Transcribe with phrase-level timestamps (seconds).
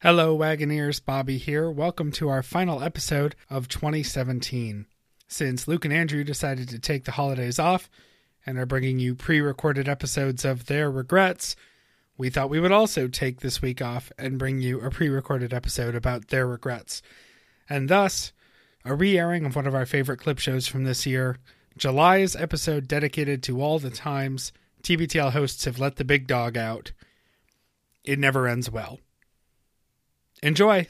[0.00, 1.04] Hello, Wagoneers.
[1.04, 1.68] Bobby here.
[1.68, 4.86] Welcome to our final episode of 2017.
[5.26, 7.90] Since Luke and Andrew decided to take the holidays off
[8.46, 11.56] and are bringing you pre recorded episodes of their regrets,
[12.16, 15.52] we thought we would also take this week off and bring you a pre recorded
[15.52, 17.02] episode about their regrets.
[17.68, 18.32] And thus,
[18.84, 21.38] a re airing of one of our favorite clip shows from this year,
[21.76, 24.52] July's episode dedicated to all the times
[24.84, 26.92] TBTL hosts have let the big dog out.
[28.04, 29.00] It never ends well.
[30.42, 30.86] Enjoy.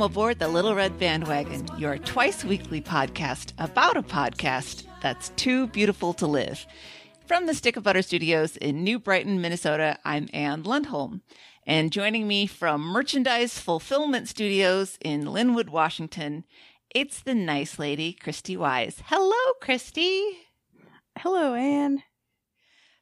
[0.00, 5.66] Welcome aboard the Little Red Bandwagon, your twice weekly podcast about a podcast that's too
[5.66, 6.64] beautiful to live.
[7.26, 11.20] From the Stick of Butter Studios in New Brighton, Minnesota, I'm Anne Lundholm.
[11.66, 16.44] And joining me from Merchandise Fulfillment Studios in Lynnwood, Washington,
[16.94, 19.02] it's the nice lady, Christy Wise.
[19.04, 20.24] Hello, Christy.
[21.18, 22.02] Hello, Anne.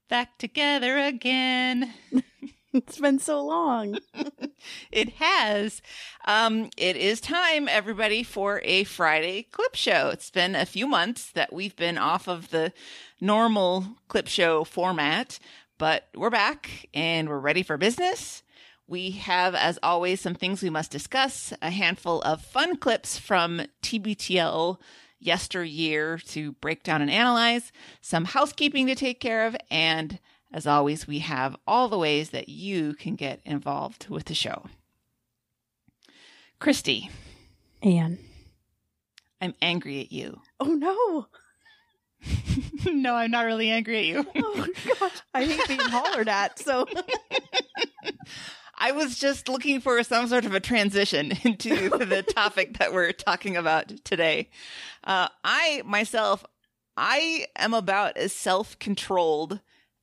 [0.09, 1.95] Back together again.
[2.75, 3.99] It's been so long.
[4.93, 5.81] it has.
[6.27, 10.11] Um, it is time, everybody, for a Friday clip show.
[10.11, 12.73] It's been a few months that we've been off of the
[13.21, 15.39] normal clip show format,
[15.79, 18.43] but we're back and we're ready for business.
[18.87, 23.63] We have, as always, some things we must discuss, a handful of fun clips from
[23.83, 24.79] TBTL
[25.19, 30.19] yesteryear to break down and analyze, some housekeeping to take care of, and
[30.53, 34.67] as always, we have all the ways that you can get involved with the show.
[36.59, 37.11] Christy.
[37.83, 38.19] Anne.
[39.41, 40.41] I'm angry at you.
[40.61, 41.27] Oh no.
[42.93, 44.27] no, I'm not really angry at you.
[44.37, 44.67] oh
[44.99, 45.23] gosh.
[45.33, 46.85] I hate being hollered at, so
[48.77, 53.13] I was just looking for some sort of a transition into the topic that we're
[53.13, 54.51] talking about today.
[55.05, 56.45] Uh, I myself,
[56.97, 59.61] I am about as self controlled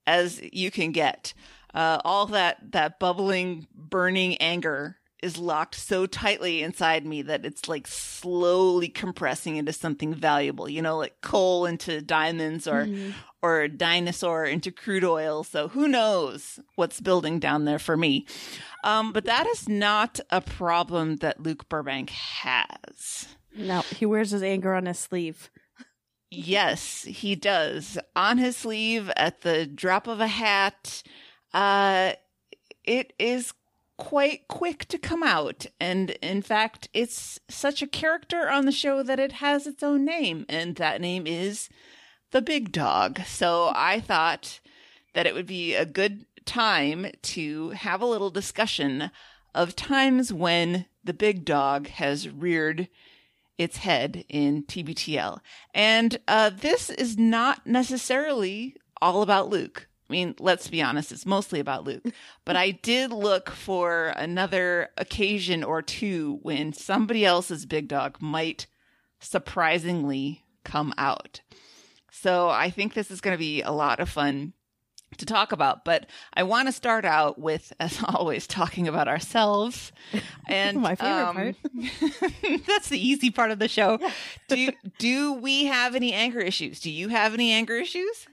[0.07, 1.33] as you can get.
[1.73, 7.67] Uh, all that that bubbling, burning anger is locked so tightly inside me that it's
[7.67, 10.69] like slowly compressing into something valuable.
[10.69, 13.11] You know, like coal into diamonds or mm-hmm.
[13.41, 15.43] or dinosaur into crude oil.
[15.43, 18.25] So who knows what's building down there for me?
[18.83, 23.27] Um, but that is not a problem that Luke Burbank has.
[23.55, 25.49] No, he wears his anger on his sleeve.
[26.31, 27.97] Yes, he does.
[28.15, 31.03] On his sleeve at the drop of a hat.
[31.53, 32.13] Uh,
[32.83, 33.53] it is
[33.97, 35.65] quite quick to come out.
[35.79, 40.03] And in fact, it's such a character on the show that it has its own
[40.05, 40.45] name.
[40.49, 41.69] And that name is
[42.31, 43.21] the big dog.
[43.25, 44.59] So I thought
[45.13, 49.11] that it would be a good time to have a little discussion
[49.53, 52.89] of times when the big dog has reared
[53.57, 55.39] its head in TBTL.
[55.73, 59.87] And uh, this is not necessarily all about Luke.
[60.09, 62.03] I mean, let's be honest, it's mostly about Luke.
[62.43, 68.67] But I did look for another occasion or two when somebody else's big dog might
[69.19, 71.41] surprisingly come out.
[72.11, 74.53] So I think this is going to be a lot of fun
[75.17, 79.91] to talk about, but I want to start out with, as always, talking about ourselves.
[80.47, 81.55] And my favorite um, part.
[82.67, 83.97] that's the easy part of the show.
[83.99, 84.11] Yeah.
[84.47, 86.79] do do we have any anger issues?
[86.79, 88.27] Do you have any anger issues?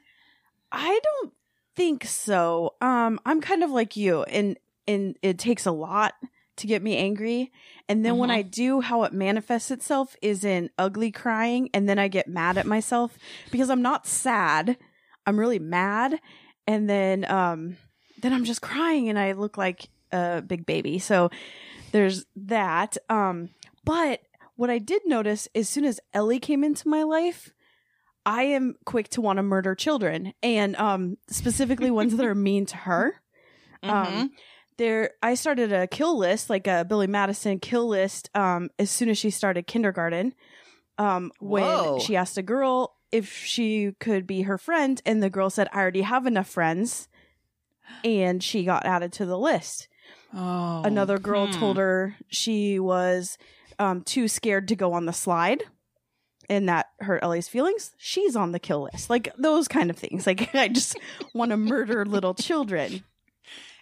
[0.71, 1.33] I don't
[1.75, 2.75] think so.
[2.83, 6.13] Um, I'm kind of like you, and and it takes a lot
[6.57, 7.51] to get me angry.
[7.89, 8.51] And then when I mm-hmm.
[8.51, 12.67] do, how it manifests itself is in ugly crying, and then I get mad at
[12.67, 13.19] myself
[13.51, 14.77] because I'm not sad.
[15.27, 16.21] I'm really mad
[16.67, 17.77] and then um
[18.21, 20.99] then I'm just crying and I look like a big baby.
[20.99, 21.31] So
[21.93, 22.97] there's that.
[23.09, 23.51] Um
[23.85, 24.21] but
[24.57, 27.53] what I did notice as soon as Ellie came into my life,
[28.25, 32.67] I am quick to want to murder children and um specifically ones that are mean
[32.67, 33.21] to her.
[33.83, 33.91] Mm-hmm.
[33.91, 34.31] Um
[34.79, 39.09] there I started a kill list, like a Billy Madison kill list um as soon
[39.09, 40.35] as she started kindergarten.
[40.99, 41.99] Um when Whoa.
[41.99, 45.01] she asked a girl if she could be her friend.
[45.07, 47.09] And the girl said i already have enough friends.
[48.05, 49.89] And she got added to the list.
[50.35, 51.53] Oh, another girl hmm.
[51.53, 53.37] told her she was
[53.79, 55.65] um, too scared to go on the slide
[56.49, 57.93] and that hurt ellie's feelings.
[57.99, 59.11] She's on the kill list.
[59.11, 60.27] Like those kind of things.
[60.33, 60.99] Like i just
[61.35, 63.05] want to murder little children.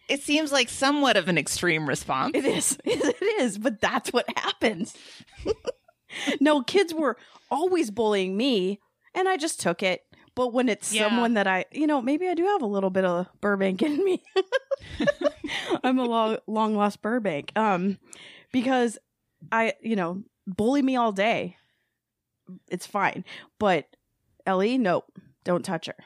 [0.08, 2.32] It seems like somewhat of an extreme response.
[2.34, 2.78] It is.
[2.84, 3.58] It is.
[3.58, 4.94] But that's what happens.
[6.40, 7.16] No, kids were
[7.52, 8.80] always bullying me,
[9.14, 10.04] and I just took it.
[10.34, 11.08] But when it's Yeah.
[11.08, 14.02] someone that I, you know, maybe I do have a little bit of Burbank in
[14.04, 14.22] me.
[15.84, 17.52] I'm a long, long lost Burbank.
[17.56, 17.98] Um,
[18.52, 18.96] because
[19.50, 21.56] I, you know, bully me all day.
[22.68, 23.24] It's fine.
[23.58, 23.86] But
[24.46, 25.06] Ellie, nope,
[25.44, 25.96] don't touch her.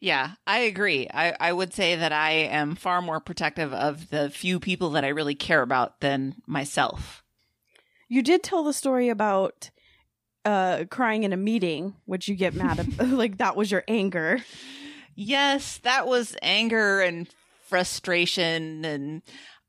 [0.00, 1.08] Yeah, I agree.
[1.12, 5.04] I, I would say that I am far more protective of the few people that
[5.04, 7.22] I really care about than myself.
[8.08, 9.70] You did tell the story about
[10.44, 14.38] uh crying in a meeting, which you get mad at like that was your anger.
[15.14, 17.28] Yes, that was anger and
[17.68, 18.84] frustration.
[18.84, 19.22] And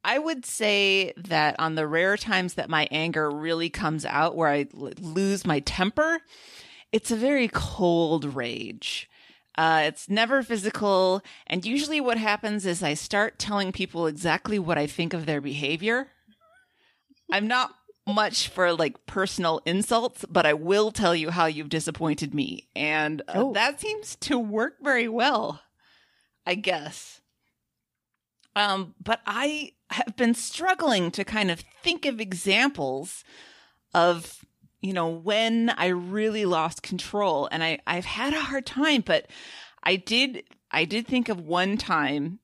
[0.03, 4.49] I would say that on the rare times that my anger really comes out where
[4.49, 6.19] I l- lose my temper,
[6.91, 9.09] it's a very cold rage.
[9.57, 11.21] Uh, it's never physical.
[11.47, 15.41] And usually what happens is I start telling people exactly what I think of their
[15.41, 16.07] behavior.
[17.31, 17.71] I'm not
[18.07, 22.67] much for like personal insults, but I will tell you how you've disappointed me.
[22.75, 23.53] And uh, Oh.
[23.53, 25.61] that seems to work very well,
[26.45, 27.21] I guess.
[28.55, 33.23] Um, but I have been struggling to kind of think of examples
[33.93, 34.45] of,
[34.81, 37.49] you know, when I really lost control.
[37.51, 39.27] And I, I've had a hard time, but
[39.83, 42.39] I did, I did think of one time,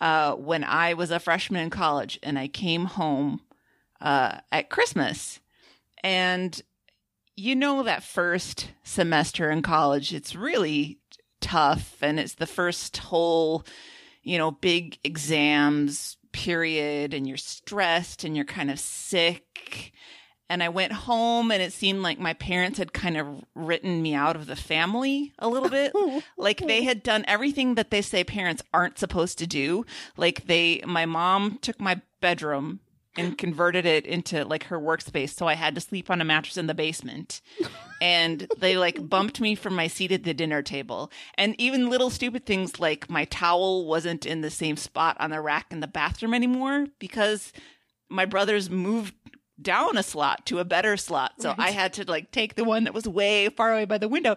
[0.00, 3.40] uh, when I was a freshman in college and I came home,
[4.00, 5.40] uh, at Christmas
[6.02, 6.62] and
[7.36, 10.98] you know, that first semester in college, it's really
[11.40, 13.64] tough and it's the first whole,
[14.22, 19.92] you know, big exams period and you're stressed and you're kind of sick.
[20.48, 24.14] And I went home and it seemed like my parents had kind of written me
[24.14, 25.92] out of the family a little bit.
[26.38, 29.84] like they had done everything that they say parents aren't supposed to do.
[30.16, 32.80] Like they, my mom took my bedroom
[33.16, 35.30] and converted it into like her workspace.
[35.30, 37.40] So I had to sleep on a mattress in the basement.
[38.00, 41.10] And they like bumped me from my seat at the dinner table.
[41.38, 45.40] And even little stupid things like my towel wasn't in the same spot on the
[45.40, 47.50] rack in the bathroom anymore because
[48.10, 49.14] my brothers moved
[49.62, 51.40] down a slot to a better slot.
[51.40, 54.08] So I had to like take the one that was way far away by the
[54.08, 54.36] window.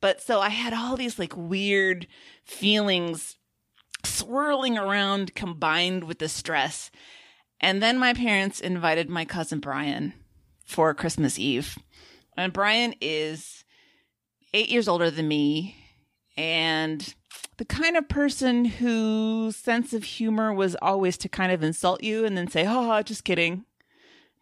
[0.00, 2.08] But so I had all these like weird
[2.44, 3.36] feelings
[4.02, 6.90] swirling around combined with the stress.
[7.60, 10.14] And then my parents invited my cousin Brian
[10.64, 11.78] for Christmas Eve.
[12.36, 13.64] And Brian is
[14.52, 15.76] eight years older than me
[16.36, 17.14] and
[17.56, 22.24] the kind of person whose sense of humor was always to kind of insult you
[22.24, 23.64] and then say, oh, just kidding.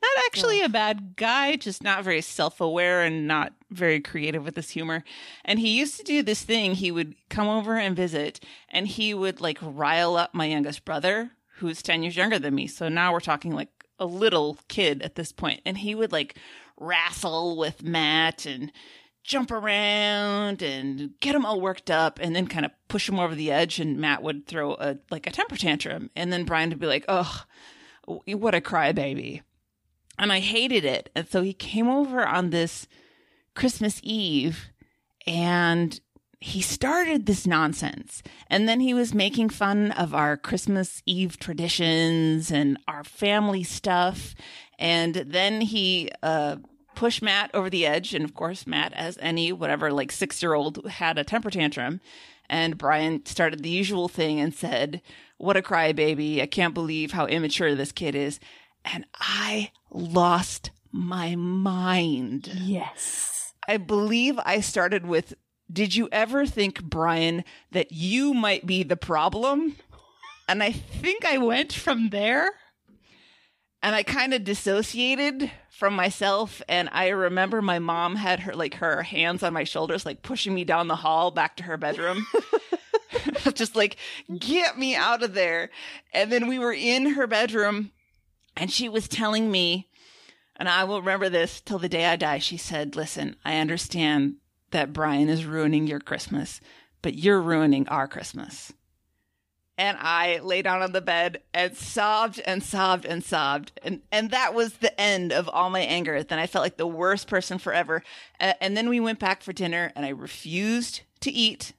[0.01, 4.57] Not actually a bad guy, just not very self aware and not very creative with
[4.57, 5.05] his humor.
[5.45, 6.75] And he used to do this thing.
[6.75, 11.31] He would come over and visit and he would like rile up my youngest brother,
[11.67, 12.67] who's 10 years younger than me.
[12.67, 15.61] So now we're talking like a little kid at this point.
[15.65, 16.37] And he would like
[16.79, 18.73] wrestle with Matt and
[19.25, 23.35] jump around and get him all worked up and then kind of push him over
[23.35, 23.81] the edge.
[23.81, 26.11] And Matt would throw a like a temper tantrum.
[26.15, 27.45] And then Brian would be like, oh,
[28.05, 29.43] what a crybaby
[30.19, 31.11] and I hated it.
[31.15, 32.87] And so he came over on this
[33.55, 34.71] Christmas Eve
[35.27, 36.01] and
[36.43, 38.23] he started this nonsense.
[38.49, 44.35] And then he was making fun of our Christmas Eve traditions and our family stuff.
[44.79, 46.57] And then he, uh,
[46.95, 48.15] pushed Matt over the edge.
[48.15, 52.01] And of course, Matt, as any whatever, like six year old, had a temper tantrum.
[52.51, 55.01] And Brian started the usual thing and said,
[55.39, 56.43] What a crybaby.
[56.43, 58.39] I can't believe how immature this kid is
[58.85, 62.51] and I lost my mind.
[62.55, 63.55] Yes.
[63.69, 65.35] I believe I started with
[65.73, 69.77] Did you ever think, Brian, that you might be the problem?
[70.49, 72.51] And I think I went from there
[73.83, 76.63] and I kind of dissociated from myself.
[76.69, 80.55] And I remember my mom had her like her hands on my shoulders, like pushing
[80.55, 82.27] me down the hall back to her bedroom.
[83.55, 83.97] Just like,
[84.39, 85.71] get me out of there.
[86.13, 87.93] And then we were in her bedroom
[88.57, 89.89] and she was telling me,
[90.57, 92.39] and I will remember this till the day I die.
[92.39, 94.37] She said, Listen, I understand
[94.73, 96.61] that Brian is ruining your Christmas,
[97.01, 98.73] but you're ruining our Christmas.
[99.79, 103.73] And I lay down on the bed and sobbed and sobbed and sobbed.
[103.83, 106.23] And, and that was the end of all my anger.
[106.23, 108.03] Then I felt like the worst person forever.
[108.39, 111.73] A- and then we went back for dinner and I refused to eat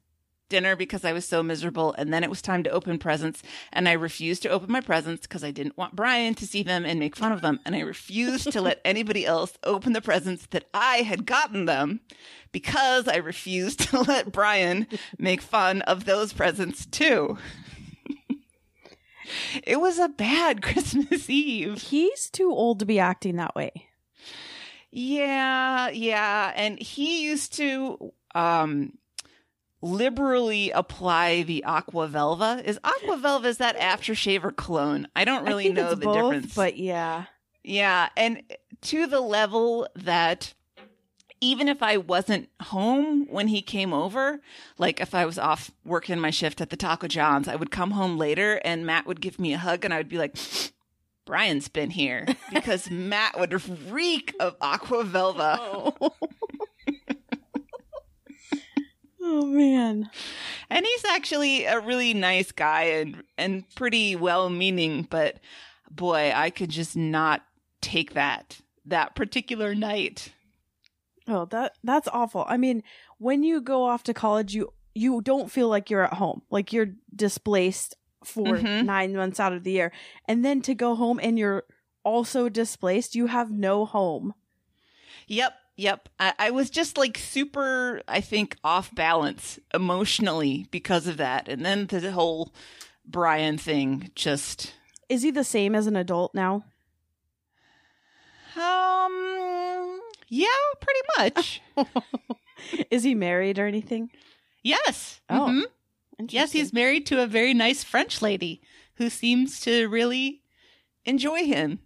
[0.54, 1.94] dinner because I was so miserable.
[1.98, 3.42] And then it was time to open presents.
[3.74, 6.86] And I refused to open my presents because I didn't want Brian to see them
[6.86, 7.60] and make fun of them.
[7.66, 12.02] And I refused to let anybody else open the presents that I had gotten them
[12.52, 17.40] because I refused to let Brian make fun of those presents too.
[19.64, 21.82] it was a bad Christmas Eve.
[21.82, 23.72] He's too old to be acting that way.
[24.92, 26.54] Yeah, yeah.
[26.56, 28.94] And he used to um
[29.84, 32.64] liberally apply the Aqua Velva.
[32.64, 35.08] Is Aqua Velva is that aftershave or cologne?
[35.16, 36.56] I don't really I know the both, difference.
[36.56, 37.26] but yeah.
[37.64, 38.42] Yeah, and
[38.82, 40.54] to the level that
[41.42, 44.40] even if I wasn't home when he came over,
[44.78, 47.92] like if I was off working my shift at the Taco John's, I would come
[47.92, 50.38] home later and Matt would give me a hug and I would be like,
[51.26, 53.54] Brian's been here because Matt would
[53.90, 55.58] reek of Aqua Velva.
[55.60, 56.14] Oh.
[59.24, 60.10] oh man.
[60.70, 65.40] And he's actually a really nice guy and and pretty well meaning, but
[65.90, 67.44] boy, I could just not
[67.82, 70.34] take that that particular night.
[71.28, 72.46] Oh, that that's awful.
[72.48, 72.84] I mean,
[73.18, 76.42] when you go off to college, you you don't feel like you're at home.
[76.52, 78.86] Like you're displaced for Mhm.
[78.86, 79.92] 9 months out of the year.
[80.28, 81.64] And then to go home and you're
[82.04, 84.34] also displaced, you have no home.
[85.28, 86.10] Yep, yep.
[86.20, 91.48] I, I was just like super, I think, off balance emotionally because of that.
[91.48, 92.54] And then the whole
[93.06, 94.74] Brian thing just
[95.10, 96.64] Is he the same as an adult now?
[98.56, 100.00] um
[100.30, 100.48] yeah,
[100.80, 101.62] pretty much.
[102.92, 104.10] Is he married or anything?
[104.64, 105.22] Yes.
[105.30, 105.48] Oh.
[105.52, 106.32] Mhm.
[106.32, 108.62] Yes, he's married to a very nice French lady
[108.96, 110.42] who seems to really
[111.06, 111.80] Enjoy him.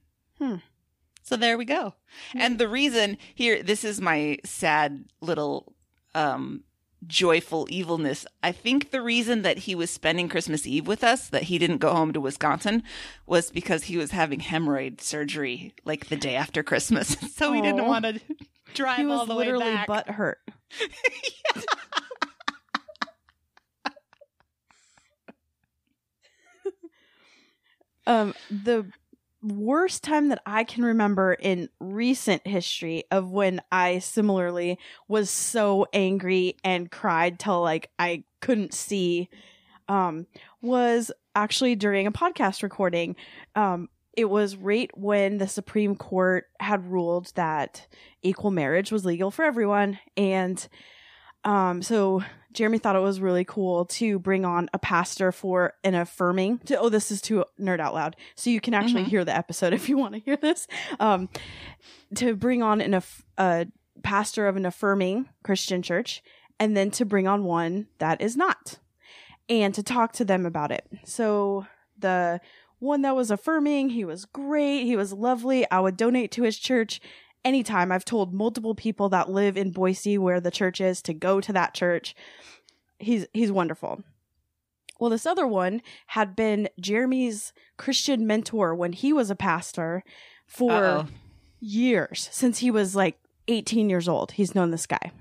[1.27, 1.93] So there we go.
[2.33, 5.73] And the reason here, this is my sad little
[6.15, 6.63] um
[7.05, 8.25] joyful evilness.
[8.41, 11.79] I think the reason that he was spending Christmas Eve with us, that he didn't
[11.79, 12.81] go home to Wisconsin,
[13.25, 17.17] was because he was having hemorrhoid surgery like the day after Christmas.
[17.35, 18.21] So he didn't want to
[18.73, 19.87] drive he was all the way literally back.
[19.87, 20.39] butt hurt.
[28.07, 28.85] um, the
[29.41, 35.85] worst time that I can remember in recent history of when I similarly was so
[35.93, 39.29] angry and cried till like I couldn't see
[39.87, 40.27] um
[40.61, 43.15] was actually during a podcast recording.
[43.55, 47.87] Um it was right when the Supreme Court had ruled that
[48.23, 50.67] equal marriage was legal for everyone and
[51.43, 55.93] um so Jeremy thought it was really cool to bring on a pastor for an
[55.93, 58.15] affirming to oh this is too nerd out loud.
[58.35, 59.07] So you can actually Mhm.
[59.09, 60.67] hear the episode if you want to hear this.
[60.99, 61.29] Um
[62.15, 63.67] to bring on an aff- a
[64.03, 66.23] pastor of an affirming Christian church
[66.59, 68.79] and then to bring on one that is not
[69.49, 70.85] and to talk to them about it.
[71.05, 71.67] So
[71.97, 72.39] the
[72.79, 75.69] one that was affirming he was great he was lovely.
[75.69, 76.99] I would donate to his church
[77.47, 81.39] anytime I've told multiple people that live in Boise where the church is to go
[81.39, 82.13] to that church.
[82.99, 84.03] He's he's wonderful.
[84.99, 90.03] Well, this other one had been Jeremy's Christian mentor when he was a pastor
[90.47, 91.07] for Uh-oh.
[91.59, 94.33] years since he was like 18 years old.
[94.33, 95.11] He's known this guy.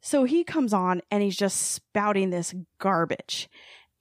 [0.00, 3.48] So he comes on and he's just spouting this garbage.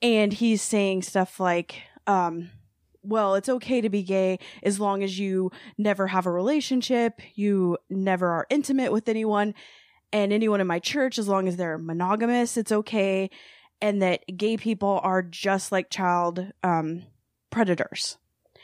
[0.02, 2.52] And he's saying stuff like, um,
[3.06, 7.78] well, it's okay to be gay as long as you never have a relationship, you
[7.90, 9.54] never are intimate with anyone,
[10.12, 13.30] and anyone in my church, as long as they're monogamous, it's okay.
[13.82, 17.04] And that gay people are just like child um,
[17.50, 18.18] predators.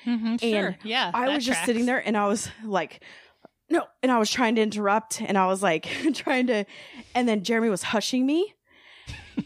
[0.06, 0.68] Mhm, sure.
[0.68, 1.12] And yeah.
[1.14, 1.66] I was just tracks.
[1.66, 3.04] sitting there and I was like,
[3.70, 3.86] no.
[4.02, 6.66] And I was trying to interrupt and I was like, trying to,
[7.14, 8.54] and then Jeremy was hushing me.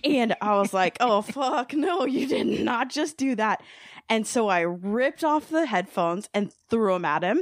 [0.03, 3.61] and I was like, oh, fuck, no, you did not just do that.
[4.09, 7.41] And so I ripped off the headphones and threw them at him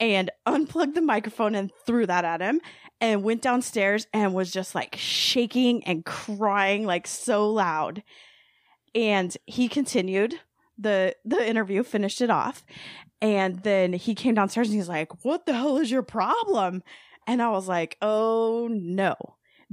[0.00, 2.60] and unplugged the microphone and threw that at him
[3.00, 8.02] and went downstairs and was just like shaking and crying like so loud.
[8.94, 10.40] And he continued
[10.78, 12.64] the the interview, finished it off.
[13.20, 16.82] And then he came downstairs and he's like, What the hell is your problem?
[17.26, 19.16] And I was like, Oh no.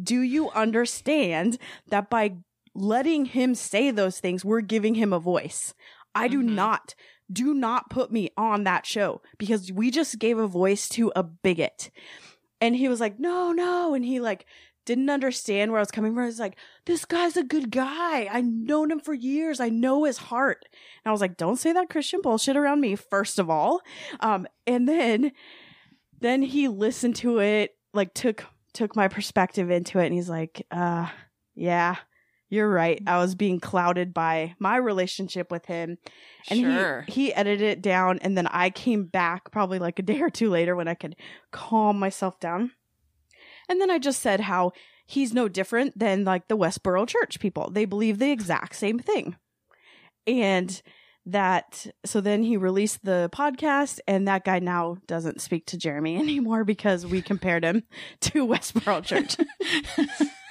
[0.01, 2.35] Do you understand that by
[2.73, 5.73] letting him say those things, we're giving him a voice?
[6.15, 6.49] I do Mhm.
[6.55, 6.95] not,
[7.31, 11.23] do not put me on that show because we just gave a voice to a
[11.23, 11.91] bigot.
[12.61, 13.93] And he was like, No, no.
[13.93, 14.45] And he like
[14.85, 16.25] didn't understand where I was coming from.
[16.25, 18.27] He's like, This guy's a good guy.
[18.31, 19.59] I've known him for years.
[19.59, 20.65] I know his heart.
[21.03, 23.81] And I was like, don't say that Christian bullshit around me, first of all.
[24.19, 25.31] Um, and then,
[26.21, 30.05] then he listened to it, like took, took my perspective into it.
[30.05, 31.09] And he's like, uh,
[31.55, 31.95] yeah,
[32.49, 33.01] you're right.
[33.07, 35.97] I was being clouded by my relationship with him.
[36.49, 37.05] And sure.
[37.07, 38.19] he, he edited it down.
[38.19, 41.15] And then I came back probably like a day or two later when I could
[41.51, 42.71] calm myself down.
[43.67, 44.73] And then I just said how
[45.05, 47.69] he's no different than like the Westboro church people.
[47.71, 49.35] They believe the exact same thing.
[50.27, 50.81] And
[51.27, 56.17] that so then he released the podcast and that guy now doesn't speak to Jeremy
[56.19, 57.83] anymore because we compared him
[58.21, 59.37] to Westboro Church.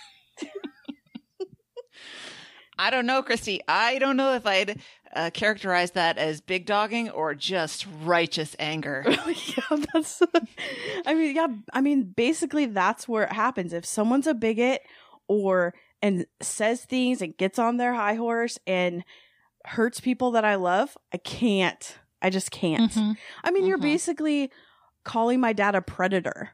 [2.79, 3.61] I don't know, Christy.
[3.69, 4.81] I don't know if I'd
[5.15, 9.05] uh, characterize that as big dogging or just righteous anger.
[9.07, 10.23] yeah, that's.
[11.07, 11.47] I mean, yeah.
[11.73, 13.73] I mean, basically, that's where it happens.
[13.73, 14.83] If someone's a bigot
[15.29, 19.05] or and says things and gets on their high horse and
[19.65, 21.97] hurts people that I love, I can't.
[22.21, 22.91] I just can't.
[22.93, 23.17] Mhm.
[23.43, 23.83] I mean, you're Mhm.
[23.83, 24.51] basically
[25.05, 26.51] calling my dad a predator.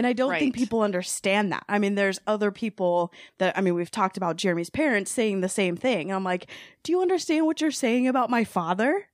[0.00, 1.62] And I don't think people understand that.
[1.68, 5.48] I mean, there's other people that, I mean, we've talked about Jeremy's parents saying the
[5.50, 6.10] same thing.
[6.10, 6.46] I'm like,
[6.82, 9.04] do you understand what you're saying about my father?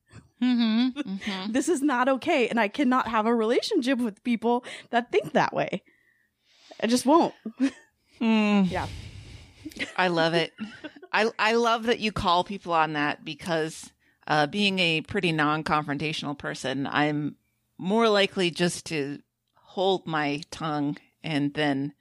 [0.40, 1.00] Mm-hmm.
[1.16, 1.52] Mhm.
[1.52, 2.46] This is not okay.
[2.46, 5.82] And I cannot have a relationship with people that think that way.
[6.80, 7.34] I just won't.
[8.20, 8.70] Mm.
[8.70, 8.86] Yeah.
[9.96, 10.52] I love it.
[11.12, 13.90] I I love that you call people on that because
[14.28, 17.34] uh, being a pretty non-confrontational person, I'm
[17.76, 19.18] more likely just to
[19.76, 21.92] hold my tongue and then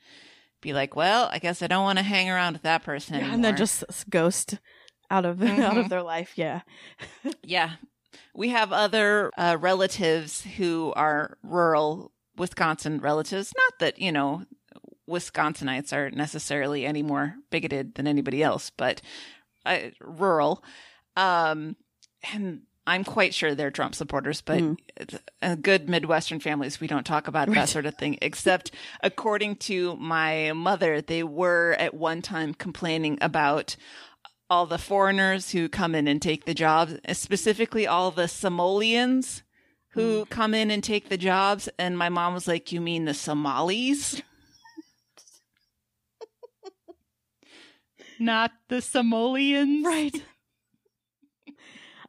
[0.62, 3.34] be like, "Well, I guess I don't want to hang around with that person." Yeah,
[3.34, 4.60] and then just ghost
[5.12, 6.34] out of out of their life.
[6.36, 6.62] Yeah.
[7.44, 7.72] Yeah.
[8.34, 13.54] We have other uh, relatives who are rural Wisconsin relatives.
[13.58, 14.46] Not that, you know,
[15.10, 19.02] Wisconsinites are necessarily any more bigoted than anybody else, but
[19.66, 20.64] uh, rural.
[21.16, 21.76] Um,
[22.34, 25.62] and I'm quite sure they're Trump supporters, but Mm.
[25.62, 30.52] good Midwestern families, we don't talk about that sort of thing, except according to my
[30.54, 33.76] mother, they were at one time complaining about
[34.50, 39.42] all the foreigners who come in and take the jobs, specifically all the Somalians
[39.90, 41.68] who come in and take the jobs.
[41.80, 44.22] And my mom was like, You mean the Somalis?
[48.20, 49.84] Not the Somalians.
[49.84, 50.24] Right.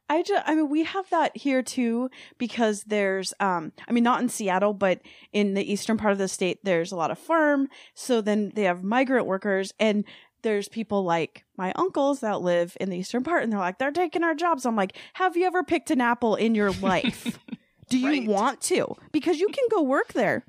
[0.08, 4.20] I just, I mean, we have that here too because there's, um, I mean, not
[4.22, 5.00] in Seattle, but
[5.32, 7.68] in the eastern part of the state, there's a lot of farm.
[7.94, 10.04] So then they have migrant workers and
[10.42, 13.90] there's people like my uncles that live in the eastern part and they're like, they're
[13.90, 14.64] taking our jobs.
[14.64, 17.40] I'm like, have you ever picked an apple in your life?
[17.88, 18.26] Do you Right.
[18.28, 18.94] want to?
[19.12, 20.44] Because you can go work there.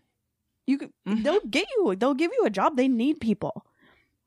[0.67, 1.23] You can, Mhm.
[1.23, 2.77] they'll get you, they'll give you a job.
[2.77, 3.65] They need people.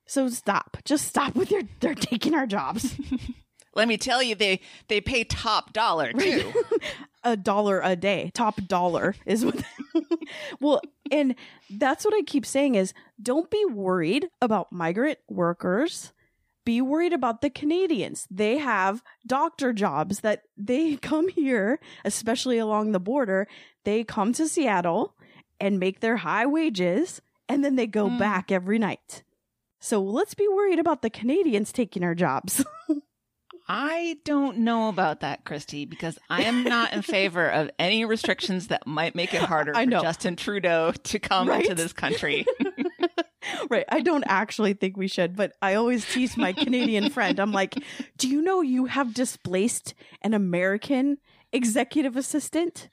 [0.07, 0.79] So stop.
[0.85, 2.97] Just stop with your, they're taking our jobs.
[3.75, 6.53] Let me tell you, they, they pay top dollar too.
[7.23, 8.31] a dollar a day.
[8.35, 9.63] Top dollar is what
[10.61, 10.81] well
[11.11, 11.35] and
[11.71, 16.13] that's what i keep saying is don't be worried about migrant workers.
[16.65, 18.27] Be worried about the canadians.
[18.31, 23.47] They have doctor jobs that they come here especially along the border.
[23.85, 25.15] They come to seattle
[25.59, 28.19] and make their high wages and then they go Mm.
[28.19, 29.23] back every night.
[29.81, 32.65] So let's be worried about the canadians taking our jobs
[33.73, 38.67] I don't know about that, Christy, because I am not in favor of any restrictions
[38.67, 39.87] that might make it harder for.
[39.87, 41.65] Justin Trudeau to come Right?
[41.67, 42.45] to this country.
[43.71, 43.87] Right.
[43.89, 47.41] I don't actually think we should, but I always tease my Canadian friend.
[47.41, 47.75] I'm like,
[48.19, 51.17] do you know you have displaced an American
[51.53, 52.91] executive assistant?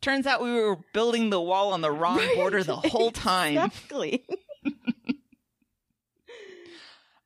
[0.00, 2.34] Turns out we were building the wall on the wrong Right.
[2.36, 3.56] border the whole time.
[3.56, 4.24] Exactly.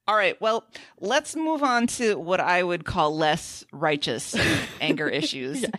[0.07, 0.65] All right, well,
[1.01, 4.35] let's move on to what I would call less righteous
[4.81, 5.61] anger issues.
[5.61, 5.71] Yes.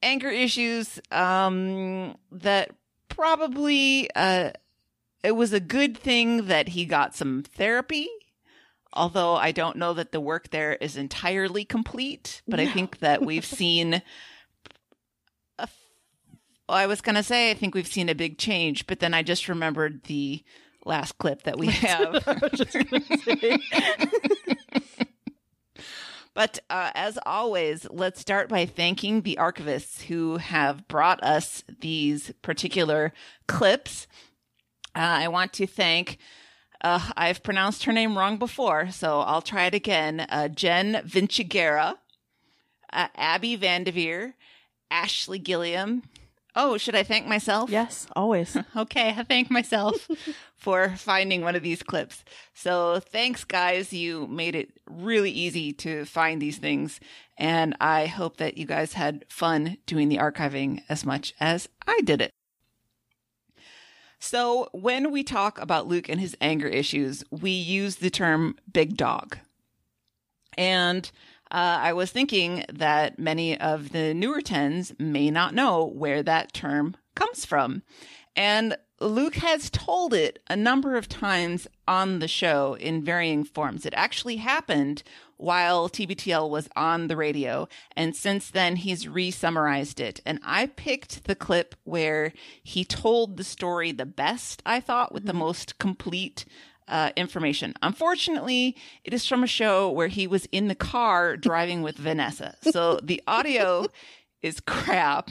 [0.00, 2.70] Anger issues um, that
[3.08, 4.50] probably uh,
[5.24, 8.08] it was a good thing that he got some therapy.
[8.92, 13.22] Although I don't know that the work there is entirely complete, but I think that
[13.24, 13.94] we've seen.
[13.94, 14.02] A
[15.62, 15.76] f-
[16.68, 19.14] well, I was going to say I think we've seen a big change, but then
[19.14, 20.44] I just remembered the
[20.84, 22.22] last clip that we have.
[22.26, 23.58] I was just gonna say.
[26.34, 32.32] But uh, as always, let's start by thanking the archivists who have brought us these
[32.42, 33.12] particular
[33.46, 34.08] clips.
[34.96, 36.18] Uh, I want to thank,
[36.80, 40.26] uh, I've pronounced her name wrong before, so I'll try it again.
[40.28, 41.98] Uh, Jen Vinciguerra,
[42.92, 44.34] uh, Abby Vandeveer,
[44.90, 46.02] Ashley Gilliam.
[46.56, 47.68] Oh, should I thank myself?
[47.70, 48.56] yes, always.
[48.76, 50.08] Okay, I thank myself.
[50.56, 52.24] for finding one of these clips.
[52.54, 53.92] So thanks, guys.
[53.92, 57.00] You made it really easy to find these things.
[57.36, 62.00] And I hope that you guys had fun doing the archiving as much as I
[62.04, 62.30] did it.
[64.18, 68.96] So when we talk about Luke and his anger issues, we use the term big
[68.96, 69.36] dog.
[70.56, 71.10] And
[71.50, 76.52] uh, I was thinking that many of the newer tens may not know where that
[76.52, 77.82] term comes from.
[78.36, 83.84] And Luke has told it a number of times on the show in varying forms.
[83.84, 85.02] It actually happened
[85.36, 90.20] while TBTL was on the radio, and since then he's re summarized it.
[90.24, 95.26] And I picked the clip where he told the story the best, I thought, with
[95.26, 96.44] the most complete
[96.88, 97.74] uh, information.
[97.82, 102.56] Unfortunately, it is from a show where he was in the car driving with Vanessa.
[102.62, 103.86] So the audio
[104.42, 105.30] is crap,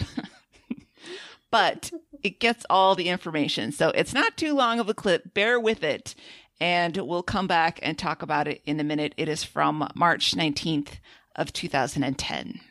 [1.52, 1.92] but
[2.24, 3.72] it gets all the information.
[3.72, 5.34] So it's not too long of a clip.
[5.34, 6.16] Bear with it.
[6.60, 9.14] And we'll come back and talk about it in a minute.
[9.18, 11.00] It is from March 19th
[11.36, 12.62] of 2010.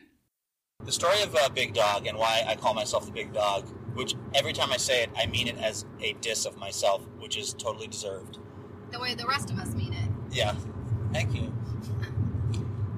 [0.83, 4.15] The story of uh, Big Dog and why I call myself the Big Dog, which
[4.33, 7.53] every time I say it, I mean it as a diss of myself, which is
[7.53, 8.39] totally deserved.
[8.93, 10.09] The way the rest of us mean it.
[10.31, 10.55] Yeah.
[11.11, 11.51] Thank you.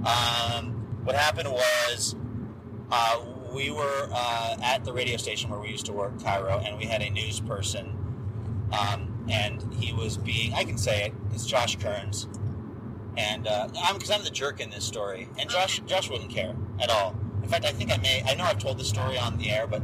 [0.05, 2.15] Um, what happened was
[2.91, 3.21] uh,
[3.53, 6.85] we were uh, at the radio station where we used to work, KIRO, and we
[6.85, 7.97] had a news person.
[8.77, 12.27] Um, and he was being, I can say it, it's Josh Kerns.
[13.17, 16.53] And uh, I'm because I'm the jerk in this story, and Josh Josh wouldn't care
[16.81, 17.15] at all.
[17.41, 18.21] In fact, I think I may.
[18.27, 19.81] I know I've told this story on the air, but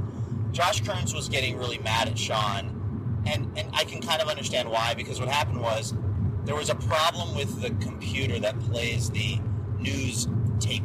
[0.52, 2.81] Josh Kerns was getting really mad at Sean,
[3.26, 5.94] and and I can kind of understand why because what happened was
[6.46, 9.40] there was a problem with the computer that plays the
[9.80, 10.28] news
[10.60, 10.84] tape.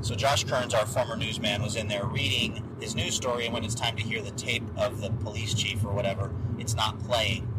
[0.00, 3.64] So Josh Kerns, our former newsman, was in there reading his news story, and when
[3.64, 7.50] it's time to hear the tape of the police chief or whatever, it's not playing.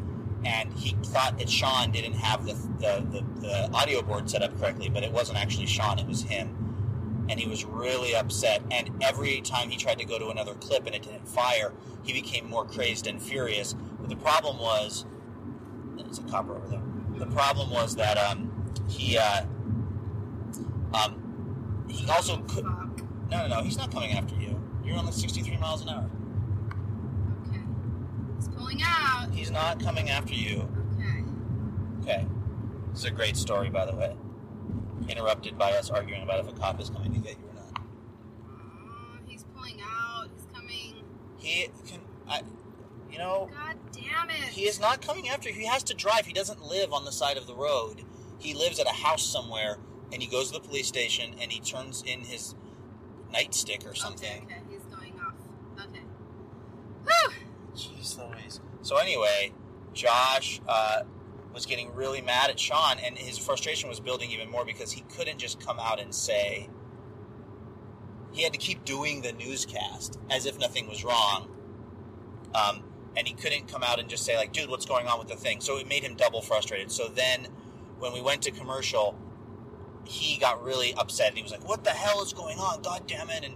[0.45, 4.57] And he thought that Sean didn't have the, the, the, the audio board set up
[4.59, 7.25] correctly, but it wasn't actually Sean, it was him.
[7.29, 8.61] And he was really upset.
[8.69, 12.13] And every time he tried to go to another clip and it didn't fire, he
[12.13, 13.73] became more crazed and furious.
[14.05, 15.03] But the problem was
[15.97, 16.81] there's a copper over there.
[17.17, 18.51] The problem was that um,
[18.87, 19.45] he uh,
[20.93, 22.65] um, he also could.
[22.65, 22.99] No,
[23.31, 23.63] no, no.
[23.63, 24.61] He's not coming after you.
[24.83, 26.09] You're only 63 miles an hour.
[27.47, 27.61] Okay.
[28.35, 29.33] He's pulling out.
[29.33, 30.69] He's not coming after you.
[30.99, 31.23] Okay.
[32.03, 32.27] Okay.
[32.91, 34.15] This is a great story, by the way.
[35.09, 37.81] Interrupted by us arguing about if a cop is coming to get you or not.
[38.47, 40.27] Oh, he's pulling out.
[40.35, 40.93] He's coming.
[41.39, 42.01] He can.
[42.29, 42.41] I.
[43.15, 43.49] You know.
[43.53, 44.49] God damn it.
[44.51, 45.55] He is not coming after you.
[45.55, 46.25] He has to drive.
[46.25, 48.03] He doesn't live on the side of the road.
[48.39, 49.77] He lives at a house somewhere,
[50.11, 52.55] and he goes to the police station and he turns in his
[53.33, 54.43] nightstick or something.
[54.43, 54.61] Okay, okay.
[54.69, 55.33] He's going off.
[55.79, 56.01] Okay.
[57.05, 57.33] Whew.
[57.73, 58.59] Jeez Louise.
[58.81, 59.53] So anyway,
[59.93, 61.03] Josh uh,
[61.53, 65.05] was getting really mad at Sean, and his frustration was building even more because he
[65.15, 66.69] couldn't just come out and say.
[68.33, 71.49] He had to keep doing the newscast as if nothing was wrong.
[72.53, 72.83] Um,
[73.17, 75.35] and he couldn't come out and just say like, "Dude, what's going on with the
[75.35, 76.91] thing?" So it made him double frustrated.
[76.91, 77.47] So then,
[77.99, 79.17] when we went to commercial,
[80.05, 81.29] he got really upset.
[81.29, 82.81] And he was like, "What the hell is going on?
[82.81, 83.55] God damn it!" And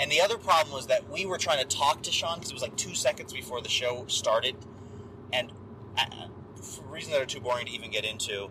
[0.00, 2.54] and the other problem was that we were trying to talk to Sean because it
[2.54, 4.56] was like two seconds before the show started,
[5.32, 5.52] and
[5.96, 6.28] uh,
[6.60, 8.50] for reasons that are too boring to even get into,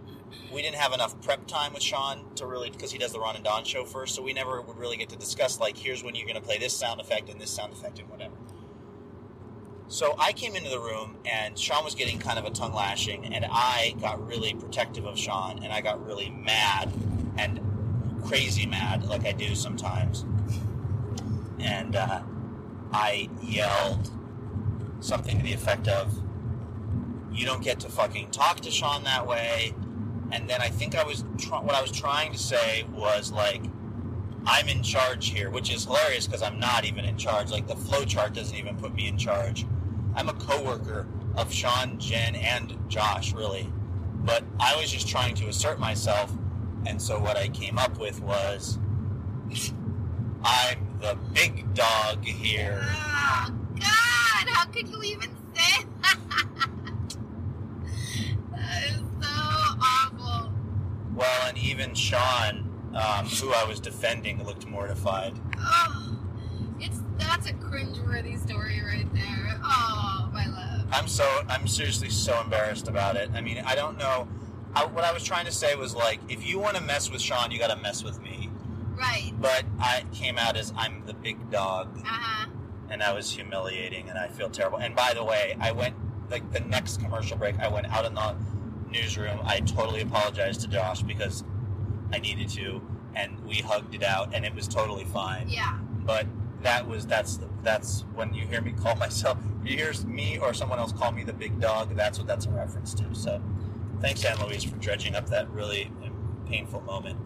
[0.52, 3.36] we didn't have enough prep time with Sean to really because he does the Ron
[3.36, 6.16] and Don show first, so we never would really get to discuss like, here's when
[6.16, 8.36] you're going to play this sound effect and this sound effect and whatever.
[9.88, 13.34] So I came into the room and Sean was getting kind of a tongue lashing,
[13.34, 16.92] and I got really protective of Sean, and I got really mad
[17.38, 17.60] and
[18.26, 20.26] crazy mad, like I do sometimes.
[21.60, 22.22] And uh,
[22.92, 24.10] I yelled
[25.00, 26.14] something to the effect of,
[27.32, 29.76] "You don't get to fucking talk to Sean that way."
[30.32, 33.62] And then I think I was tr- what I was trying to say was like,
[34.46, 37.52] "I'm in charge here," which is hilarious because I'm not even in charge.
[37.52, 39.66] Like the flow chart doesn't even put me in charge.
[40.16, 43.72] I'm a coworker of Sean, Jen, and Josh, really.
[44.26, 46.32] But I was just trying to assert myself,
[46.86, 48.78] and so what I came up with was,
[50.44, 54.50] "I'm the big dog here." Oh, God.
[54.50, 56.20] How could you even say that?
[58.52, 59.28] that is so
[59.82, 60.52] awful.
[61.16, 65.34] Well, and even Sean, um, who I was defending, looked mortified.
[65.58, 66.18] Oh,
[66.80, 69.60] it's that's a cringeworthy story right there.
[69.64, 70.86] Oh, my love.
[70.92, 73.30] I'm so I'm seriously so embarrassed about it.
[73.34, 74.28] I mean, I don't know.
[74.76, 77.22] I, what I was trying to say was like, if you want to mess with
[77.22, 78.50] Sean, you got to mess with me.
[78.96, 79.32] Right.
[79.40, 82.50] But I came out as I'm the big dog, Uh huh.
[82.90, 84.80] and that was humiliating, and I feel terrible.
[84.80, 85.96] And by the way, I went
[86.30, 87.60] like the next commercial break.
[87.60, 88.36] I went out in the
[88.90, 89.40] newsroom.
[89.44, 91.44] I totally apologized to Josh because
[92.14, 92.82] I needed to,
[93.16, 95.50] and we hugged it out, and it was totally fine.
[95.50, 95.78] Yeah.
[96.06, 96.26] but
[96.62, 100.80] that was that's that's when you hear me call myself you hear me or someone
[100.80, 103.42] else call me the big dog that's what that's a reference to so
[104.00, 105.92] thanks anne louise for dredging up that really
[106.46, 107.18] painful moment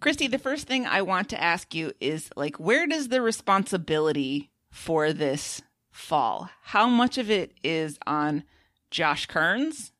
[0.00, 4.50] Christy, the first thing I want to ask you is like, where does the responsibility
[4.70, 6.48] for this fall?
[6.62, 8.44] How much of it is on
[8.90, 9.92] Josh Kerns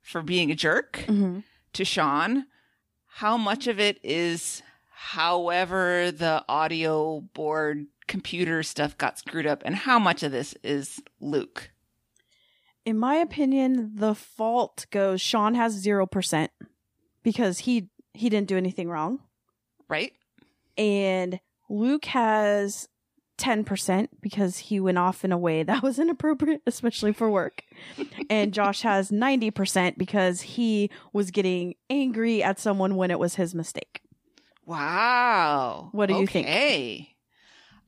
[0.00, 1.42] for being a jerk Mhm.
[1.74, 2.46] to Sean?
[3.16, 9.62] How much of it is however the audio board computer stuff got screwed up?
[9.64, 11.70] And how much of this is Luke?
[12.84, 16.50] In my opinion, the fault goes Sean has zero percent
[17.22, 19.20] because he he didn't do anything wrong,
[19.88, 20.12] Right?
[20.76, 22.86] and Luke has
[23.36, 27.62] ten percent because he went off in a way that was inappropriate, especially for work.
[28.30, 33.34] and Josh has ninety percent because he was getting angry at someone when it was
[33.36, 34.00] his mistake.
[34.64, 35.90] Wow.
[35.92, 36.46] What do you think?
[36.46, 37.16] Okay.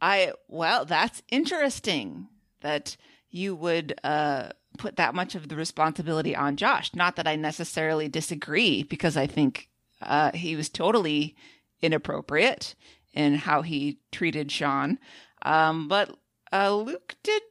[0.01, 2.29] I well, that's interesting
[2.61, 2.97] that
[3.31, 6.95] you would uh put that much of the responsibility on Josh.
[6.95, 9.69] Not that I necessarily disagree because I think
[10.01, 11.35] uh he was totally
[11.83, 12.75] inappropriate
[13.13, 14.99] in how he treated Sean.
[15.43, 16.17] Um but
[16.53, 17.43] uh Luke did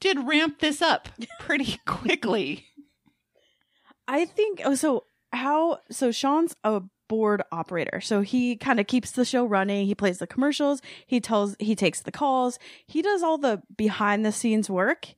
[0.00, 1.08] did ramp this up
[1.40, 2.66] pretty quickly.
[4.06, 8.00] I think oh so how so Sean's a board operator.
[8.00, 11.74] So he kind of keeps the show running, he plays the commercials, he tells he
[11.74, 15.08] takes the calls, he does all the behind the scenes work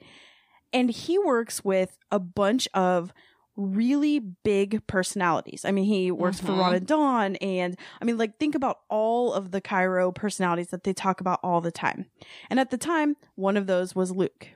[0.73, 3.13] and he works with a bunch of
[3.57, 5.65] really big personalities.
[5.65, 6.59] I mean, he works for Mhm.
[6.59, 10.85] Ron and Don and I mean like think about all of the KIRO personalities that
[10.85, 12.07] they talk about all the time.
[12.49, 14.49] And at the time, one of those was Luke.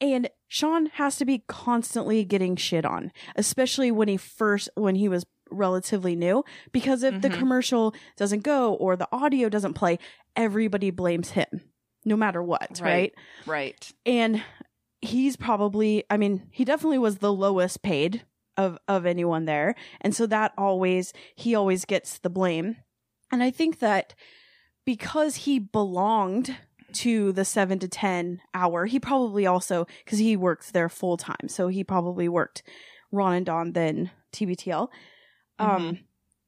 [0.00, 5.08] And Sean has to be constantly getting shit on, especially when he first, when he
[5.08, 7.38] was relatively new, because if the Mhm.
[7.38, 9.98] commercial doesn't go or the audio doesn't play,
[10.36, 11.46] everybody blames him,
[12.04, 12.82] no matter what, right?
[12.82, 13.14] Right.
[13.46, 13.92] Right.
[14.06, 14.42] And
[15.00, 18.24] he's probably, I mean, he definitely was the lowest paid
[18.56, 19.74] of, of anyone there.
[20.00, 22.76] And so that always, he always gets the blame.
[23.30, 24.14] And I think that
[24.84, 26.56] because he belonged
[26.94, 31.48] to the seven to 10 hour, he probably also, because he works there full time.
[31.48, 32.62] So he probably worked
[33.12, 34.88] Ron and don then TBTL.
[35.60, 35.98] Um,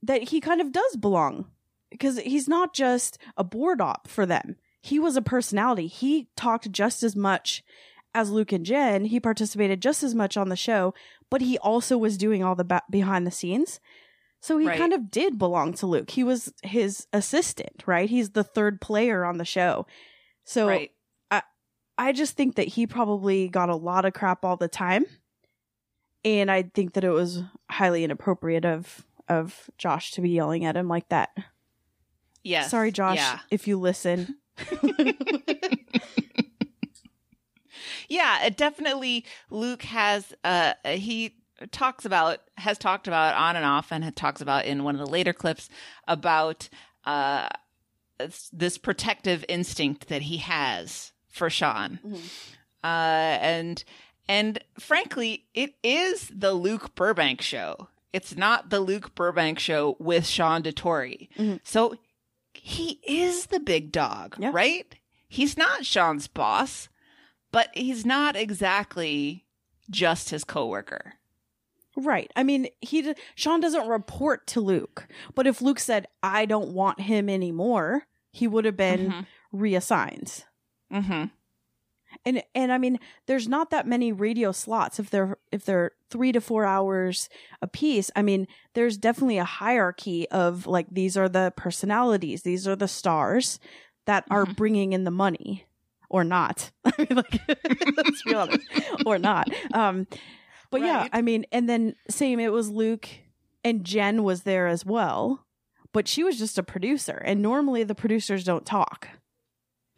[0.03, 1.47] that he kind of does belong
[1.91, 4.57] because he's not just a board op for them.
[4.81, 5.89] He was a personality.
[5.89, 7.63] He talked just as much
[8.15, 9.05] as Luke and Jen.
[9.07, 10.95] He participated just as much on the show,
[11.31, 13.81] but he also was doing all the ba- behind the scenes.
[14.41, 14.79] So he Right.
[14.79, 16.11] kind of did belong to Luke.
[16.11, 18.09] He was his assistant, right?
[18.09, 19.87] He's the third player on the show.
[20.45, 20.91] So right.
[21.99, 25.05] I just think that he probably got a lot of crap all the time.
[26.25, 30.79] And I think that it was highly inappropriate of of Josh to be yelling at
[30.79, 31.29] him like that.
[32.43, 32.71] Yes.
[32.71, 33.41] Sorry, Josh, Yeah.
[33.51, 34.37] if you listen.
[38.11, 41.37] yeah, it definitely Luke has uh he
[41.71, 45.11] talks about has talked about on and off and talks about in one of the
[45.11, 45.71] later clips
[46.07, 46.69] about
[47.07, 47.49] uh
[48.53, 51.99] this protective instinct that he has for Sean.
[52.85, 52.87] Uh
[53.41, 53.83] and
[54.29, 57.89] and frankly, it is the Luke Burbank show.
[58.13, 61.07] It's not the Luke Burbank show with Sean de Tar.
[61.39, 61.61] Mhm.
[61.65, 61.97] So
[62.55, 64.51] he is the big dog, Yeah.
[64.53, 64.95] right?
[65.29, 66.89] He's not Sean's boss,
[67.53, 69.47] but he's not exactly
[69.91, 71.15] just his coworker.
[71.97, 72.31] Right.
[72.37, 77.01] I mean, he Sean doesn't report to Luke, but if Luke said, "I don't want
[77.01, 79.27] him anymore," he would have been Mhm.
[79.53, 80.45] reassigned.
[80.93, 81.25] Mm-hmm.
[82.25, 86.33] And and I mean, there's not that many radio slots if they're if they're 3
[86.33, 87.29] to 4 hours
[87.63, 88.11] a piece.
[88.17, 92.89] I mean, there's definitely a hierarchy of like these are the personalities, these are the
[92.89, 93.59] stars
[94.07, 94.57] that are Mhm.
[94.57, 95.67] bringing in the money
[96.11, 96.71] or not.
[96.85, 97.41] I mean like
[97.97, 98.61] let's be honest,
[99.07, 99.49] or not.
[99.73, 100.07] Um
[100.71, 103.09] but yeah, I mean, and then same it was Luke
[103.65, 105.47] and Jen was there as well,
[105.93, 109.09] but she was just a producer and normally the producers don't talk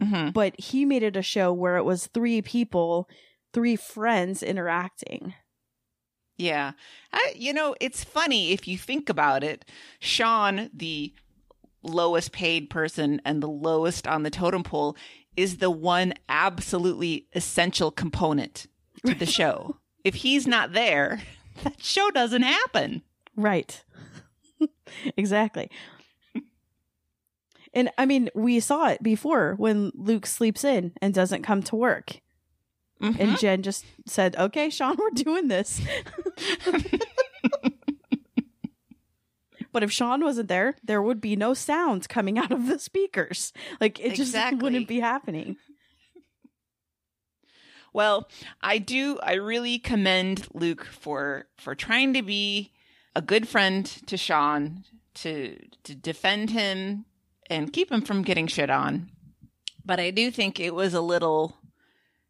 [0.03, 0.31] Mm-hmm.
[0.31, 3.09] but he made it a show where it was three people,
[3.53, 5.33] three friends interacting.
[6.37, 6.73] Yeah.
[7.13, 9.65] I, you know, it's funny if you think about it.
[10.01, 11.13] Sean, the
[11.85, 14.97] lowest paid person and the lowest on the totem pole,
[15.37, 18.67] is the one absolutely essential component
[19.07, 19.77] to the show.
[20.05, 21.23] if he's not there,
[21.65, 23.03] that show doesn't happen.
[23.37, 23.83] Right.
[25.17, 25.71] exactly.
[27.75, 31.77] And I mean, we saw it before when Luke sleeps in and doesn't come to
[31.77, 32.21] work.
[33.01, 33.19] Mhm.
[33.19, 35.81] And Jen just said, okay, Sean, we're doing this.
[39.73, 43.53] But if Sean wasn't there, there would be no sounds coming out of the speakers.
[43.81, 44.59] Like it just Exactly.
[44.63, 45.57] wouldn't be happening.
[47.93, 48.29] Well,
[48.63, 52.73] I do I really commend Luke for for trying to be
[53.15, 57.05] a good friend to Sean, to to defend him
[57.51, 59.11] and keep him from getting shit on.
[59.85, 61.59] But I do think it was a little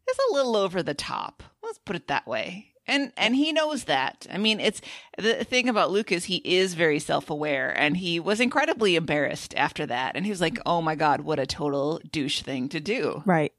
[0.07, 1.43] was a little over the top.
[1.63, 2.72] Let's put it that way.
[2.87, 4.27] And and he knows that.
[4.31, 4.81] I mean, it's
[5.17, 9.87] the thing about Luke is he is very self-aware and he was incredibly embarrassed after
[9.87, 10.17] that.
[10.17, 13.53] And he was like, "Oh my god, what a total douche thing to do." Right.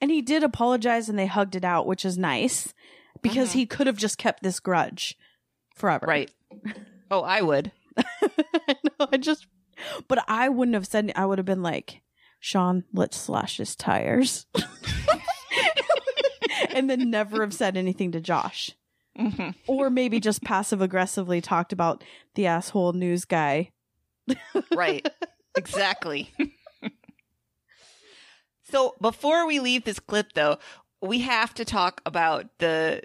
[0.00, 2.74] And he did apologize and they hugged it out, which is nice
[3.22, 3.58] because mm-hmm.
[3.60, 5.16] he could have just kept this grudge
[5.74, 6.06] forever.
[6.06, 6.30] Right.
[7.10, 7.72] Oh, I would.
[7.96, 9.08] I know.
[9.12, 9.46] I just,
[10.08, 12.02] but I wouldn't have said, I would have been like,
[12.40, 14.46] Sean, let's slash his tires.
[16.76, 18.72] and then never have said anything to Josh.
[19.16, 23.70] hmm Or maybe just passive aggressively talked about the asshole news guy.
[24.74, 25.08] Right.
[25.56, 26.32] exactly.
[28.70, 30.58] so before we leave this clip though,
[31.00, 33.02] we have to talk about the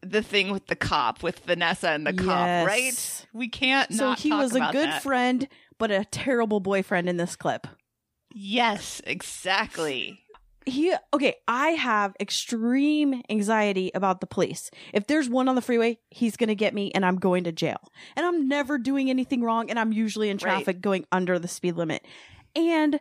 [0.00, 3.26] the thing with the cop with Vanessa and the cop, right?
[3.32, 5.02] We can't So he was a good that.
[5.02, 7.66] friend, but a terrible boyfriend in this clip.
[8.32, 10.20] Yes, exactly.
[10.68, 14.70] He okay i have extreme anxiety about the police.
[14.92, 17.80] If there's one on the freeway he's gonna get me and i'm going to jail.
[18.16, 20.42] And i'm never doing anything wrong and i'm usually in Right.
[20.42, 22.04] traffic going under the speed limit.
[22.54, 23.00] And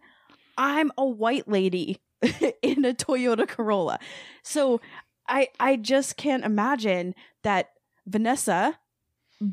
[0.57, 1.99] i'm a white lady
[2.61, 3.99] in a toyota corolla.
[4.43, 4.81] So
[5.27, 7.69] i i just can't imagine that
[8.05, 8.79] vanessa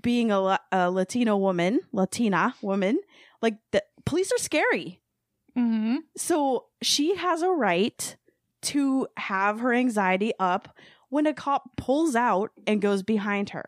[0.01, 2.99] being a, a latino woman latina woman
[3.43, 5.01] like the police are scary
[5.57, 5.97] Mm-hmm.
[6.17, 8.17] so she has a right
[8.63, 10.75] to have her anxiety up
[11.11, 13.65] when a cop pulls out and goes behind her.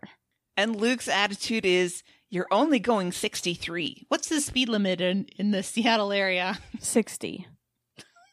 [0.57, 5.63] And Luke's attitude is, "You're only going 63." What's the speed limit in, in the
[5.63, 6.59] Seattle area?
[6.81, 7.47] 60.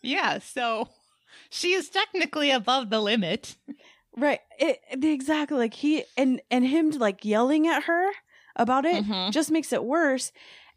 [0.02, 0.90] Yeah, so
[1.50, 3.56] she is technically above the limit.
[4.16, 4.40] Right.
[4.60, 5.58] It, exactly.
[5.58, 8.10] Like he and and him like yelling at her
[8.56, 9.32] about it Mhm.
[9.32, 10.32] just makes it worse.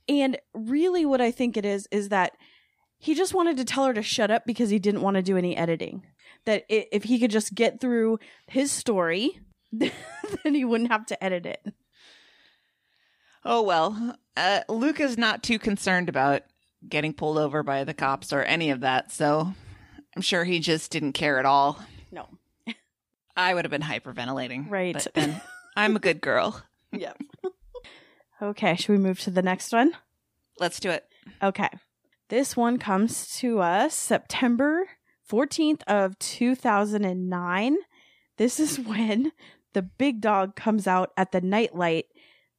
[0.09, 2.37] And really what I think it is is that
[3.07, 5.37] he just wanted to tell her to shut up because he didn't want to do
[5.37, 6.03] any editing.
[6.45, 9.39] That if he could just get through his story,
[9.73, 9.93] then
[10.43, 11.65] he wouldn't have to edit it.
[13.45, 16.43] Oh well, uh, Luke is not too concerned about
[16.89, 19.55] getting pulled over by the cops or any of that, so
[20.17, 21.81] I'm sure he just didn't care at all.
[22.11, 22.27] No.
[23.37, 24.69] I would have been hyperventilating.
[24.69, 24.95] Right.
[24.95, 25.41] But then
[25.77, 26.61] I'm a good girl.
[26.91, 27.23] Yep.
[28.43, 29.93] okay, should we move to the next one?
[30.59, 31.05] Let's do it.
[31.41, 31.69] Okay.
[32.29, 34.89] This one comes to us September
[35.31, 37.77] 14th of 2009.
[38.37, 39.31] This is when
[39.75, 42.07] the big dog comes out at the nightlight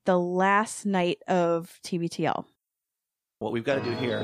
[0.05, 2.45] the last night of TBTL.
[3.39, 4.21] What we've got to do here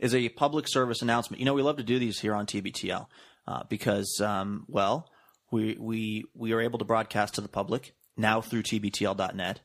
[0.00, 1.38] is a public service announcement.
[1.38, 3.06] You know, we love to do these here on TBTL
[3.46, 5.08] uh, because, um, well,
[5.52, 9.60] we we we are able to broadcast to the public now through TBTL.net,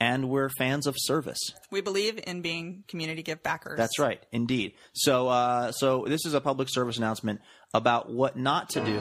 [0.00, 1.38] and we're fans of service.
[1.70, 3.76] We believe in being community give backers.
[3.76, 4.74] That's right, indeed.
[4.92, 7.40] So, uh, so this is a public service announcement
[7.74, 8.98] about what not to do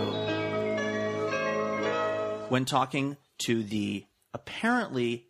[2.50, 5.28] when talking to the apparently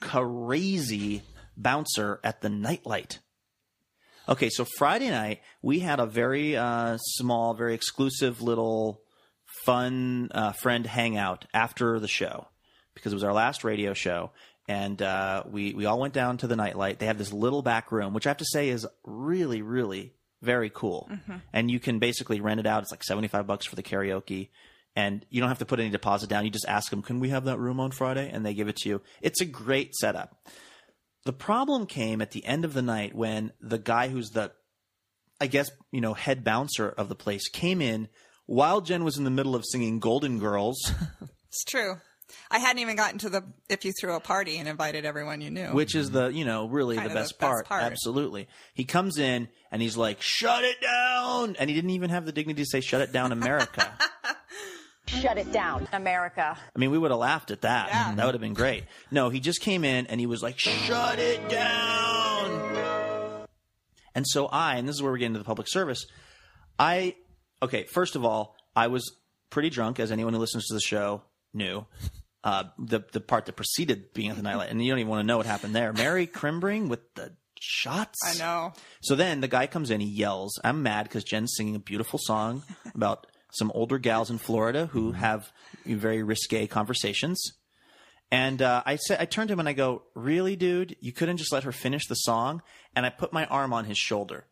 [0.00, 1.22] crazy
[1.56, 3.20] bouncer at the nightlight.
[4.28, 9.00] Okay, so Friday night we had a very uh, small, very exclusive little
[9.64, 12.48] fun uh, friend hangout after the show
[12.94, 14.32] because it was our last radio show,
[14.68, 16.98] and uh, we we all went down to the nightlight.
[16.98, 20.70] They have this little back room, which I have to say is really, really very
[20.72, 21.10] cool,
[21.52, 22.82] and you can basically rent it out.
[22.82, 24.48] It's like seventy five bucks for the karaoke.
[24.98, 26.46] And you don't have to put any deposit down.
[26.46, 28.76] You just ask them, "Can we have that room on Friday?" And they give it
[28.76, 29.02] to you.
[29.20, 30.48] It's a great setup.
[31.26, 34.52] The problem came at the end of the night when the guy who's the,
[35.38, 38.08] I guess, you know, head bouncer of the place came in
[38.46, 40.92] while Jen was in the middle of singing Golden Girls,
[41.48, 41.96] It's true.
[42.50, 45.50] I hadn't even gotten to the if you threw a party and invited everyone you
[45.50, 45.68] knew.
[45.68, 47.66] which is the, you know, really the Kinda the best, best part.
[47.66, 47.82] part.
[47.84, 48.48] Absolutely.
[48.74, 51.56] He comes in and he's like, shut it down.
[51.58, 53.92] And he didn't even have the dignity to say, shut it down, America.
[55.08, 56.58] Shut it down, America.
[56.74, 57.90] I mean, we would have laughed at that.
[57.90, 58.14] Yeah.
[58.16, 58.82] That would have been great.
[59.12, 63.46] No, he just came in and he was like, shut it down.
[64.16, 66.06] And so I, and this is where we get into the public service,
[66.76, 67.14] I,
[67.62, 69.14] okay, first of all, I was
[69.50, 71.22] pretty drunk, as anyone who listens to the show
[71.56, 71.86] knew.
[72.44, 75.20] Uh, the the part that preceded being at the nightlight, and you don't even want
[75.20, 75.92] to know what happened there.
[75.92, 78.18] Mary Crimbring with the shots.
[78.24, 78.72] I know.
[79.00, 80.58] So then the guy comes in, he yells.
[80.62, 82.62] I'm mad because Jen's singing a beautiful song
[82.94, 85.50] about some older gals in Florida who have
[85.84, 87.40] very risque conversations.
[88.30, 90.96] And uh, I said, I turned to him and I go, "Really, dude?
[91.00, 92.62] You couldn't just let her finish the song?"
[92.94, 94.46] And I put my arm on his shoulder,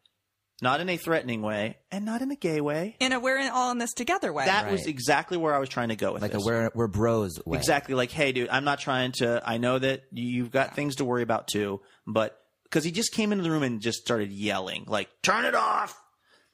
[0.62, 2.96] not in a threatening way, and not in a gay way.
[3.00, 4.44] In a we're in, all in this together way.
[4.46, 4.88] That was Right.
[4.88, 6.26] exactly where I was trying to go with it.
[6.26, 6.44] like a this.
[6.46, 7.58] we're we're bros way.
[7.58, 7.94] Exactly.
[7.94, 9.42] Like, hey, dude, I'm not trying to.
[9.44, 13.12] I know that you- you've got things to worry about too, but because he just
[13.12, 16.00] came into the room and just started yelling, like, turn it off.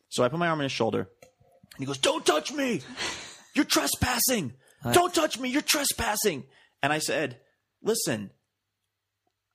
[0.08, 1.08] So I put my arm on his shoulder
[1.74, 2.82] And he goes, Don't touch me.
[3.54, 4.54] You're trespassing.
[4.92, 5.48] Don't touch me.
[5.50, 6.44] You're trespassing.
[6.82, 7.38] And I said,
[7.82, 8.30] Listen,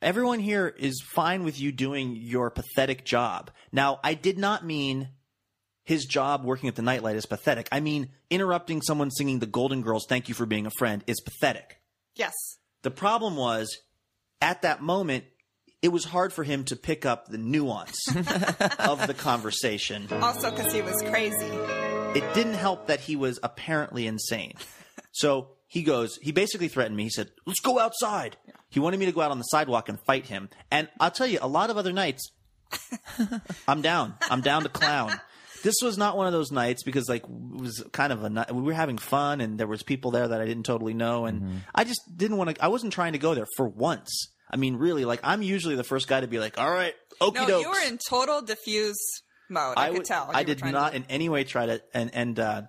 [0.05, 3.49] everyone here is fine with you doing your pathetic job.
[3.71, 5.09] Now, I did not mean
[5.83, 7.67] his job working at the nightlight is pathetic.
[7.71, 11.19] I mean, interrupting someone singing the Golden Girls, Thank You for Being a Friend, is
[11.21, 11.79] pathetic.
[12.15, 12.33] Yes.
[12.83, 13.75] The problem was,
[14.41, 15.25] at that moment,
[15.81, 17.97] it was hard for him to pick up the nuance
[18.79, 20.07] of the conversation.
[20.21, 21.45] Also, because he was crazy.
[22.15, 24.53] It didn't help that he was apparently insane.
[25.11, 27.03] So he goes, he basically threatened me.
[27.03, 28.37] He said, let's go outside.
[28.69, 30.49] He wanted me to go out on the sidewalk and fight him.
[30.71, 32.31] And I'll tell you, a lot of other nights,
[33.67, 34.15] I'm down.
[34.29, 35.19] I'm down to clown.
[35.63, 38.53] This was not one of those nights because like it was kind of a night
[38.53, 41.63] we were having fun and there was people there that I didn't totally know and
[41.73, 44.27] I just didn't want to I wasn't trying to go there for once.
[44.51, 47.33] I mean really like I'm usually the first guy to be like, "All right, okie
[47.33, 48.95] No, dokes." you were in total diffuse
[49.49, 49.73] mode.
[49.75, 50.29] I, could would- tell.
[50.31, 52.61] I did not to- in any way try to and and uh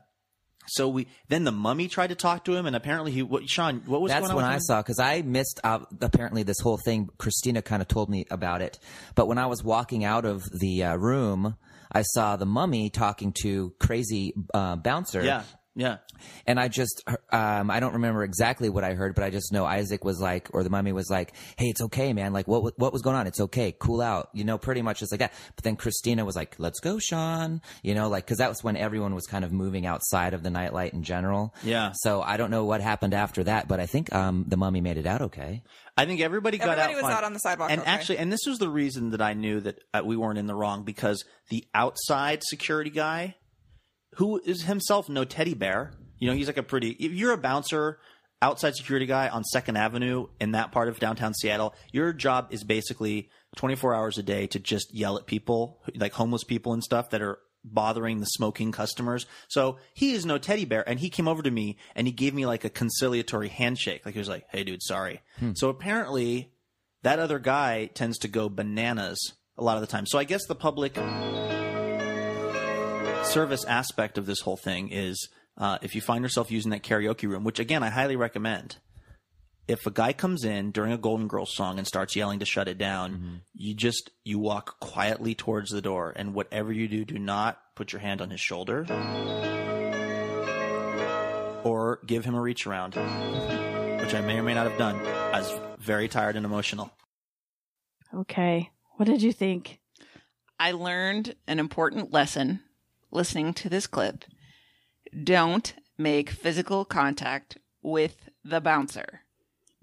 [0.66, 3.82] so we then the mummy tried to talk to him and apparently he what Sean
[3.86, 4.60] what was That's going on when I him?
[4.60, 7.08] saw because I missed out apparently this whole thing.
[7.18, 8.78] Christina kind of told me about it,
[9.14, 11.56] but when I was walking out of the uh, room,
[11.92, 15.22] I saw the mummy talking to crazy uh, bouncer.
[15.22, 15.42] Yeah.
[15.78, 15.98] Yeah.
[16.46, 19.66] And I just, um, I don't remember exactly what I heard, but I just know
[19.66, 22.32] Isaac was like, or the mummy was like, "Hey, it's okay, man.
[22.32, 23.26] Like, what what was going on?
[23.26, 23.72] It's okay.
[23.78, 24.30] Cool out.
[24.32, 27.60] You know, pretty much just like that." But then Christina was like, "Let's go, Sean."
[27.82, 30.50] You know, like because that was when everyone was kind of moving outside of the
[30.50, 31.54] nightlight in general.
[31.62, 31.92] Yeah.
[31.94, 34.96] So I don't know what happened after that, but I think um, the mummy made
[34.96, 35.62] it out okay.
[35.98, 37.18] I think everybody got Everybody out Everybody was fine.
[37.18, 37.90] out on the sidewalk, And okay.
[37.90, 40.54] actually, and this was the reason that I knew that uh, we weren't in the
[40.54, 43.36] wrong because the outside security guy,
[44.14, 46.90] who is himself no teddy bear, you know, he's like a pretty.
[46.90, 47.98] If you're a bouncer,
[48.40, 52.64] outside security guy on Second Avenue in that part of downtown Seattle, your job is
[52.64, 57.10] basically 24 hours a day to just yell at people, like homeless people and stuff
[57.10, 59.26] that are bothering the smoking customers.
[59.48, 60.88] So he is no teddy bear.
[60.88, 64.02] And he came over to me and he gave me like a conciliatory handshake.
[64.04, 65.20] Like he was like, Hey dude, sorry.
[65.38, 65.52] Hmm.
[65.56, 66.52] So apparently
[67.02, 70.06] that other guy tends to go bananas a lot of the time.
[70.06, 70.96] So I guess the public
[73.26, 77.28] service aspect of this whole thing is uh, if you find yourself using that karaoke
[77.28, 78.76] room, which again I highly recommend.
[79.68, 82.68] If a guy comes in during a Golden Girls song and starts yelling to shut
[82.68, 87.18] it down, you just you walk quietly towards the door, and whatever you do, do
[87.18, 88.86] not put your hand on his shoulder
[91.64, 92.94] or give him a reach around,
[94.00, 95.04] which I may or may not have done.
[95.04, 96.92] I was very tired and emotional.
[98.14, 98.70] Okay.
[98.96, 99.80] What did you think?
[100.60, 102.60] I learned an important lesson
[103.16, 104.24] listening to this clip.
[105.24, 109.22] Don't make physical contact with the bouncer.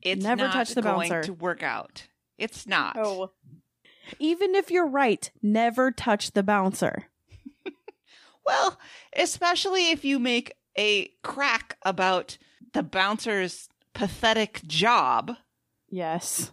[0.01, 1.23] It's Never not touch the going bouncer.
[1.27, 2.07] to work out.
[2.37, 2.95] It's not.
[2.97, 3.31] Oh.
[4.19, 7.07] Even if you're right, never touch the bouncer.
[8.45, 8.77] Well,
[9.15, 12.37] especially if you make a crack about
[12.73, 15.37] the bouncer's pathetic job,
[15.89, 16.51] Yes.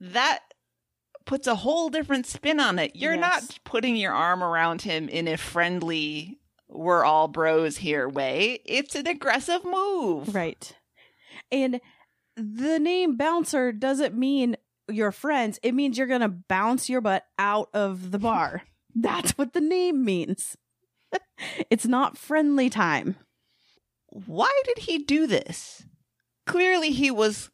[0.00, 0.53] that
[1.26, 2.94] puts a whole different spin on it.
[2.94, 3.20] You're Yes.
[3.48, 8.60] not putting your arm around him in a friendly, we're all bros here way.
[8.64, 10.34] It's an aggressive move.
[10.34, 10.76] Right.
[11.50, 11.80] And
[12.36, 14.56] the name bouncer doesn't mean
[14.88, 15.58] you're friends.
[15.62, 18.62] It means you're going to bounce your butt out of the bar.
[18.94, 20.56] That's what the name means.
[21.70, 23.16] it's not friendly time.
[24.08, 25.84] Why did he do this?
[26.46, 27.50] Clearly, he was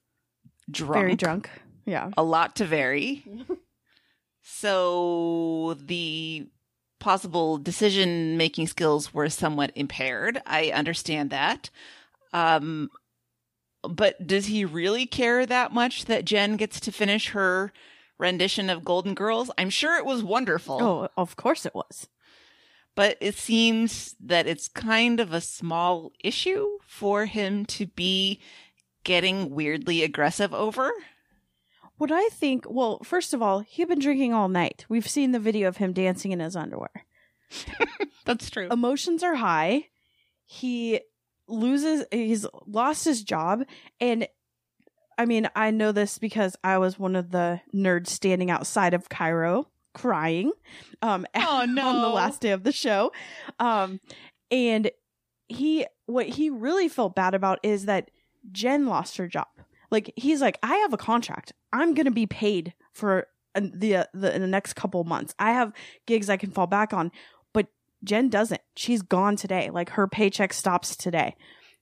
[0.70, 0.94] drunk.
[0.94, 1.48] Very drunk.
[1.87, 2.11] Yeah.
[2.16, 3.24] A lot to vary.
[4.43, 6.49] so the
[6.99, 10.41] possible decision making skills were somewhat impaired.
[10.47, 11.70] I understand that.
[12.33, 12.91] Um,
[13.83, 17.72] but does he really care that much that Jen gets to finish her
[18.18, 19.51] rendition of Golden Girls?
[19.57, 20.78] I'm sure it was wonderful.
[20.83, 22.09] Oh, of course it was.
[22.95, 28.41] but it seems that it's kind of a small issue for him to be
[29.05, 30.91] getting weirdly aggressive over.
[32.01, 34.86] What I think, well, first of all, he'd been drinking all night.
[34.88, 37.05] We've seen the video of him dancing in his underwear.
[38.24, 38.68] That's true.
[38.70, 39.88] Emotions are high.
[40.46, 41.01] He
[41.46, 43.64] loses, he's lost his job.
[44.01, 44.26] And
[45.18, 49.11] I mean, I know this because I was one of the nerds standing outside of
[49.11, 50.53] KIRO crying
[51.03, 51.86] um, Oh, no.
[51.86, 53.12] on the last day of the show.
[53.59, 54.01] Um,
[54.51, 54.90] and
[55.48, 58.11] he, what he really felt bad about is that
[58.53, 59.48] Jen lost her job.
[59.90, 61.53] Like he's like, I have a contract.
[61.72, 65.34] I'm gonna be paid for the uh, the the next couple months.
[65.38, 65.72] I have
[66.06, 67.10] gigs I can fall back on,
[67.52, 67.66] but
[68.04, 68.60] Jen doesn't.
[68.76, 69.70] She's gone today.
[69.70, 71.36] Like her paycheck stops today,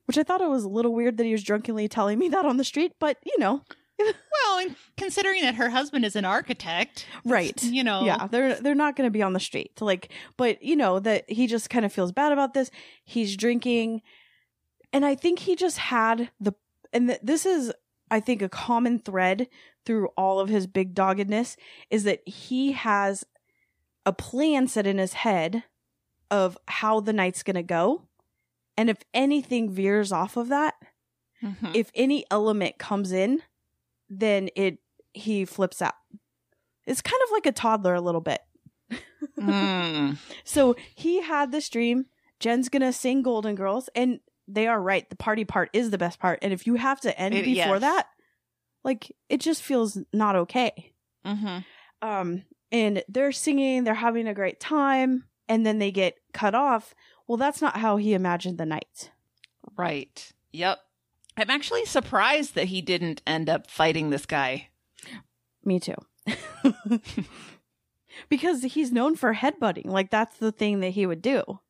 [0.07, 2.45] which I thought it was a little weird that he was drunkenly telling me that
[2.47, 2.93] on the street.
[2.99, 3.63] But you know,
[4.01, 8.05] Well, and considering that her husband is an architect, right you know.
[8.05, 11.29] yeah they're they're not going to be on the street like but you know that
[11.29, 12.71] he just kind of feels bad about this
[13.05, 14.01] he's drinking
[14.93, 16.53] and i think he just had the
[16.93, 17.73] and th- this is
[18.11, 19.49] i think a common thread
[19.89, 21.57] through all of his big doggedness
[21.89, 23.25] is that he has
[24.05, 25.65] a plan set in his head
[26.31, 28.03] of how the night's going to go
[28.77, 30.75] and if anything veers off of that
[31.43, 31.75] Mhm.
[31.75, 33.41] if any element comes in
[34.11, 34.79] then it
[35.15, 35.95] he flips out
[36.87, 38.43] it's kind of like a toddler a little bit
[39.39, 40.19] Mm.
[40.45, 42.07] so he had this dream
[42.41, 46.19] jen's gonna sing golden girls and they are right the party part is the best
[46.21, 47.81] part and if you have to end It- before yes.
[47.81, 48.07] that
[48.89, 50.93] like it just feels not okay
[51.25, 51.65] Mhm.
[52.03, 56.95] um and they're singing they're having a great time and then they get cut off
[57.27, 59.11] well that's not how he imagined the night
[59.77, 60.33] Right.
[60.53, 60.79] Yep.
[61.37, 64.71] I'm actually surprised that he didn't end up fighting this guy.
[65.63, 65.95] Me too.
[68.29, 69.87] because he's known for headbutting.
[69.87, 71.61] Like that's the thing that he would do.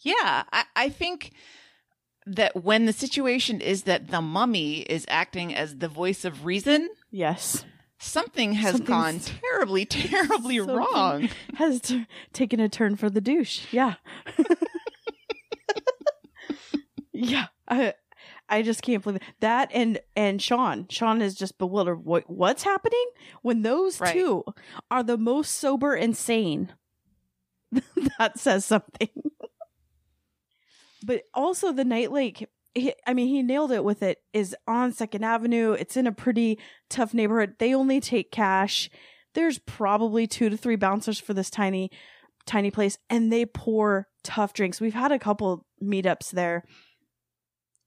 [0.00, 1.32] Yeah, I, I think
[2.36, 6.88] that when the situation is that the mummy is acting as the voice of reason,
[7.10, 7.64] Yes.
[7.98, 11.28] something has gone terribly, terribly wrong.
[11.54, 13.66] Has t- taken a turn for the douche.
[13.72, 13.94] Yeah.
[17.12, 17.46] yeah.
[17.68, 17.94] I
[18.48, 19.22] I just can't believe it.
[19.40, 20.86] that and and Sean.
[20.88, 22.04] Sean is just bewildered.
[22.04, 23.04] What what's happening
[23.42, 24.12] when those Right.
[24.12, 24.44] two
[24.90, 26.72] are the most sober and sane?
[28.18, 29.08] that says something.
[31.04, 34.18] But also the nightlight he, I mean, he nailed it with it.
[34.32, 35.72] Is on Second Avenue.
[35.72, 37.54] It's in a pretty tough neighborhood.
[37.58, 38.90] They only take cash.
[39.34, 41.90] There's probably two to three bouncers for this tiny,
[42.46, 44.80] tiny place, and they pour tough drinks.
[44.80, 46.64] We've had a couple meetups there,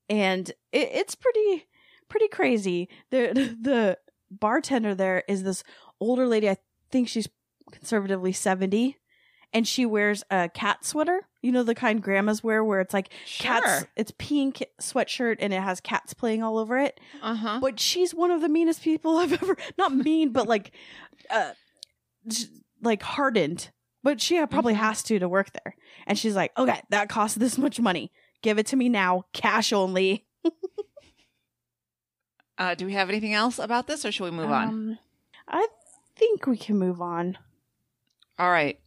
[0.08, 1.66] and it, it's pretty,
[2.08, 2.88] pretty crazy.
[3.10, 3.98] The the
[4.30, 5.64] bartender there is this
[6.00, 6.48] older lady.
[6.48, 6.56] I
[6.90, 7.28] think she's
[7.72, 8.98] conservatively seventy,
[9.54, 11.20] and she wears a cat sweater.
[11.40, 13.86] You know the kind grandmas wear, where it's like cats.
[13.96, 17.00] It's pink sweatshirt and it has cats playing all over it.
[17.22, 17.58] Uh huh.
[17.60, 19.56] But she's one of the meanest people I've ever.
[19.78, 20.72] Not mean, but like,
[21.30, 21.52] uh,
[22.82, 23.70] like hardened.
[24.02, 25.76] But she probably has to to work there.
[26.06, 28.12] And she's like, okay, that costs this much money.
[28.42, 30.26] Give it to me now, cash only.
[32.56, 34.68] Uh, do we have anything else about this, or should we move on?
[34.68, 34.98] Um,
[35.48, 35.66] I
[36.14, 37.36] think we can move on.
[38.38, 38.78] All right.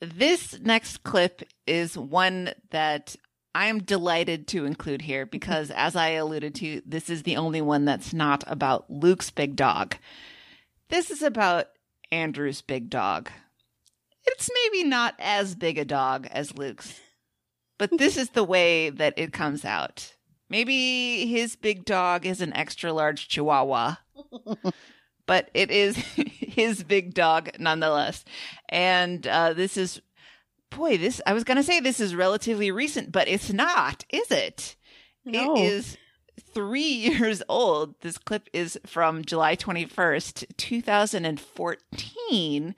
[0.00, 3.16] This next clip is one that
[3.54, 5.78] I am delighted to include here because, mm-hmm.
[5.78, 9.96] as I alluded to, this is the only one that's not about Luke's big dog.
[10.88, 11.66] This is about
[12.10, 13.30] Andrew's big dog.
[14.26, 17.00] It's maybe not as big a dog as Luke's,
[17.78, 20.14] but this is the way that it comes out.
[20.48, 23.96] Maybe his big dog is an extra large chihuahua
[25.30, 28.24] but it is his big dog nonetheless.
[28.68, 30.02] And uh, this is,
[30.70, 34.28] boy, this, I was going to say this is relatively recent, but it's not, is
[34.32, 34.74] it?
[35.24, 35.54] No.
[35.54, 35.96] It is
[36.52, 37.94] three years old.
[38.00, 42.74] This clip is from July 21st, 2014.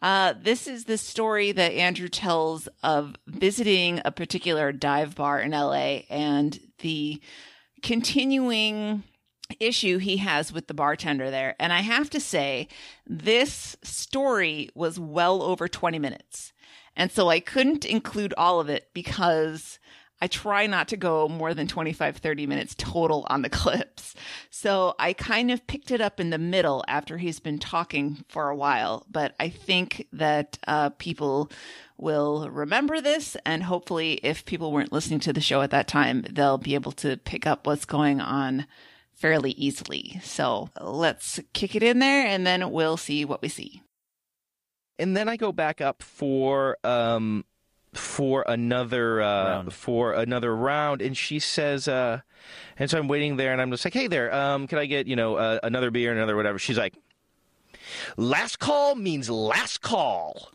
[0.00, 5.50] Uh, this is the story that Andrew tells of visiting a particular dive bar in
[5.50, 7.20] LA and the
[7.82, 9.02] continuing
[9.58, 11.56] issue he has with the bartender there.
[11.58, 12.68] And I have to say,
[13.06, 16.52] this story was well over 20 minutes.
[16.96, 19.78] And so I couldn't include all of it because
[20.22, 24.14] I try not to go more than 25, 30 minutes total on the clips.
[24.50, 28.48] So I kind of picked it up in the middle after he's been talking for
[28.48, 29.06] a while.
[29.10, 31.50] But I think that uh, people
[31.96, 33.36] will remember this.
[33.46, 36.92] And hopefully, if people weren't listening to the show at that time, they'll be able
[36.92, 38.66] to pick up what's going on
[39.20, 40.18] fairly easily.
[40.24, 43.82] So let's kick it in there and then we'll see what we see.
[44.98, 47.44] and then I go back up for um
[47.94, 52.20] for another uh for another round and she says uh
[52.78, 55.06] and so I'm waiting there and I'm just like hey there um can I get
[55.06, 56.94] you know uh, another beer another whatever she's like
[58.16, 60.50] last call means last call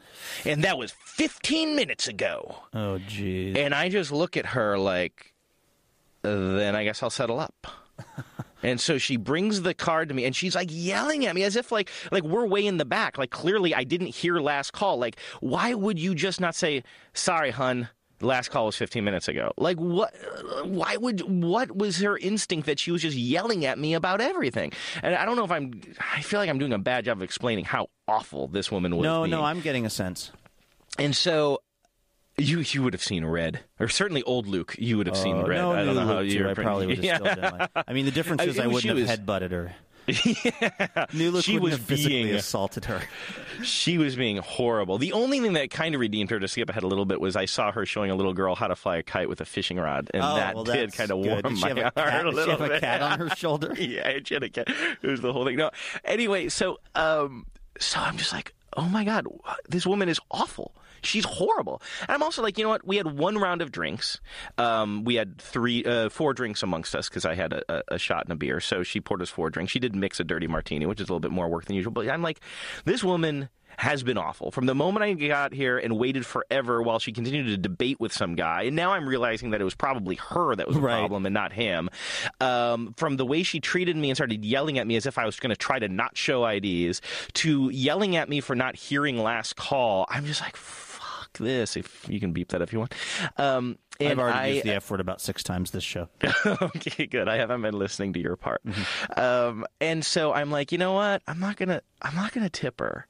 [0.45, 3.57] and that was 15 minutes ago Oh, jeez.
[3.57, 5.34] and I just look at her like
[6.22, 7.68] then I guess I'll settle up
[8.64, 11.56] And so she brings the card to me and she's like yelling at me as
[11.56, 13.18] if like like we're way in the back.
[13.18, 14.97] Like clearly I didn't hear last call.
[14.97, 16.84] Like why would you just not say
[17.14, 17.89] sorry, hun?
[18.20, 19.51] The last call was 15 minutes ago.
[19.58, 20.14] Like what
[20.64, 24.72] why would what was her instinct that she was just yelling at me about everything?
[25.03, 25.82] And I don't know if I'm
[26.14, 29.03] I feel like I'm doing a bad job of explaining how awful this woman was.
[29.03, 29.32] No, being.
[29.32, 30.32] no, I'm getting a sense.
[30.97, 31.60] And so
[32.38, 34.75] you you would have seen red, or certainly old Luke.
[34.77, 35.57] You would have seen Oh, red.
[35.57, 36.36] no, I don't know how Luke, too.
[36.38, 36.49] you're.
[36.49, 37.17] I probably would have yeah.
[37.17, 37.83] still done it.
[37.88, 39.75] I mean, the difference I- is I was- wouldn't have was- headbutted her.
[40.07, 41.05] yeah.
[41.13, 43.01] New Luke she was being assaulted her.
[43.63, 44.99] she was being horrible.
[44.99, 47.36] The only thing that kind of redeemed her to skip ahead a little bit was
[47.36, 49.77] I saw her showing a little girl how to fly a kite with a fishing
[49.77, 52.21] rod, and Oh, that well, did kind of warm she my have a heart cat-
[52.21, 52.81] a did she little have a bit.
[52.81, 53.73] cat on her shoulder?
[53.79, 54.67] yeah, she had a cat.
[55.01, 55.55] It was the whole thing.
[55.55, 55.71] No,
[56.03, 57.47] anyway, so um,
[57.79, 59.25] so I'm just like, oh my god,
[59.69, 60.75] this woman is awful.
[61.06, 61.82] She's horrible.
[62.01, 62.86] And I'm also like, you know what?
[62.86, 64.20] We had one round of drinks.
[64.58, 68.24] Um, we had three, uh, four drinks amongst us because I had a, a, shot
[68.26, 68.60] and a beer.
[68.60, 69.72] So she poured us four drinks.
[69.72, 71.91] She did mix a dirty martini, which is a little bit more work than usual.
[71.91, 72.39] But I'm like,
[72.84, 76.97] this woman has been awful from the moment I got here and waited forever while
[76.97, 78.64] she continued to debate with some guy.
[78.64, 80.99] And now I'm realizing that it was probably her that was the Right.
[80.99, 81.89] problem and not him.
[82.39, 85.26] Um, from the way she treated me and started yelling at me as if I
[85.26, 87.01] was going to try to not show IDs
[87.34, 90.56] to yelling at me for not hearing last call, I'm just like,
[91.43, 91.75] this.
[91.75, 92.93] If you can beep that if you want.
[93.38, 96.09] Um, and I've already I, used the F word about six times this show.
[96.45, 97.27] okay, good.
[97.27, 98.61] I haven't been listening to your part.
[98.65, 99.19] Mm-hmm.
[99.19, 101.21] Um, and so I'm like, you know what?
[101.27, 101.81] I'm not gonna.
[102.01, 103.07] I'm not gonna tip her.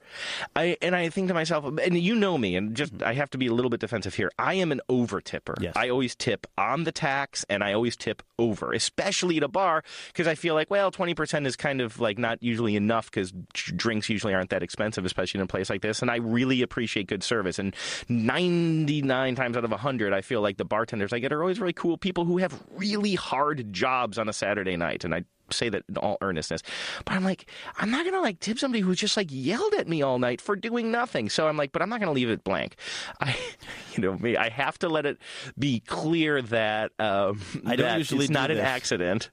[0.56, 3.38] I and I think to myself, and you know me, and just I have to
[3.38, 4.32] be a little bit defensive here.
[4.40, 5.56] I am an over tipper.
[5.60, 5.74] Yes.
[5.76, 9.84] I always tip on the tax, and I always tip over, especially at a bar,
[10.08, 13.34] because I feel like, well, twenty percent is kind of like not usually enough because
[13.54, 16.02] drinks usually aren't that expensive, especially in a place like this.
[16.02, 17.60] And I really appreciate good service.
[17.60, 17.76] And
[18.08, 21.62] ninety nine times out of hundred, I feel like the bartenders I get are always
[21.62, 25.70] really cool people who have really hard jobs on a Saturday night, and I say
[25.70, 26.64] that in all earnestness.
[27.06, 30.02] But I'm like, I'm not gonna like tip somebody who's just like yelled at me
[30.02, 31.30] all night for doing nothing.
[31.30, 32.76] So I'm like, but I'm not gonna leave it blank.
[33.22, 33.38] I,
[33.94, 35.18] you know me, I have to let it
[35.58, 39.30] be clear that um, I don't that usually it's not an accident.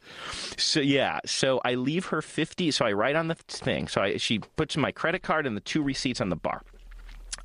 [0.57, 2.71] So yeah, so I leave her fifty.
[2.71, 3.89] So I write on the thing.
[3.89, 6.63] So I, she puts my credit card and the two receipts on the bar.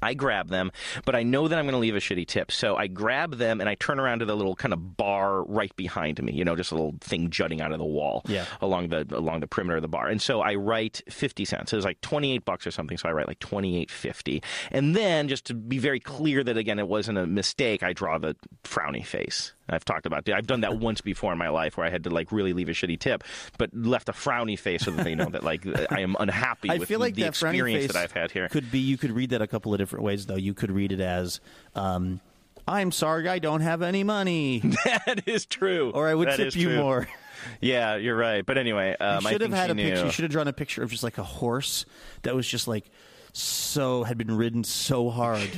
[0.02, 0.72] I grab them,
[1.06, 2.52] but I know that I'm going to leave a shitty tip.
[2.52, 5.76] So I grab them and I turn around to the little kind of bar right
[5.76, 6.34] behind me.
[6.34, 8.46] You know, just a little thing jutting out of the wall Yeah.
[8.62, 10.08] along the along the perimeter of the bar.
[10.08, 11.74] And so I write 50 cents.
[11.74, 12.98] It was like 28 bucks or something.
[12.98, 14.44] So I write like 28.50.
[14.72, 18.18] And then just to be very clear that again it wasn't a mistake, I draw
[18.18, 19.54] the frowny face.
[19.70, 22.10] I've talked about I've done that once before in my life where I had to
[22.10, 23.24] like really leave a shitty tip,
[23.58, 26.78] but left a frowny face so that they know that like I am unhappy I
[26.78, 28.48] with feel like the that frowny experience face that I've had here.
[28.50, 30.36] Could be you could read that a couple of different ways though.
[30.36, 31.40] You could read it as
[31.76, 32.22] um,
[32.68, 34.60] I'm sorry I don't have any money.
[34.86, 35.92] that is true.
[35.92, 36.78] Or I would That tip you true.
[36.78, 37.08] more.
[37.62, 38.44] Yeah, you're right.
[38.46, 40.06] But anyway, um, you I should have had a picture.
[40.06, 41.86] You should have drawn a picture of just like a horse
[42.24, 42.86] that was just like
[43.34, 45.50] so had been ridden so hard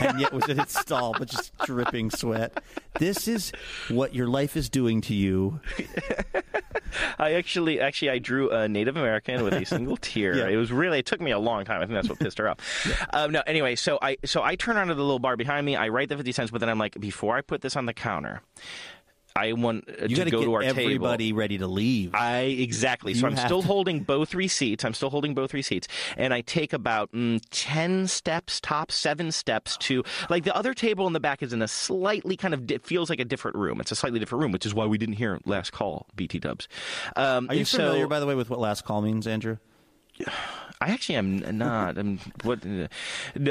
[0.00, 2.62] and yet was at its stall but just dripping sweat.
[2.98, 3.52] This is
[3.88, 5.60] what your life is doing to you.
[7.18, 10.36] I actually, actually, I drew a Native American with a single tear.
[10.36, 10.48] Yeah.
[10.48, 11.80] It was really, it took me a long time.
[11.80, 12.58] I think that's what pissed her off.
[13.12, 15.76] Um, no, anyway, so I, so I turn around to the little bar behind me.
[15.76, 17.94] I write the fifty cents, but then I'm like, before I put this on the
[17.94, 18.42] counter,
[19.36, 21.38] I want uh, You to go to our everybody table.
[21.38, 22.14] ready to leave.
[22.14, 23.14] I exactly.
[23.14, 24.84] So You I'm still to- holding both receipts.
[24.84, 29.76] I'm still holding both receipts, and I take about mm, ten steps, top seven steps
[29.78, 32.78] to like the other table in the back is in a slightly kind of di-
[32.78, 33.80] feels like a different room.
[33.80, 36.06] It's a slightly different room, which is why we didn't hear last call.
[36.14, 36.68] BT Dubs.
[37.16, 39.56] Um, Are you and so- familiar, by the way, with what last call means, Andrew?
[40.80, 41.96] I actually am not.
[41.98, 42.60] I'm what?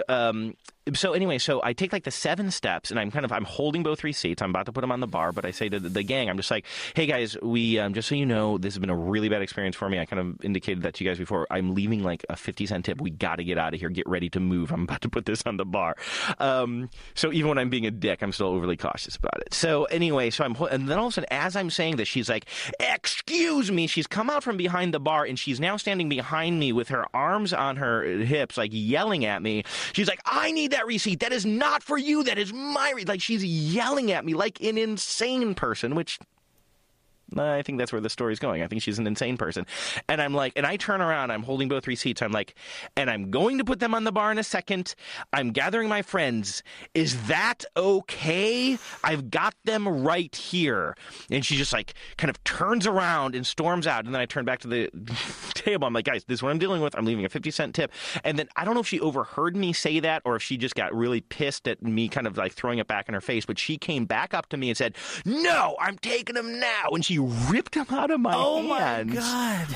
[0.07, 0.55] Um,
[0.93, 3.84] so anyway, so I take like the seven steps, and I'm kind of I'm holding
[3.84, 4.41] both receipts.
[4.41, 6.36] I'm about to put them on the bar, but I say to the, gang, I'm
[6.36, 9.29] just like, "Hey guys, we um, just so you know, this has been a really
[9.29, 9.99] bad experience for me.
[9.99, 11.47] I kind of indicated that to you guys before.
[11.49, 12.99] I'm leaving like a 50 cent tip.
[12.99, 13.89] We got to get out of here.
[13.89, 14.71] Get ready to move.
[14.73, 15.95] I'm about to put this on the bar.
[16.39, 19.53] Um, so even when I'm being a dick, I'm still overly cautious about it.
[19.53, 22.27] So anyway, so I'm and then all of a sudden, as I'm saying this, she's
[22.27, 22.45] like,
[22.81, 26.73] "Excuse me." She's come out from behind the bar, and she's now standing behind me
[26.73, 29.63] with her arms on her hips, like yelling at me.
[29.93, 31.19] She's like, "I need that receipt.
[31.21, 32.24] That is not for you.
[32.24, 33.05] That is my re-.
[33.05, 36.19] like." She's yelling at me like an insane person, which
[37.39, 38.61] I think that's where the story's going.
[38.61, 39.65] I think she's an insane person.
[40.07, 42.21] And I'm like, and I turn around, I'm holding both receipts.
[42.21, 42.55] I'm like,
[42.95, 44.95] and I'm going to put them on the bar in a second.
[45.31, 46.63] I'm gathering my friends.
[46.93, 48.77] Is that okay?
[49.03, 50.95] I've got them right here.
[51.29, 54.05] And she just like kind of turns around and storms out.
[54.05, 54.89] And then I turn back to the
[55.53, 55.88] table.
[55.88, 56.95] I'm like, guys, this is what I'm dealing with.
[56.95, 57.91] I'm leaving a 50 cent tip.
[58.23, 60.75] And then I don't know if she overheard me say that or if she just
[60.75, 63.45] got really pissed at me kind of like throwing it back in her face.
[63.45, 66.89] But she came back up to me and said, no, I'm taking them now.
[66.91, 69.11] And she ripped them out of my Oh hands.
[69.11, 69.76] Oh my god.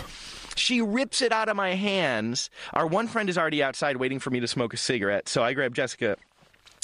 [0.56, 2.50] She rips it out of my hands.
[2.74, 5.30] Our one friend is already outside waiting for me to smoke a cigarette.
[5.30, 6.18] So I grab Jessica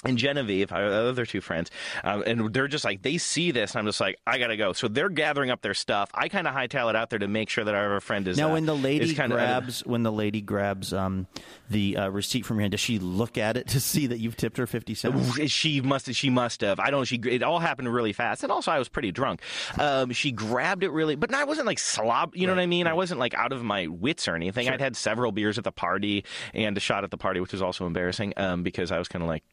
[0.04, 1.72] and Genevieve, our other two friends,
[2.04, 4.74] um, and they're just like they see this, and I'm just like, I gotta go.
[4.74, 6.10] So they're gathering up their stuff.
[6.14, 8.38] I kind of hightail it out there to make sure that our other friend is
[8.38, 11.28] now, uh, when the lady grabs when the lady grabs um,
[11.70, 14.38] the uh, receipt from your hand, does she look at it to see that you've
[14.38, 15.52] tipped her fifty cents?
[15.52, 16.14] She must.
[16.14, 16.80] She must have.
[16.80, 17.06] I don't.
[17.06, 17.18] She.
[17.18, 19.42] It all happened really fast, and also I was pretty drunk.
[19.80, 22.36] Um, she grabbed it really, but I wasn't like slob.
[22.36, 22.88] You know what I mean?
[22.88, 24.70] I wasn't like out of my wits or anything.
[24.70, 27.62] I'd had several beers at the party and a shot at the party, which was
[27.62, 29.44] also embarrassing um, because I was kind of like.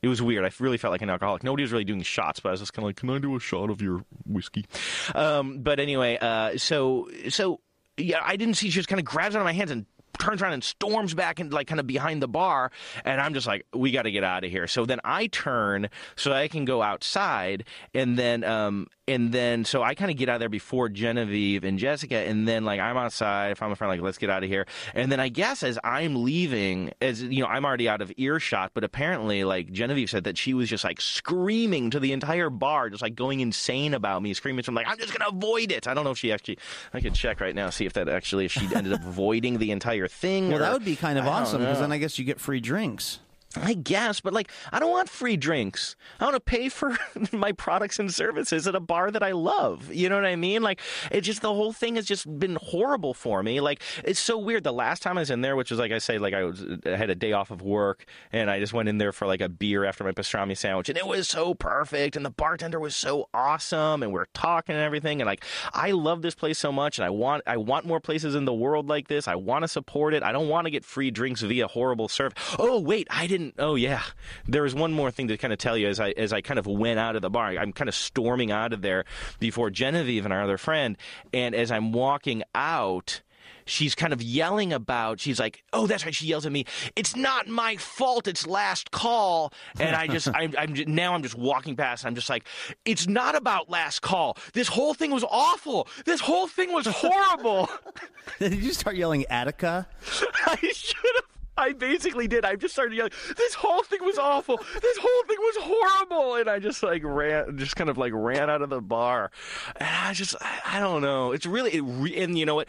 [0.00, 0.44] It was weird.
[0.44, 1.42] I really felt like an alcoholic.
[1.42, 3.34] Nobody was really doing shots, but I was just kind of like, "Can I do
[3.36, 4.66] a shot of your whiskey?"
[5.14, 7.60] Um, but anyway, uh, so so
[7.96, 8.70] yeah, I didn't see.
[8.70, 9.86] She just kind of grabs out of my hands and
[10.18, 12.70] turns around and storms back and like kind of behind the bar,
[13.04, 15.88] and I'm just like, "We got to get out of here." So then I turn
[16.16, 20.28] so I can go outside, and then um, and then so I kind of get
[20.28, 23.52] out of there before Genevieve and Jessica, and then like I'm outside.
[23.52, 24.66] If I'm a friend, like let's get out of here.
[24.94, 28.72] And then I guess as I'm leaving, as you know, I'm already out of earshot.
[28.74, 32.90] But apparently, like Genevieve said that she was just like screaming to the entire bar,
[32.90, 34.62] just like going insane about me, screaming.
[34.64, 35.88] So I'm like, I'm just gonna avoid it.
[35.88, 36.58] I don't know if she actually.
[36.92, 39.70] I could check right now see if that actually if she ended up avoiding the
[39.70, 40.48] entire thing.
[40.48, 42.60] Well, or- that would be kind of awesome because then I guess you get free
[42.60, 43.20] drinks.
[43.56, 45.96] I guess, but like, I don't want free drinks.
[46.20, 46.98] I want to pay for
[47.32, 49.92] my products and services at a bar that I love.
[49.92, 50.62] You know what I mean?
[50.62, 50.80] Like,
[51.10, 53.60] it just, the whole thing has just been horrible for me.
[53.60, 54.64] Like, it's so weird.
[54.64, 56.62] The last time I was in there, which was like I say, like I was,
[56.84, 59.40] I had a day off of work and I just went in there for like
[59.40, 62.16] a beer after my pastrami sandwich and it was so perfect.
[62.16, 65.22] And the bartender was so awesome and we are talking and everything.
[65.22, 65.42] And like,
[65.72, 68.52] I love this place so much and I want, I want more places in the
[68.52, 69.26] world like this.
[69.26, 70.22] I want to support it.
[70.22, 72.38] I don't want to get free drinks via horrible service.
[72.58, 73.37] Oh, wait, I didn't.
[73.58, 74.02] Oh, yeah.
[74.46, 76.58] There was one more thing to kind of tell you as I as I kind
[76.58, 77.48] of went out of the bar.
[77.50, 79.04] I'm kind of storming out of there
[79.38, 80.96] before Genevieve and our other friend,
[81.32, 83.22] and as I'm walking out.
[83.64, 85.20] She's kind of yelling about.
[85.20, 86.64] She's like, "Oh, that's right." She yells at me.
[86.96, 88.26] It's not my fault.
[88.26, 89.52] It's last call.
[89.78, 92.02] And I just, I'm, I'm ju- now I'm just walking past.
[92.02, 92.46] And I'm just like,
[92.86, 94.38] it's not about last call.
[94.54, 95.86] This whole thing was awful.
[96.06, 97.68] This whole thing was horrible.
[98.38, 99.86] Did you start yelling Attica?
[100.46, 101.24] I should have.
[101.58, 102.44] I basically did.
[102.44, 103.12] I just started yelling.
[103.36, 104.56] This whole thing was awful.
[104.56, 108.48] This whole thing was horrible, and I just like ran, just kind of like ran
[108.48, 109.30] out of the bar.
[109.76, 111.32] And I just, I, I don't know.
[111.32, 112.68] It's really, it re- and you know what?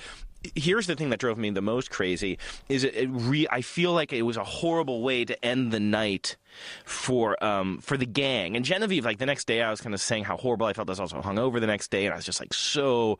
[0.55, 2.37] Here's the thing that drove me the most crazy
[2.69, 5.79] is it, it re- I feel like it was a horrible way to end the
[5.79, 6.37] night
[6.85, 10.01] for um for the gang and Genevieve like the next day I was kind of
[10.01, 12.25] saying how horrible I felt I was also hungover the next day and I was
[12.25, 13.19] just like so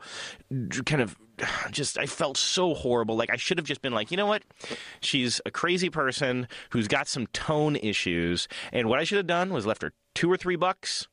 [0.84, 1.16] kind of
[1.70, 3.16] just I felt so horrible.
[3.16, 4.42] Like I should have just been like, you know what?
[5.00, 9.52] She's a crazy person who's got some tone issues, and what I should have done
[9.52, 11.08] was left her two or three bucks.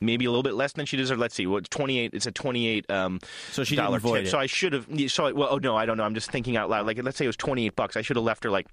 [0.00, 1.20] Maybe a little bit less than she deserved.
[1.20, 2.12] Let's see, what twenty eight?
[2.14, 2.90] It's a twenty eight.
[2.90, 3.20] Um,
[3.52, 4.26] So she didn't avoid tip.
[4.26, 4.30] it.
[4.30, 4.86] So I should have.
[5.08, 6.04] So I, well, oh no, I don't know.
[6.04, 6.86] I'm just thinking out loud.
[6.86, 7.96] Like let's say it was twenty eight bucks.
[7.96, 8.66] I should have left her like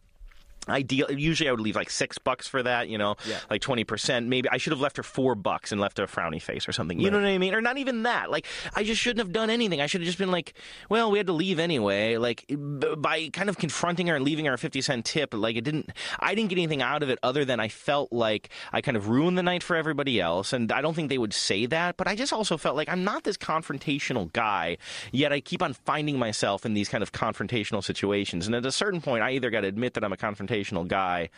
[0.69, 3.39] ideal usually i would leave like six bucks for that you know Yeah.
[3.49, 6.41] like 20% maybe i should have left her four bucks and left her a frowny
[6.41, 6.99] face or something.
[6.99, 7.53] You know what i mean?
[7.55, 8.29] Or not even that.
[8.29, 8.45] Like
[8.75, 9.81] i just shouldn't have done anything.
[9.81, 10.53] I should have just been like
[10.89, 12.17] well we had to leave anyway.
[12.17, 15.55] Like b- by kind of confronting her and leaving her a 50 cent tip like
[15.55, 15.89] it didn't
[16.19, 19.09] i didn't get anything out of it other than i felt like i kind of
[19.09, 20.53] ruined the night for everybody else.
[20.53, 23.03] And i don't think they would say that but i just also felt like i'm
[23.03, 24.77] not this confrontational guy
[25.11, 28.45] yet i keep on finding myself in these kind of confrontational situations.
[28.45, 30.50] And at a certain point i either got to admit that i'm a confrontational
[30.83, 31.29] guy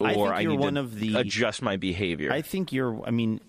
[0.00, 2.32] or I I, think you're need one to of the- adjust my behavior.
[2.32, 3.02] I think you're.
[3.06, 3.40] I mean,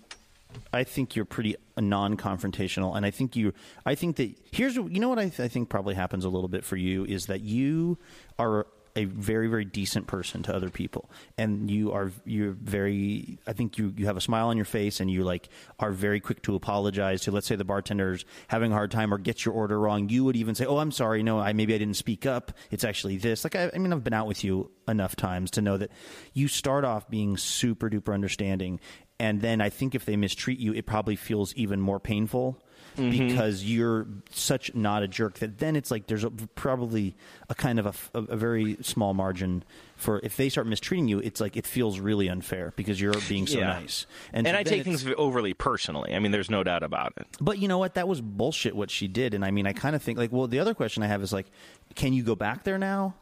[0.72, 3.52] I think you're pretty non-confrontational, and I think you.
[3.86, 4.76] I think that here's.
[4.76, 7.26] You know what I, th- I think probably happens a little bit for you is
[7.26, 7.96] that you
[8.38, 8.66] are
[8.96, 11.10] a very very decent person to other people.
[11.38, 15.00] And you are you're very i think you you have a smile on your face
[15.00, 18.74] and you like are very quick to apologize to let's say the bartender's having a
[18.74, 20.08] hard time or gets your order wrong.
[20.08, 21.22] You would even say oh i'm sorry.
[21.22, 22.52] No i maybe i didn't speak up.
[22.70, 23.44] It's actually this.
[23.44, 25.90] Like i, I mean i've been out with you enough times to know that
[26.32, 28.80] you start off being super duper understanding.
[29.18, 32.62] And then i think if they mistreat you it probably feels even more painful
[32.96, 33.28] Mm-hmm.
[33.28, 37.14] because you're such not a jerk that then it's like there's a, probably
[37.48, 39.64] a kind of a very small margin
[39.96, 43.46] for if they start mistreating you it's like it feels really unfair because you're being
[43.46, 43.68] so Yeah.
[43.80, 46.14] nice and, so I take things overly personally.
[46.14, 47.26] I mean, there's no doubt about it.
[47.40, 49.96] but you know what that was bullshit what she did and i mean i kind
[49.96, 51.46] of think like well the other question i have is like
[51.94, 53.14] can you go back there now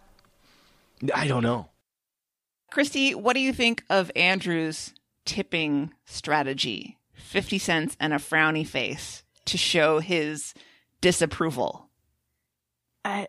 [1.15, 1.69] I don't know.
[2.71, 4.93] Christy, what do you think of Andrew's
[5.25, 6.99] tipping strategy?
[7.15, 10.55] 50 cents and a frowny face to show his
[11.01, 11.89] disapproval.
[13.05, 13.29] I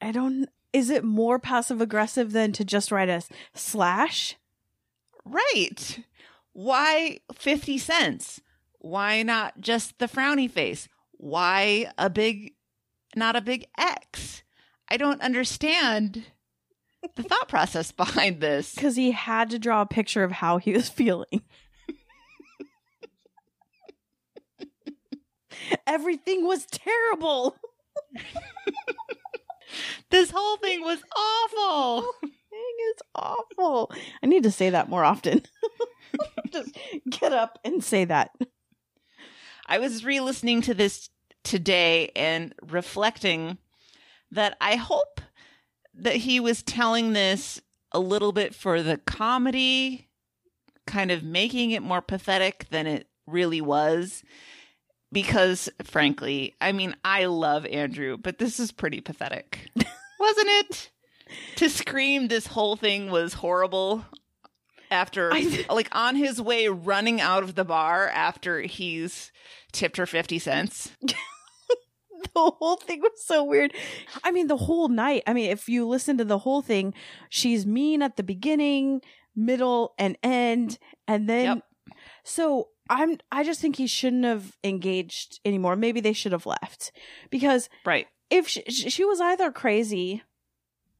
[0.00, 3.22] I don't is it more passive aggressive than to just write a
[3.54, 4.36] slash?
[5.24, 6.00] Right.
[6.52, 8.40] Why 50 cents?
[8.78, 10.88] Why not just the frowny face?
[11.12, 12.54] Why a big,
[13.14, 14.42] not a big X?
[14.88, 16.24] I don't understand
[17.16, 18.74] the thought process behind this.
[18.74, 21.42] Because he had to draw a picture of how he was feeling.
[25.86, 27.56] Everything was terrible.
[30.10, 32.12] This whole thing was awful.
[32.22, 33.92] Thing is awful.
[34.22, 35.42] I need to say that more often.
[36.50, 36.76] Just
[37.08, 38.32] get up and say that.
[39.66, 41.10] I was re listening to this
[41.44, 43.58] today and reflecting
[44.32, 45.20] that I hope
[45.94, 47.60] that he was telling this
[47.92, 50.08] a little bit for the comedy,
[50.86, 54.24] kind of making it more pathetic than it really was.
[55.12, 59.68] Because, frankly, I mean, I love Andrew, but this is pretty pathetic.
[60.20, 60.90] Wasn't it?
[61.56, 64.04] To scream this whole thing was horrible
[64.90, 65.32] after,
[65.68, 69.32] like, on his way running out of the bar after he's
[69.72, 70.92] tipped her 50 cents.
[71.00, 71.14] the
[72.34, 73.72] whole thing was so weird.
[74.22, 75.22] I mean, the whole night.
[75.26, 76.94] I mean, if you listen to the whole thing,
[77.28, 79.00] she's mean at the beginning,
[79.34, 81.62] middle, and end, and then.
[82.22, 83.16] So I'm.
[83.32, 85.76] I just think he shouldn't have engaged anymore.
[85.76, 86.92] Maybe they should have left
[87.30, 88.06] because right.
[88.28, 90.22] If she, she was either crazy,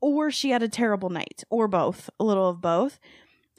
[0.00, 2.98] or she had a terrible night, or both, a little of both,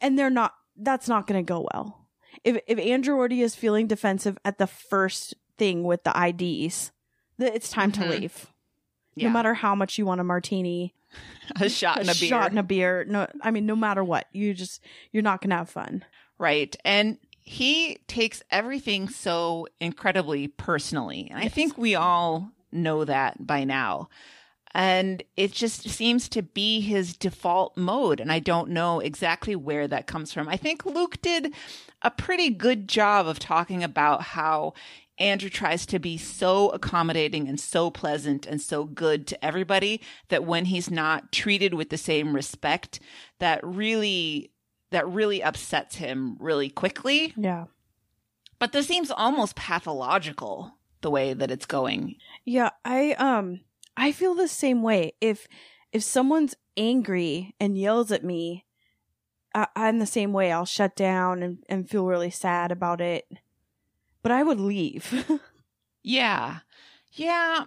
[0.01, 0.53] and they're not.
[0.75, 2.07] That's not going to go well.
[2.43, 6.91] If if Andrew already is feeling defensive at the first thing with the IDs,
[7.37, 7.95] that it's time Mhm.
[8.03, 8.47] to leave.
[9.15, 9.27] Yeah.
[9.27, 10.95] No matter how much you want a martini,
[11.59, 12.29] A shot and a beer.
[12.29, 13.05] shot and a beer.
[13.07, 16.05] No, I mean, no matter what, you just you're not gonna have fun.
[16.37, 16.75] Right.
[16.85, 21.27] And he takes everything so incredibly personally.
[21.29, 24.09] And I think we all know that by now.
[24.73, 28.19] And it just seems to be his default mode.
[28.21, 30.47] And I don't know exactly where that comes from.
[30.47, 31.53] I think Luke did
[32.01, 34.73] a pretty good job of talking about how
[35.17, 40.45] Andrew tries to be so accommodating and so pleasant and so good to everybody that
[40.45, 42.99] when he's not treated with the same respect,
[43.39, 44.51] that really
[44.91, 47.33] that really upsets him really quickly.
[47.35, 47.65] Yeah.
[48.59, 52.15] But this seems almost pathological the way that it's going.
[52.45, 53.61] Yeah, I um
[53.97, 55.13] I feel the same way.
[55.19, 55.47] If
[55.91, 58.65] if someone's angry and yells at me,
[59.53, 60.51] I, I'm the same way.
[60.51, 63.27] I'll shut down and, and feel really sad about it.
[64.21, 65.25] But I would leave.
[66.03, 66.59] Yeah.
[67.11, 67.65] Yeah.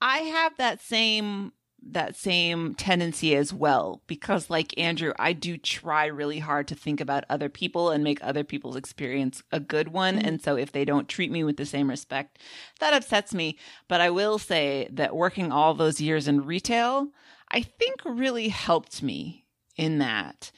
[0.00, 1.52] I have that same
[1.92, 7.00] that same tendency as well because like Andrew, I do try really hard to think
[7.00, 10.26] about other people and make other people's experience a good one mm-hmm.
[10.26, 12.38] and so if they don't treat me with the same respect,
[12.80, 13.58] that upsets me,
[13.88, 17.08] but I will say that working all those years in retail,
[17.50, 19.44] I think really helped me
[19.76, 20.50] in that.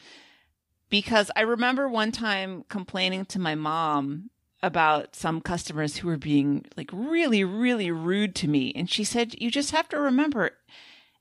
[0.90, 4.30] Because I remember one time complaining to my mom
[4.62, 8.72] about some customers who were being like really, really rude to me.
[8.74, 10.52] And she said, You just have to remember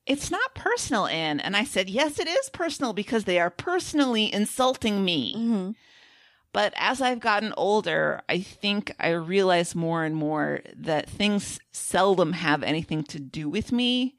[0.07, 1.39] it's not personal, Anne.
[1.39, 5.35] And I said, Yes, it is personal because they are personally insulting me.
[5.35, 5.71] Mm-hmm.
[6.53, 12.33] But as I've gotten older, I think I realize more and more that things seldom
[12.33, 14.15] have anything to do with me.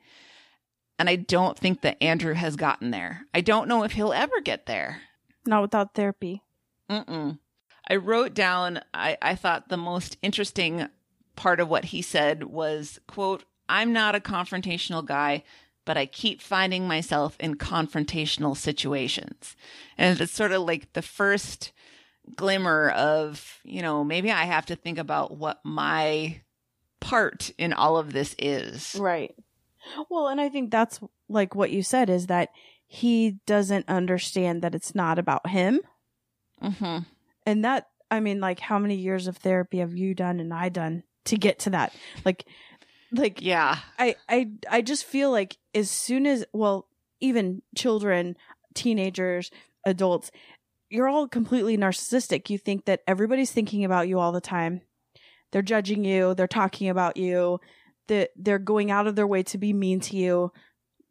[0.98, 3.22] And I don't think that Andrew has gotten there.
[3.32, 5.00] I don't know if he'll ever get there.
[5.46, 6.42] Not without therapy.
[6.90, 7.38] Mm-mm.
[7.88, 10.88] I wrote down, I, I thought the most interesting
[11.36, 15.44] part of what he said was, quote, I'm not a confrontational guy,
[15.88, 19.56] but I keep finding myself in confrontational situations.
[19.96, 21.72] And it's sort of like the first
[22.36, 26.42] glimmer of, you know, maybe I have to think about what my
[27.00, 28.96] part in all of this is.
[29.00, 29.34] Right.
[30.10, 32.50] Well, and I think that's like what you said is that
[32.86, 35.80] he doesn't understand that it's not about him.
[36.62, 36.98] Mm-hmm.
[37.46, 40.68] And that, I mean, like, how many years of therapy have you done and I
[40.68, 41.94] done to get to that?
[42.26, 42.44] Like,
[43.12, 46.86] like, yeah, I, I, I just feel like as soon as, well,
[47.20, 48.36] even children,
[48.74, 49.50] teenagers,
[49.84, 50.30] adults,
[50.90, 52.48] you're all completely narcissistic.
[52.50, 54.82] You think that everybody's thinking about you all the time.
[55.50, 56.34] They're judging you.
[56.34, 57.60] They're talking about you.
[58.06, 60.52] That they're going out of their way to be mean to you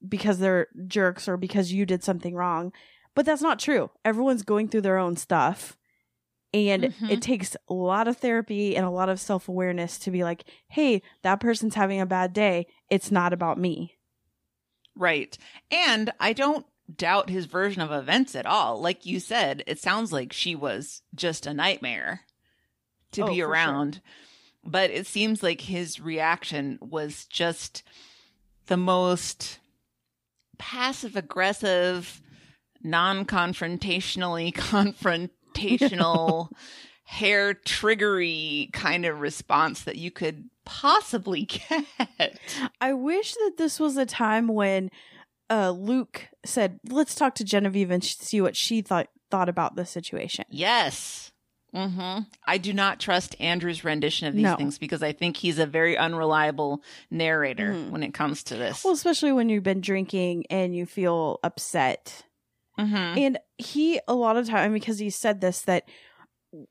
[0.08, 2.72] because they're jerks or because you did something wrong.
[3.14, 3.89] But that's not true.
[4.06, 5.78] Everyone's going through their own stuff.
[6.54, 7.12] And Mhm.
[7.12, 10.45] it takes a lot of therapy and a lot of self awareness to be like,
[10.70, 12.68] hey, that person's having a bad day.
[12.89, 13.98] It's not about me.
[14.95, 15.38] Right.
[15.70, 18.80] And I don't doubt his version of events at all.
[18.82, 22.22] Like you said, it sounds like she was just a nightmare
[23.12, 23.52] to Oh, be for sure.
[23.52, 24.02] around.
[24.64, 27.84] But it seems like his reaction was just
[28.68, 29.60] the most
[30.58, 32.22] passive aggressive,
[32.82, 34.54] non confrontationally
[35.58, 36.49] confrontational,
[37.03, 41.43] hair triggery kind of response that you could possibly
[42.20, 42.39] get.
[42.82, 44.89] I wish that this was a time when
[45.49, 49.86] uh, Luke said, "Let's talk to Genevieve and see what she thought thought about the
[49.86, 51.32] situation." Yes.
[51.74, 54.55] hmm I do not trust Andrew's rendition of these No.
[54.55, 56.82] things because I think he's a very unreliable
[57.12, 57.89] narrator Mhm.
[57.91, 58.84] when it comes to this.
[58.84, 62.24] Well, especially when you've been drinking and you feel upset.
[62.78, 63.17] Mhm.
[63.17, 65.88] And he a lot of time because he said this that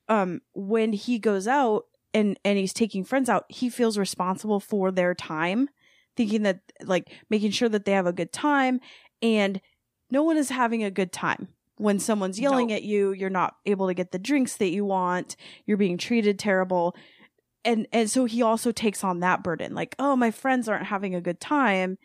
[0.09, 1.85] um when he goes out
[2.15, 5.69] and and he's taking friends out, he feels responsible for their time,
[6.17, 8.81] thinking that like making sure that they have a good time
[9.23, 9.61] and
[10.11, 11.49] no one is having a good time.
[11.79, 12.73] When someone's yelling No.
[12.73, 15.37] at you, you're not able to get the drinks that you want,
[15.67, 16.97] you're being treated terrible.
[17.65, 21.15] And and so he also takes on that burden like, "Oh, my friends aren't having
[21.15, 21.99] a good time."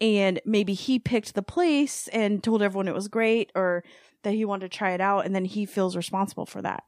[0.00, 3.84] And maybe he picked the place and told everyone it was great or
[4.22, 6.84] that he wanted to try it out and then he feels responsible for that.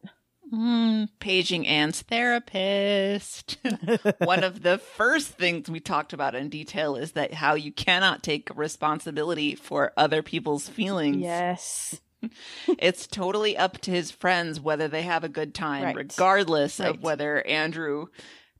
[0.53, 3.57] Mm, paging Anne's therapist.
[4.19, 8.23] One of the first things we talked about in detail is that how you cannot
[8.23, 11.19] take responsibility for other people's feelings.
[11.19, 12.01] Yes.
[12.79, 15.97] it's totally up to his friends whether they have a good time, Right.
[15.97, 16.91] regardless Right.
[16.91, 18.07] of whether Andrew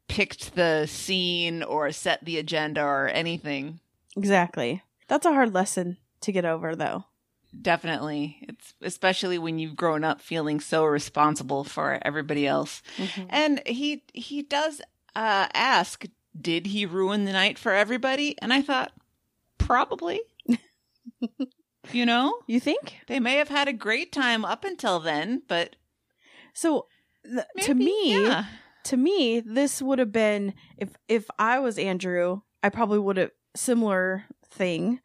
[0.09, 3.80] picked the scene or set the agenda or anything.
[4.16, 4.82] Exactly.
[5.08, 7.04] That's a hard lesson to get over though.
[7.60, 8.38] Definitely.
[8.48, 12.82] It's especially when you've grown up feeling so responsible for everybody else.
[13.28, 14.80] And he he does
[15.14, 16.06] uh ask,
[16.40, 18.36] did he ruin the night for everybody?
[18.40, 18.92] And I thought,
[19.58, 20.20] probably.
[21.92, 22.38] you know?
[22.46, 23.00] You think?
[23.06, 25.76] They may have had a great time up until then, but
[26.54, 26.86] So
[27.24, 28.44] th- to me, yeah.
[28.84, 33.30] to me, this would have been if if I was Andrew, I probably would have
[33.55, 35.00] similar thing.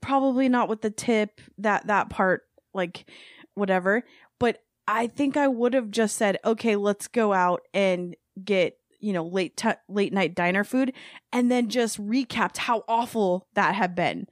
[0.00, 2.42] Probably not with the tip that that part
[2.72, 3.06] like
[3.54, 4.04] whatever,
[4.38, 9.12] but I think I would have just said, "Okay, let's go out and get, you
[9.12, 10.92] know, late t- late night diner food."
[11.32, 14.26] And then just recapped how awful that had been.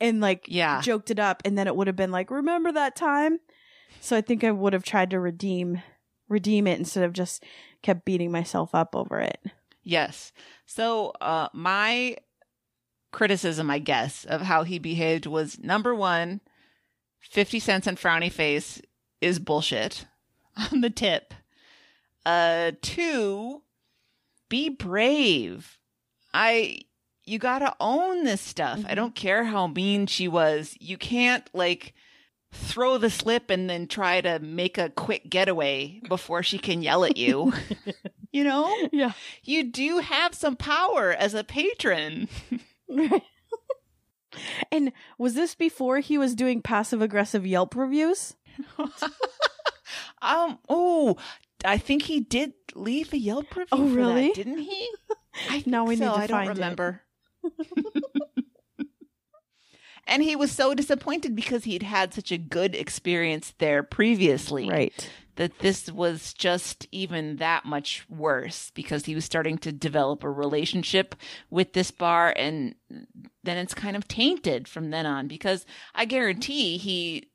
[0.00, 0.80] And like Yeah.
[0.80, 3.38] joked it up and then it would have been like, "Remember that time?"
[4.00, 5.82] So I think I would have tried to redeem
[6.28, 7.44] redeem it instead of just
[7.82, 9.38] kept beating myself up over it.
[9.82, 10.32] Yes.
[10.64, 12.16] So, uh, my
[13.12, 16.40] criticism, I guess, of how he behaved was number one,
[17.20, 18.80] 50 cents and frowny face
[19.20, 20.06] is bullshit
[20.72, 21.34] on the tip.
[22.26, 23.62] Uh, two,
[24.48, 25.78] be brave.
[26.34, 26.80] I,
[27.24, 28.80] you gotta own this stuff.
[28.86, 30.76] I don't care how mean she was.
[30.80, 31.94] You can't, like,
[32.52, 37.04] throw the slip and then try to make a quick getaway before she can yell
[37.04, 37.52] at you.
[38.32, 38.74] you know?
[38.92, 39.12] Yeah.
[39.42, 42.28] You do have some power as a patron.
[44.70, 48.34] And was this before he was doing passive aggressive Yelp reviews?
[50.22, 51.16] Um, oh,
[51.64, 53.66] I think he did leave a Yelp review.
[53.72, 54.28] Oh, for really?
[54.28, 54.88] That, didn't he?
[55.50, 56.54] I Now we think need to I don't find it.
[56.54, 57.02] remember.
[60.06, 64.68] and he was so disappointed because he'd had such a good experience there previously.
[64.70, 65.10] Right.
[65.36, 70.30] That this was just even that much worse because he was starting to develop a
[70.30, 71.14] relationship
[71.48, 72.74] with this bar and
[73.42, 75.64] then it's kind of tainted from then on because
[75.94, 77.30] I guarantee he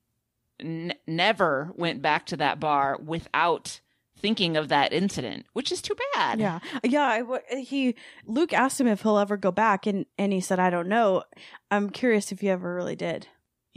[0.60, 3.80] n- never went back to that bar without
[4.20, 6.40] thinking of that incident, which is too bad.
[6.40, 6.60] Yeah.
[6.84, 7.96] Yeah, w- he
[8.26, 11.24] Luke asked him if he'll ever go back and and he said I don't know.
[11.72, 13.28] I'm curious if he ever really did.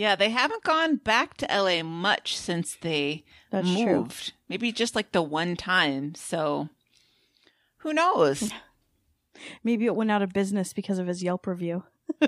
[0.00, 3.96] Yeah, they haven't gone back to LA much since they That's true.
[3.96, 4.32] moved.
[4.48, 6.14] Maybe just like the one time.
[6.14, 6.70] So
[7.80, 8.50] who knows?
[9.62, 11.82] Maybe it went out of business because of his Yelp review.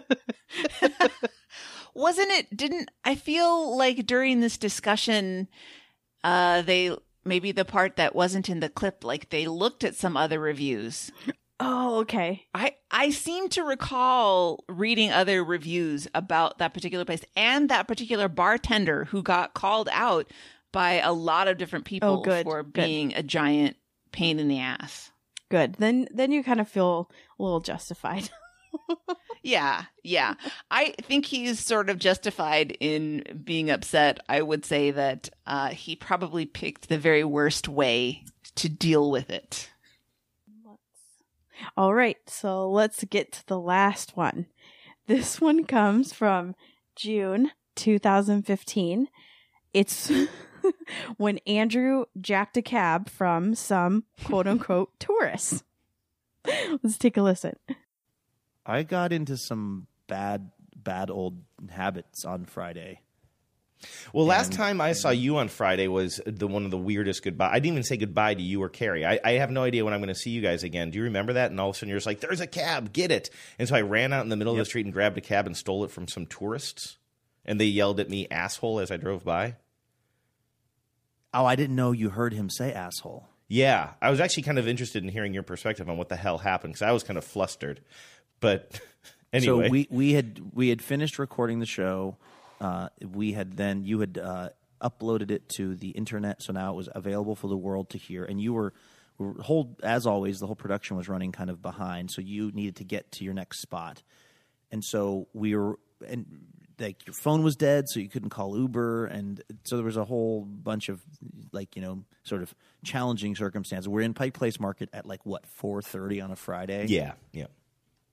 [1.95, 5.49] Wasn't it didn't I feel like during this discussion
[6.23, 6.95] uh they
[7.25, 11.11] maybe the part that wasn't in the clip like they looked at some other reviews.
[11.65, 12.45] Oh, okay.
[12.55, 18.29] I I seem to recall reading other reviews about that particular place and that particular
[18.29, 20.31] bartender who got called out
[20.73, 22.73] by a lot of different people Oh, good, for good.
[22.73, 23.77] being a giant
[24.11, 25.11] pain in the ass.
[25.51, 25.75] Good.
[25.75, 28.29] Then then you kind of feel a little justified.
[29.45, 30.35] Yeah, yeah.
[30.71, 34.21] I think he's sort of justified in being upset.
[34.29, 39.31] I would say that uh, he probably picked the very worst way to deal with
[39.31, 39.69] it.
[41.77, 44.47] All right, so let's get to the last one.
[45.07, 46.55] This one comes from
[46.97, 49.09] June 2015.
[49.73, 50.13] It's
[51.17, 55.65] when Andrew jacked a cab from some quote unquote tourists.
[56.83, 57.57] Let's take a listen.
[58.67, 63.01] I got into some bad, bad old habits on Friday.
[64.13, 67.51] Well, last time I saw you on Friday was the one of the weirdest goodbye.
[67.51, 69.05] I didn't even say goodbye to you or Carrie.
[69.07, 70.91] I, I have no idea when I'm going to see you guys again.
[70.91, 71.51] Do you remember that?
[71.51, 73.75] And all of a sudden you're just like, "There's a cab, get it!" And so
[73.75, 75.85] I ran out in the middle of the street and grabbed a cab and stole
[75.85, 76.99] it from some tourists,
[77.45, 79.57] and they yelled at me "asshole" as I drove by.
[81.35, 83.29] Oh, I didn't know you heard him say asshole.
[83.49, 86.39] Yeah, I was actually kind of interested in hearing your perspective on what the hell
[86.39, 87.81] happened because I was kind of flustered.
[88.41, 88.81] But
[89.33, 92.17] anyway, So we we had we had finished recording the show.
[92.63, 94.51] Uh, we had then you had uh,
[94.81, 98.25] uploaded it to the internet, so now it was available for the world to hear.
[98.25, 98.73] And you were,
[99.19, 102.77] were whole as always, the whole production was running kind of behind, so you needed
[102.77, 104.03] to get to your next spot.
[104.71, 106.27] And so we were and
[106.79, 110.05] like your phone was dead, so you couldn't call Uber, and so there was a
[110.05, 111.01] whole bunch of
[111.53, 112.55] like you know sort of
[112.85, 113.89] challenging circumstances.
[113.89, 116.87] We're in Pike Place Market at like what four thirty on a Friday.
[116.89, 117.47] yeah, yeah.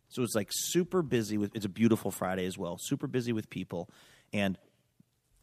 [0.10, 1.56] So it's like super busy with.
[1.56, 2.78] It's a beautiful Friday as well.
[2.80, 3.90] Super busy with people,
[4.34, 4.58] and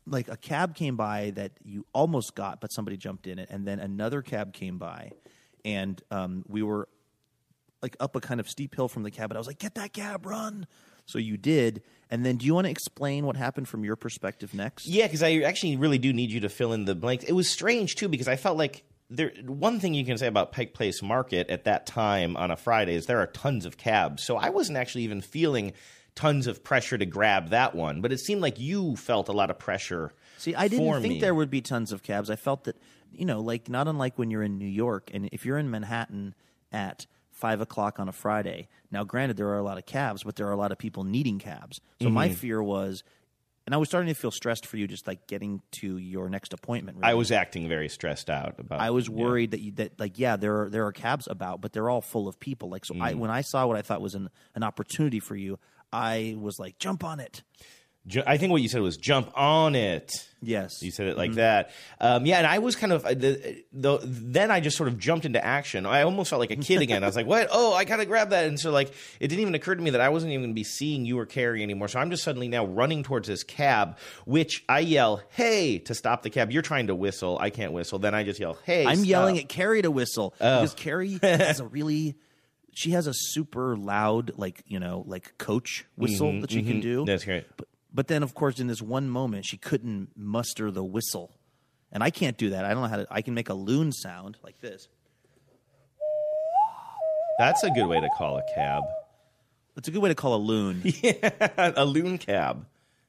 [0.07, 3.67] like a cab came by that you almost got, but somebody jumped in it, and
[3.67, 5.11] then another cab came by,
[5.65, 6.89] and um, we were
[7.83, 9.75] like up a kind of steep hill from the cab, and I was like, "Get
[9.75, 10.67] that cab, run!"
[11.07, 14.55] So you did, and then do you want to explain what happened from your perspective
[14.55, 14.87] next?
[14.87, 17.25] Yeah, because I actually really do need you to fill in the blanks.
[17.25, 19.33] It was strange too because I felt like there.
[19.45, 22.95] One thing you can say about Pike Place Market at that time on a Friday
[22.95, 25.73] is there are tons of cabs, so I wasn't actually even feeling
[26.17, 28.01] tons of pressure to grab that one.
[28.01, 30.13] But it seemed like you felt a lot of pressure.
[30.39, 31.21] See, I didn't think me.
[31.21, 32.29] there would be tons of cabs.
[32.31, 32.77] I felt that,
[33.13, 36.35] you know, like not unlike when you're in New York, and if you're in Manhattan
[36.73, 38.67] at five o'clock on a Friday.
[38.91, 41.05] Now, granted, there are a lot of cabs, but there are a lot of people
[41.05, 41.81] needing cabs.
[42.01, 42.35] So my Mhm.
[42.35, 43.05] fear was,
[43.67, 46.55] and I was starting to feel stressed for you, just like getting to your next
[46.55, 46.99] appointment.
[47.03, 48.81] I was acting very stressed out about.
[48.81, 48.83] It.
[48.85, 49.15] I was yeah.
[49.17, 52.01] worried that you, that like yeah there are there are cabs about but they're all
[52.01, 53.19] full of people like so I Mm.
[53.19, 55.59] when I saw what I thought was an an opportunity for you
[55.93, 57.43] I was like jump on it
[58.09, 60.13] Ju- I think what you said was jump on it.
[60.41, 61.37] Yes, you said it like Mhm.
[61.37, 61.71] that.
[62.01, 65.27] Um, yeah, and I was kind of the, the, then I just sort of jumped
[65.27, 65.87] into action.
[65.87, 67.03] I almost felt like a kid again.
[67.03, 67.49] I was like, "What?
[67.51, 70.01] Oh, I gotta grab that!" And so like it didn't even occur to me that
[70.01, 71.89] I wasn't even going to be seeing you or Carrie anymore.
[71.89, 76.23] So I'm just suddenly now running towards this cab, which I yell, "Hey!" to stop
[76.23, 76.53] the cab.
[76.53, 77.39] You're trying to whistle.
[77.41, 77.99] I can't whistle.
[77.99, 80.61] Then I just yell, "Hey!" I'm stop." yelling at Carrie to whistle Oh.
[80.61, 82.15] because Carrie has a really
[82.77, 86.79] she has a super loud like you know like coach whistle Mhm, that she can
[86.79, 86.83] mhm.
[86.83, 87.47] do That's great.
[87.57, 91.33] but but then of course in this one moment she couldn't muster the whistle
[91.91, 93.93] and I can't do that I don't know how to I can make a loon
[93.93, 94.89] sound like this
[97.39, 98.83] That's a good way to call a cab.
[99.77, 100.81] It's a good way to call a loon.
[101.03, 102.65] yeah, a loon cab.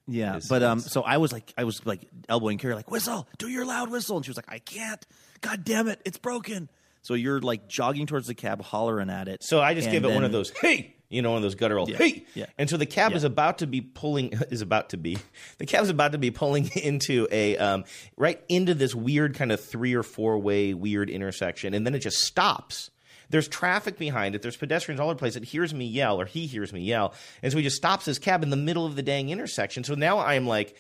[0.06, 3.48] Yeah, but um, so I was like, I was like elbowing Carrie, like whistle, do
[3.48, 5.06] your loud whistle, and she was like, I can't.
[5.42, 6.70] God damn it, it's broken.
[7.02, 9.44] So you're like jogging towards the cab, hollering at it.
[9.44, 11.90] So I just give it one of those, hey, you know, one of those guttural,
[11.90, 12.26] Yeah, hey.
[12.36, 12.46] yeah.
[12.58, 13.18] And so the cab Yeah.
[13.18, 15.18] is about to be pulling, is about to be,
[15.58, 17.86] the cab's about to be pulling into a, um,
[18.18, 21.74] right into this weird kind of three or four way weird intersection.
[21.74, 22.92] And then it just stops.
[23.30, 24.42] There's traffic behind it.
[24.42, 25.36] There's pedestrians all over the place.
[25.36, 27.14] It hears me yell, or he hears me yell.
[27.44, 29.84] And so he just stops his cab in the middle of the dang intersection.
[29.84, 30.76] So now I'm like,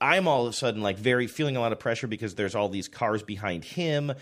[0.00, 2.68] I'm all of a sudden like very feeling a lot of pressure because there's all
[2.68, 4.12] these cars behind him.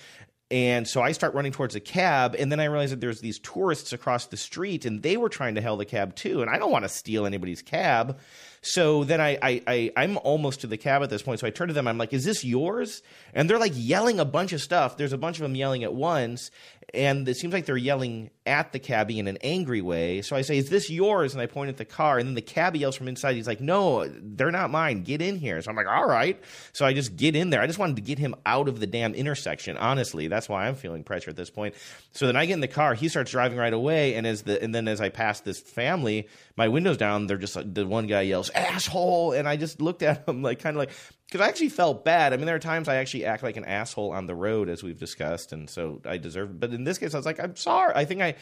[0.49, 3.41] And so I start running towards a cab, and then I realize that there's these
[3.41, 6.41] tourists across the street, and they were trying to hail the cab too.
[6.41, 8.21] And I don't want to steal anybody's cab.
[8.61, 11.41] So then I, I, I I'm almost to the cab at this point.
[11.41, 11.89] So I turn to them.
[11.89, 13.03] I'm like, "Is this yours?"
[13.35, 14.97] And they're like yelling a bunch of stuff.
[14.97, 16.53] There's a bunch of them yelling at once,
[16.97, 20.23] and it seems like they're yelling at the cabbie in an angry way.
[20.23, 22.43] So I say, "Is this yours?" And I point at the car, and then the
[22.43, 23.37] cabbie yells from inside.
[23.37, 25.03] He's like, "No, they're not mine.
[25.03, 26.41] Get in here." So I'm like, "All right."
[26.73, 27.61] So I just get in there.
[27.61, 29.77] I just wanted to get him out of the damn intersection.
[29.77, 31.75] Honestly, that's why I'm feeling pressure at this point.
[32.13, 32.95] So then I get in the car.
[32.95, 36.29] He starts driving right away, and as the and then as I pass this family,
[36.57, 37.27] my windows down.
[37.27, 40.61] They're just like, the one guy yells, "Asshole!" And I just looked at him like
[40.61, 40.93] kind of like
[41.27, 42.33] because I actually felt bad.
[42.33, 44.83] I mean, there are times I actually act like an asshole on the road, as
[44.83, 46.61] we've discussed, and so I deserve.
[46.61, 47.93] But in this case, I was like, I'm sorry.
[47.97, 48.37] I think I,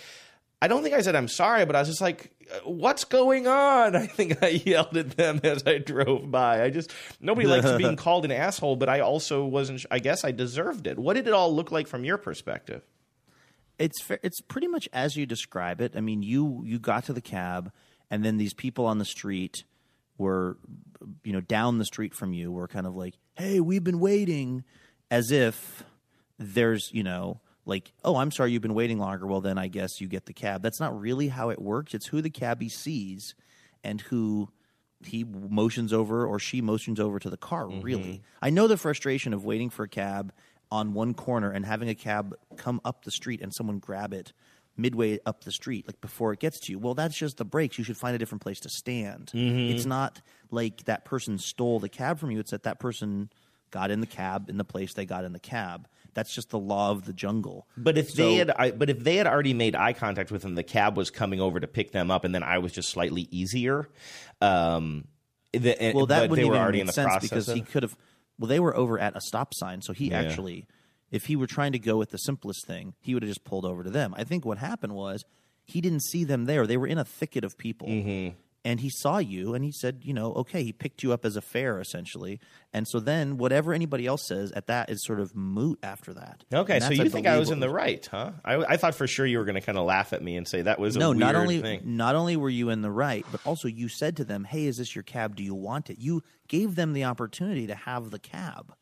[0.61, 3.47] I don't think I said I'm sorry, but I was just like, uh, what's going
[3.47, 3.97] on?
[3.97, 6.63] I think I yelled at them as I drove by.
[6.63, 9.87] I just nobody likes being called an asshole, but I also wasn't.
[9.91, 10.99] I guess I deserved it.
[10.99, 12.83] What did it all look like from your perspective?
[13.79, 15.95] It's fair, it's pretty much as you describe it.
[15.97, 17.73] I mean, you you got to the cab,
[18.11, 19.65] and then these people on the street
[20.19, 20.57] were,
[21.23, 24.65] you know, down the street from you were kind of like, "Hey, we've been waiting,"
[25.11, 25.85] as if
[26.39, 30.01] there's, you know, like, "Oh, I'm sorry, you've been waiting longer." Well, then I guess
[30.01, 30.63] you get the cab.
[30.63, 31.95] That's not really how it works.
[31.95, 33.35] It's who the cabbie sees,
[33.83, 34.49] and who
[35.05, 37.67] he motions over or she motions over to the car.
[37.67, 37.81] Mm-hmm.
[37.81, 40.33] Really, I know the frustration of waiting for a cab
[40.71, 44.33] on one corner and having a cab come up the street and someone grab it
[44.77, 46.79] midway up the street, like before it gets to you.
[46.79, 47.79] Well, that's just the brakes.
[47.79, 49.31] You should find a different place to stand.
[49.35, 49.73] Mhm.
[49.73, 50.21] It's not
[50.51, 52.41] like that person stole the cab from you.
[52.41, 53.31] It's that that person
[53.71, 55.87] got in the cab in the place they got in the cab.
[56.15, 57.67] That's just the law of the jungle.
[57.77, 60.45] But if So- they had, I, but if they had already made eye contact with
[60.45, 62.89] him, the cab was coming over to pick them up, and then I was just
[62.91, 63.89] slightly easier.
[64.41, 65.07] Um,
[65.53, 67.49] the, well, that but would they even were already make in the sense process because
[67.49, 67.97] of- he could have.
[68.39, 70.21] Well, they were over at a stop sign, so he Yeah.
[70.23, 70.67] actually,
[71.11, 73.65] if he were trying to go with the simplest thing, he would have just pulled
[73.65, 74.15] over to them.
[74.17, 75.25] I think what happened was
[75.65, 78.37] he didn't see them there; they were in a thicket of people, Mm-hmm.
[78.67, 81.37] and he saw you, and he said, you know, okay, he picked you up as
[81.37, 82.41] a fare essentially,
[82.73, 86.45] and so then whatever anybody else says at that is sort of moot after that.
[86.53, 88.33] Okay, so you I think I was in the right, huh?
[88.45, 90.49] I, I thought for sure you were going to kind of laugh at me and
[90.49, 91.83] say that was a no, not only thing.
[91.85, 94.79] not only were you in the right, but also you said to them, "Hey, is
[94.79, 95.37] this your cab?
[95.37, 98.75] Do you want it?" You gave them the opportunity to have the cab.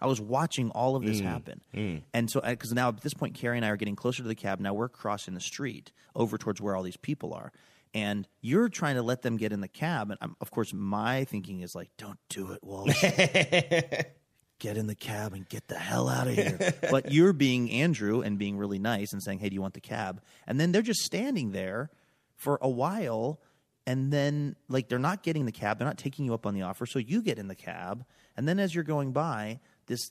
[0.00, 2.02] I was watching all of this Mm, happen, mm.
[2.12, 4.34] and so because now at this point, Carrie and I are getting closer to the
[4.34, 4.60] cab.
[4.60, 7.52] Now we're crossing the street over towards where all these people are,
[7.94, 10.10] and you're trying to let them get in the cab.
[10.10, 13.00] And um, of course, my thinking is like, "Don't do it, Walsh."
[14.58, 16.74] get in the cab and get the hell out of here.
[16.90, 19.80] but you're being Andrew and being really nice and saying, "Hey, do you want the
[19.80, 21.90] cab?" And then they're just standing there
[22.34, 23.40] for a while
[23.86, 26.62] and then like they're not getting the cab, they're not taking you up on the
[26.62, 28.04] offer, so you get in the cab,
[28.36, 30.10] and then as you're going by, this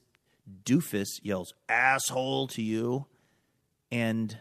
[0.64, 3.06] doofus yells asshole to you
[3.91, 4.38] and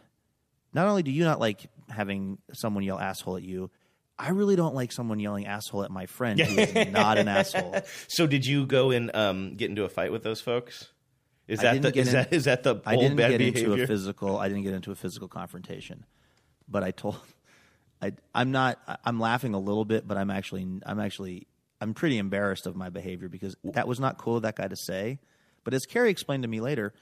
[0.72, 3.70] not only do you not like having someone yell asshole at you,
[4.18, 7.76] I really don't like someone yelling asshole at my friend who is not an asshole.
[8.08, 10.88] So did you go and um, get into a fight with those folks?
[11.46, 13.72] Is that the is in- that is that the I didn't get behavior?
[13.74, 14.38] into a physical.
[14.38, 16.04] I didn't get into a physical confrontation,
[16.68, 17.18] but I told.
[18.00, 18.78] I I'm not.
[19.04, 21.46] I'm laughing a little bit, but I'm actually I'm actually
[21.84, 24.76] I'm pretty embarrassed of my behavior because that was not cool of that guy to
[24.76, 25.18] say.
[25.64, 26.94] But as Carrie explained to me later,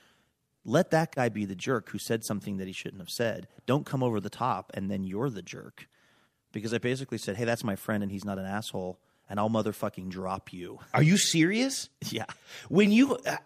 [0.65, 3.47] let that guy be the jerk who said something that he shouldn't have said.
[3.65, 5.87] Don't come over the top and then you're the jerk.
[6.51, 8.99] Because I basically said, "Hey, that's my friend, and he's not an asshole."
[9.31, 10.81] And I'll motherfucking drop you.
[10.93, 11.89] Are you serious?
[12.11, 12.27] Yeah.
[12.69, 13.37] When you uh,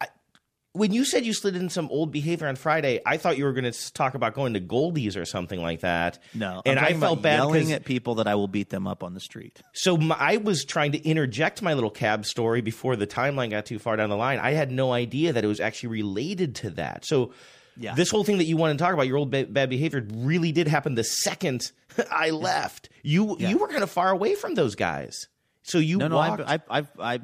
[0.77, 3.53] when you said you slid in some old behavior on Friday, I thought you were
[3.53, 6.19] going to talk about going to Goldie's or something like that.
[6.35, 9.15] No, and I felt bad yelling at people that I will beat them up on
[9.15, 9.61] the street.
[9.73, 13.67] So my, I was trying to interject my little cab story before the timeline got
[13.67, 14.39] too far down the line.
[14.39, 17.05] I had no idea that it was actually related to that.
[17.07, 17.33] So
[17.79, 17.95] Yeah.
[17.95, 20.53] this whole thing that you want to talk about, your old ba- bad behavior, really
[20.53, 21.63] did happen the second
[22.11, 22.89] I left.
[23.03, 25.29] You you were kind of far away from those guys.
[25.63, 26.43] So you no, no, walked.
[26.47, 27.21] I, I, I, I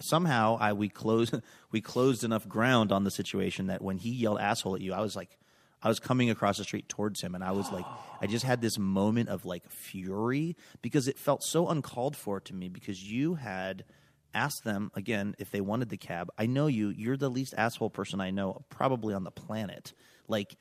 [0.00, 1.34] somehow I we closed
[1.72, 5.00] we closed enough ground on the situation that when he yelled asshole at you, I
[5.00, 5.38] was like,
[5.82, 7.84] I was coming across the street towards him, and I was like,
[8.20, 12.54] I just had this moment of like fury because it felt so uncalled for to
[12.54, 13.84] me because you had
[14.32, 16.28] asked them again if they wanted the cab.
[16.38, 16.88] I know you.
[16.88, 19.92] You're the least asshole person I know, probably on the planet.
[20.28, 20.56] Like.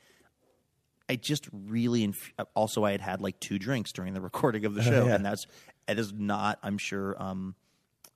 [1.10, 4.74] I just really inf- also I had had like two drinks during the recording of
[4.74, 5.16] the show, Yeah.
[5.16, 5.46] and that's
[5.86, 7.56] it is not I'm sure um,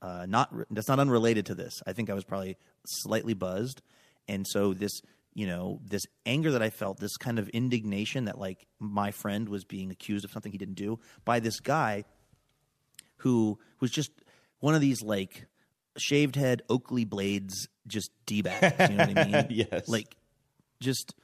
[0.02, 1.82] uh, not that's not unrelated to this.
[1.86, 2.56] I think I was probably
[2.86, 3.82] slightly buzzed,
[4.28, 5.00] and so this
[5.34, 9.48] you know this anger that I felt, this kind of indignation that like my friend
[9.48, 12.04] was being accused of something he didn't do by this guy
[13.18, 14.10] who was just
[14.60, 15.46] one of these like
[15.96, 18.90] shaved head Oakley blades, just d bags.
[18.90, 19.46] You know what I mean?
[19.50, 19.88] Yes.
[19.88, 20.16] Like
[20.80, 21.14] just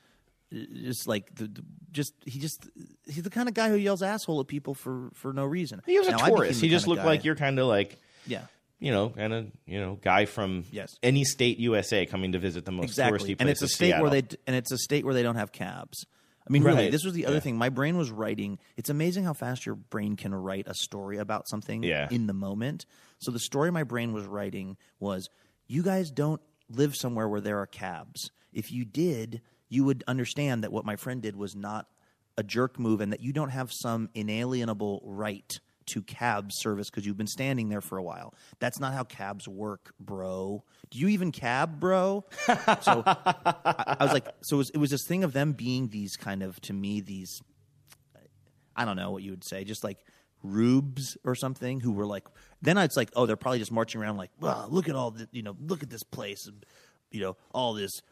[0.52, 1.50] just like the,
[1.90, 2.68] just he just
[3.06, 5.82] he's the kind of guy who yells asshole at people for for no reason.
[5.86, 6.60] he was a Now, became tourist.
[6.60, 8.42] He just looked guy- like you're kind of like yeah.
[8.80, 10.96] You know, and a you know, guy from Yes.
[11.02, 13.36] any state USA coming to visit the most exactly touristy place.
[13.40, 14.02] and it's a state Seattle.
[14.02, 16.04] where they and it's a state where they don't have cabs
[16.46, 17.40] i mean really this was the other Yeah.
[17.40, 21.16] thing my brain was writing it's amazing how fast your brain can write a story
[21.18, 22.08] about something Yeah.
[22.10, 22.84] in the moment
[23.20, 25.28] so the story my brain was writing was
[25.66, 29.40] you guys don't live somewhere where there are cabs if you did
[29.70, 31.86] you would understand that what my friend did was not
[32.36, 37.06] a jerk move and that you don't have some inalienable right to cab service because
[37.06, 38.34] you've been standing there for a while.
[38.58, 40.64] That's not how cabs work, bro.
[40.90, 42.24] Do you even cab, bro?
[42.46, 42.54] so
[43.06, 46.16] I, I was like, so it was, it was this thing of them being these
[46.16, 47.40] kind of, to me, these,
[48.76, 49.98] I don't know what you would say, just like
[50.42, 52.24] rubes or something who were like,
[52.62, 55.28] then it's like, oh, they're probably just marching around like, well, look at all the,
[55.32, 56.64] you know, look at this place, And,
[57.10, 58.02] you know, all this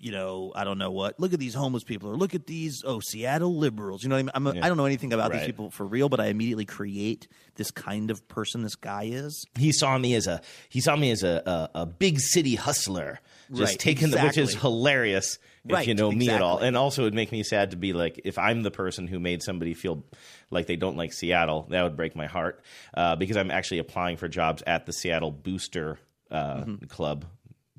[0.00, 1.18] you know, I don't know what.
[1.18, 4.04] Look at these homeless people, or look at these oh Seattle liberals.
[4.04, 4.64] You know, what I mean, I'm a, Yeah.
[4.64, 7.26] I don't know anything about these people for real, but I immediately create
[7.56, 9.44] this kind of person this guy is.
[9.58, 11.42] he saw me as a he saw me as a
[11.74, 13.18] a, a big city hustler,
[13.52, 16.76] just Right, taking the which is hilarious if Right, you know me at all, and
[16.76, 19.74] also it'd make me sad to be like if I'm the person who made somebody
[19.74, 20.04] feel
[20.50, 22.62] like they don't like Seattle, that would break my heart
[22.94, 25.98] uh, because I'm actually applying for jobs at the Seattle Booster
[26.30, 26.86] uh, Mm-hmm.
[26.86, 27.24] Club.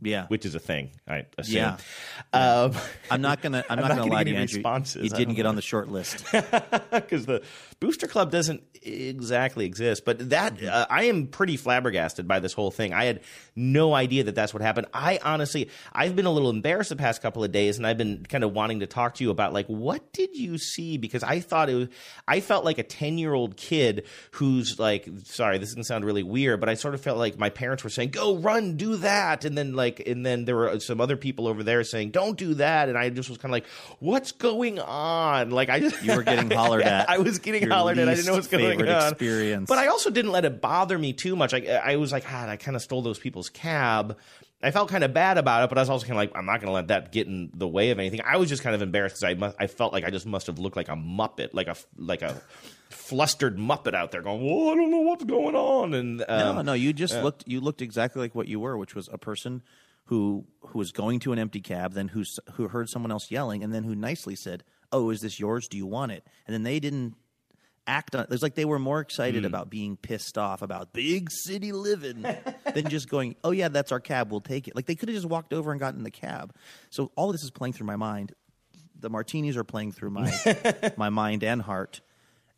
[0.02, 0.28] Yeah.
[0.28, 0.92] which is a thing.
[1.08, 1.56] I assume.
[1.56, 1.78] Yeah.
[2.34, 2.74] Um,
[3.12, 3.64] I'm not gonna.
[3.70, 5.04] I'm, not, gonna, gonna lie to you, responses.
[5.04, 5.50] You didn't get know.
[5.50, 6.26] on the short list.
[6.92, 7.42] because the
[7.80, 10.06] booster club doesn't exactly exist.
[10.06, 10.68] But that Mm-hmm.
[10.72, 12.92] uh, I am pretty flabbergasted by this whole thing.
[12.94, 13.22] I had
[13.56, 14.88] no idea that that's what happened.
[14.94, 18.26] I honestly, I've been a little embarrassed the past couple of days, and I've been
[18.28, 20.98] kind of wanting to talk to you about like what did you see?
[20.98, 21.88] Because I thought it was,
[22.28, 26.04] I felt like a ten year old kid who's like, sorry, this is gonna sound
[26.06, 28.96] really weird, but I sort of felt like my parents were saying, "Go run, do
[28.98, 32.38] that," and then like, and then there were some other people over there saying, "Don't
[32.38, 33.68] do that," and I just was kind of like,
[34.00, 37.10] "What's going on?" Like I just You were getting hollered at.
[37.10, 38.10] I was getting Your hollered at.
[38.10, 39.12] I didn't know what's going on.
[39.12, 39.68] experience.
[39.68, 41.54] But I also didn't let it bother me too much.
[41.54, 44.18] I, I was like, ah, I kind of stole those people's cab.
[44.62, 46.46] I felt kind of bad about it, but I was also kind of like, I'm
[46.46, 48.20] not going to let that get in the way of anything.
[48.26, 50.48] I was just kind of embarrassed because I must, I felt like I just must
[50.48, 52.42] have looked like a muppet, like a like a
[52.90, 56.62] flustered muppet out there going, "Whoa, I don't know what's going on." And um, no,
[56.62, 57.24] no, you just yeah.
[57.24, 57.46] looked.
[57.48, 59.62] You looked exactly like what you were, which was a person
[60.06, 63.64] who who was going to an empty cab, then who who heard someone else yelling,
[63.64, 65.70] and then who nicely said, "Oh, is this yours?
[65.70, 67.16] Do you want it?" And then they didn't
[67.90, 68.24] act on.
[68.24, 69.48] It was like they were more excited Hmm.
[69.48, 72.22] about being pissed off about big city living
[72.74, 74.32] than just going, "Oh yeah, that's our cab.
[74.32, 76.54] We'll take it." Like they could have just walked over and gotten in the cab.
[76.90, 78.34] So all this is playing through my mind.
[79.00, 80.32] The martinis are playing through my
[80.98, 82.02] my mind and heart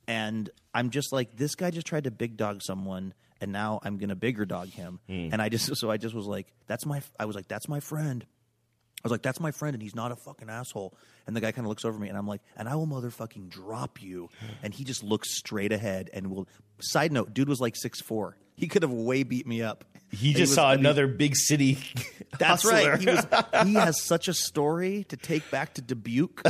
[0.07, 3.97] and I'm just like, this guy just tried to big dog someone, and now I'm
[3.97, 4.99] gonna bigger dog him.
[5.07, 7.79] And I just, so I just was like, that's my, I was like, that's my
[7.79, 8.25] friend.
[8.25, 10.95] I was like, that's my friend, and he's not a fucking asshole.
[11.27, 13.49] And the guy kind of looks over me, and I'm like, and I will motherfucking
[13.49, 14.29] drop you.
[14.63, 16.47] And he just looks straight ahead and will.
[16.81, 18.37] Side note, dude was like six four.
[18.55, 19.85] He could have way beat me up.
[20.11, 21.77] he And just was- saw I mean, another big city.
[22.39, 22.99] that's right.
[22.99, 23.25] He was.
[23.65, 26.41] He has such a story to take back to Dubuque.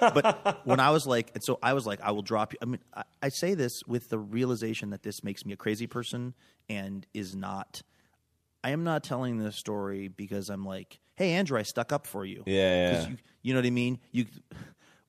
[0.00, 2.58] but when I was like, and so I was like, I will drop you.
[2.62, 5.86] I mean, I, I say this with the realization that this makes me a crazy
[5.86, 6.34] person
[6.68, 7.82] and is not.
[8.64, 12.24] I am not telling this story because I'm like, hey, Andrew, I stuck up for
[12.24, 12.42] you.
[12.46, 13.08] Yeah, yeah.
[13.08, 13.98] You, you know what I mean?
[14.12, 14.26] You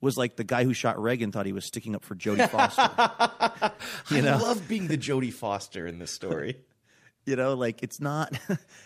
[0.02, 3.72] was like the guy who shot Reagan thought he was sticking up for Jodie Foster.
[4.16, 4.34] you know?
[4.34, 6.58] I love being the Jodie Foster in this story.
[7.26, 8.32] you know like it's not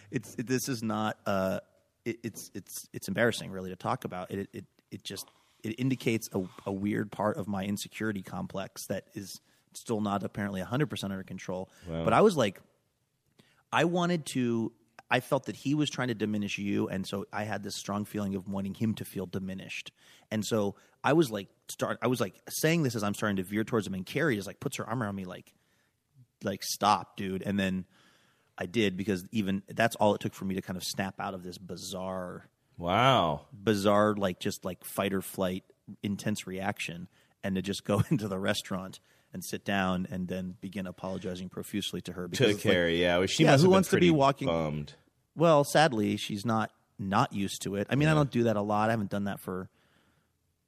[0.10, 1.60] it's it, this is not uh
[2.06, 5.30] it, it's it's it's embarrassing really to talk about it it it just
[5.64, 9.40] it indicates a, a weird part of my insecurity complex that is
[9.74, 12.04] still not apparently 100% under control Wow.
[12.04, 12.60] but i was like
[13.72, 14.72] i wanted to
[15.12, 18.06] i felt that he was trying to diminish you and so i had this strong
[18.06, 19.92] feeling of wanting him to feel diminished
[20.32, 20.74] and so
[21.04, 23.86] i was like start i was like saying this as i'm starting to veer towards
[23.86, 25.54] him and carrie just like puts her arm around me like
[26.44, 27.86] like stop dude and then
[28.58, 31.34] i did because even that's all it took for me to kind of snap out
[31.34, 32.48] of this bizarre
[32.78, 33.42] Wow.
[33.54, 35.64] bizarre like just like fight or flight
[36.02, 37.08] intense reaction
[37.44, 39.00] and to just go into the restaurant
[39.34, 43.18] and sit down and then begin apologizing profusely to her To it's like- Carrie, yeah.
[43.20, 44.94] Well, she yeah who wants to be walking bummed.
[45.36, 47.88] Well sadly she's not not used to it.
[47.90, 48.90] I mean i don't do that a lot.
[48.90, 49.70] I haven't done that for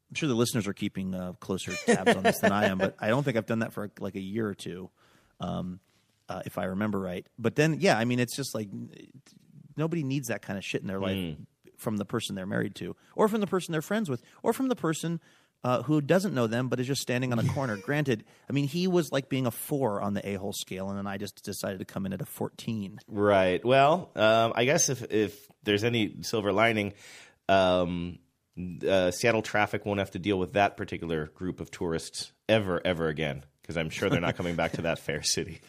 [0.09, 2.95] i'm sure the listeners are keeping uh, closer tabs on this than i am but
[2.99, 4.89] i don't think i've done that for like a year or two
[5.39, 5.79] um,
[6.29, 7.25] uh, if i remember right.
[7.39, 8.69] But then yeah i mean it's just like
[9.75, 11.15] nobody needs that kind of shit in their life
[11.77, 14.67] from the person they're married to or from the person they're friends with or from
[14.69, 15.19] the person
[15.63, 18.67] uh, who doesn't know them but is just standing on a corner granted i mean
[18.67, 21.79] he was like being a four on the a-hole scale and then i just decided
[21.79, 23.63] to come in at a 14 Right.
[23.63, 26.93] Well, um, I guess if if there's any silver lining,
[27.47, 28.19] um,
[28.87, 33.07] uh, Seattle traffic won't have to deal with that particular group of tourists ever, ever
[33.07, 35.61] again, because I'm sure they're not coming back to that fair city.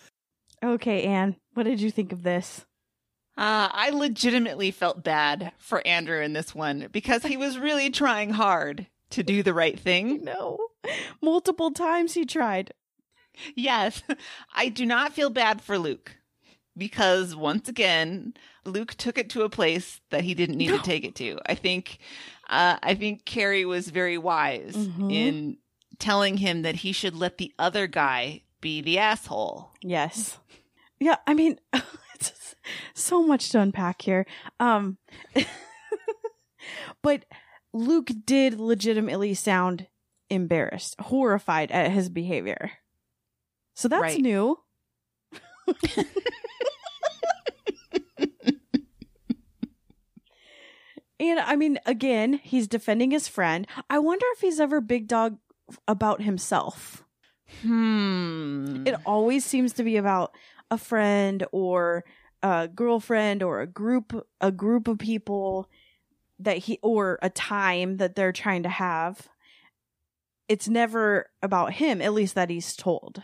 [0.63, 2.65] Okay, Anne, what did you think of this?
[3.37, 8.31] Uh, I legitimately felt bad for Andrew in this one because he was really trying
[8.31, 10.25] hard to do the right thing.
[10.35, 10.59] No.
[11.23, 12.73] Multiple times he tried.
[13.57, 14.03] Yes,
[14.55, 16.17] I do not feel bad for Luke
[16.77, 21.05] because once again, Luke took it to a place that he didn't need to take
[21.05, 21.39] it to.
[21.47, 21.99] I think,
[22.51, 25.13] uh, I think Carrie was very wise Mhm.
[25.13, 25.57] in
[25.99, 29.71] telling him that he should let the other guy be the asshole.
[29.81, 30.39] Yes.
[31.01, 31.59] Yeah, I mean,
[32.15, 32.55] it's
[32.95, 34.27] so much to unpack here.
[34.61, 34.99] Um
[37.03, 37.25] but
[37.75, 39.89] Luke did legitimately sound
[40.31, 42.71] embarrassed, horrified at his behavior.
[43.75, 44.21] So that's Right.
[44.21, 44.61] new.
[51.21, 53.67] and I mean, again, he's defending his friend.
[53.89, 55.39] I wonder if he's ever big dog
[55.89, 57.05] about himself.
[57.63, 58.85] Hmm.
[58.87, 60.35] It always seems to be about
[60.71, 62.05] a friend or
[62.43, 65.69] a girlfriend or a group a group of people
[66.39, 69.29] that he or a time that they're trying to have.
[70.49, 73.23] It's never about him, at least that he's told.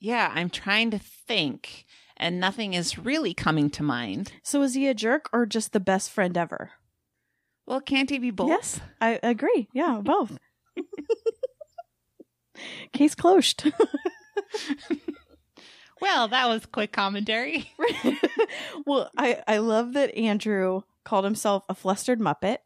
[0.00, 1.84] Yeah, I'm trying to think.
[2.16, 4.32] and nothing is really coming to mind.
[4.42, 6.70] So is he a jerk or just the best friend ever?
[7.66, 8.48] Well, can't he be both?
[8.50, 9.68] Yes, I agree.
[9.74, 10.38] Yeah, both.
[12.92, 13.64] Case closed.
[16.00, 17.72] Well, that was quick commentary.
[18.86, 22.58] well, I I love that Andrew called himself a flustered muppet.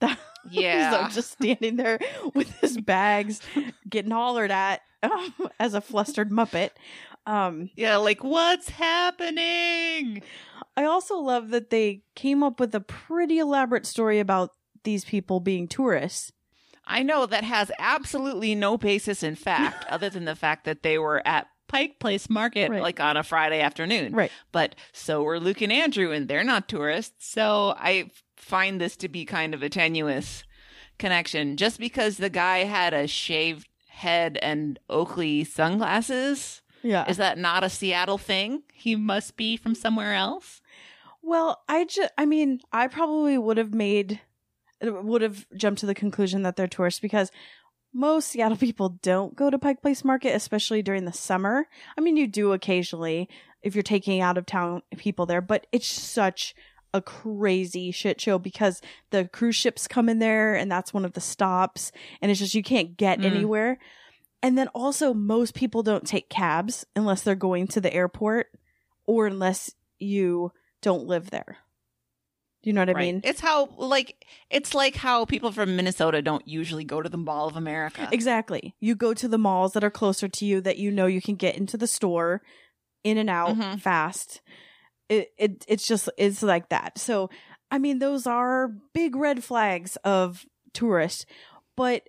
[0.50, 1.06] Yeah.
[1.08, 2.00] so just standing there
[2.34, 3.40] with his bags,
[3.88, 6.70] getting hollered at um, as a flustered muppet.
[7.26, 10.22] Um, yeah, like what's happening?
[10.76, 14.50] I also love that they came up with a pretty elaborate story about
[14.82, 16.32] these people being tourists.
[16.84, 20.98] I know that has absolutely no basis in fact, other than the fact that they
[20.98, 22.70] were at Pike Place Market.
[22.70, 22.82] Right.
[22.82, 24.12] like on a Friday afternoon.
[24.14, 24.30] Right.
[24.52, 27.26] But so were Luke and Andrew, and they're not tourists.
[27.26, 30.44] So I find this to be kind of a tenuous
[30.98, 31.56] connection.
[31.56, 37.06] Just because the guy had a shaved head and Oakley sunglasses, Yeah.
[37.08, 38.62] is that not a Seattle thing?
[38.74, 40.60] He must be from somewhere else.
[41.22, 44.20] Well, I just, I mean, I probably would have made,
[44.82, 47.30] would have jumped to the conclusion that they're tourists because
[47.92, 51.66] most Seattle people don't go to Pike Place Market, especially during the summer.
[51.96, 53.28] I mean, you do occasionally
[53.62, 56.54] if you're taking out of town people there, but it's such
[56.94, 61.12] a crazy shit show because the cruise ships come in there and that's one of
[61.12, 61.90] the stops
[62.20, 63.24] and it's just you can't get Mm.
[63.24, 63.78] anywhere.
[64.42, 68.48] And then also most people don't take cabs unless they're going to the airport
[69.06, 71.58] or unless you don't live there.
[72.62, 73.00] Do you know what I Right.
[73.14, 73.20] mean?
[73.24, 77.48] It's how like it's like how people from Minnesota don't usually go to the Mall
[77.48, 78.08] of America.
[78.12, 78.74] Exactly.
[78.80, 81.34] You go to the malls that are closer to you that you know you can
[81.34, 82.40] get into the store
[83.02, 83.80] in and out Mhm.
[83.80, 84.40] fast.
[85.08, 86.98] It, it it's just it's like that.
[86.98, 87.30] So
[87.70, 91.26] I mean those are big red flags of tourists.
[91.76, 92.04] But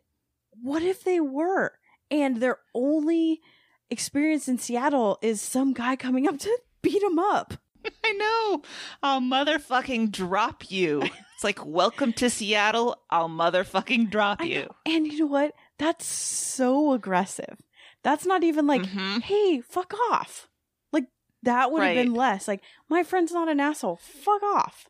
[0.62, 1.74] what if they were
[2.12, 3.42] and their only
[3.90, 7.56] experience in Seattle is some guy coming up to beat them up?
[8.04, 8.62] I know.
[9.02, 11.02] I'll motherfucking drop you.
[11.36, 12.98] It's like welcome to Seattle.
[13.10, 14.70] I'll motherfucking drop you.
[14.86, 15.54] And you know what?
[15.80, 17.58] That's so aggressive.
[18.04, 19.22] That's not even like, Mhm.
[19.22, 20.48] hey, fuck off.
[20.92, 21.06] Like
[21.44, 22.48] that would have been less.
[22.48, 23.98] Like my friend's not an asshole.
[23.98, 24.88] Fuck off.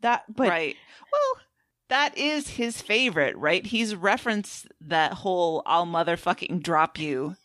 [0.00, 0.76] That, but right.
[1.12, 1.42] Well,
[1.88, 3.64] that is his favorite, right?
[3.64, 7.36] He's referenced that whole "I'll motherfucking drop you"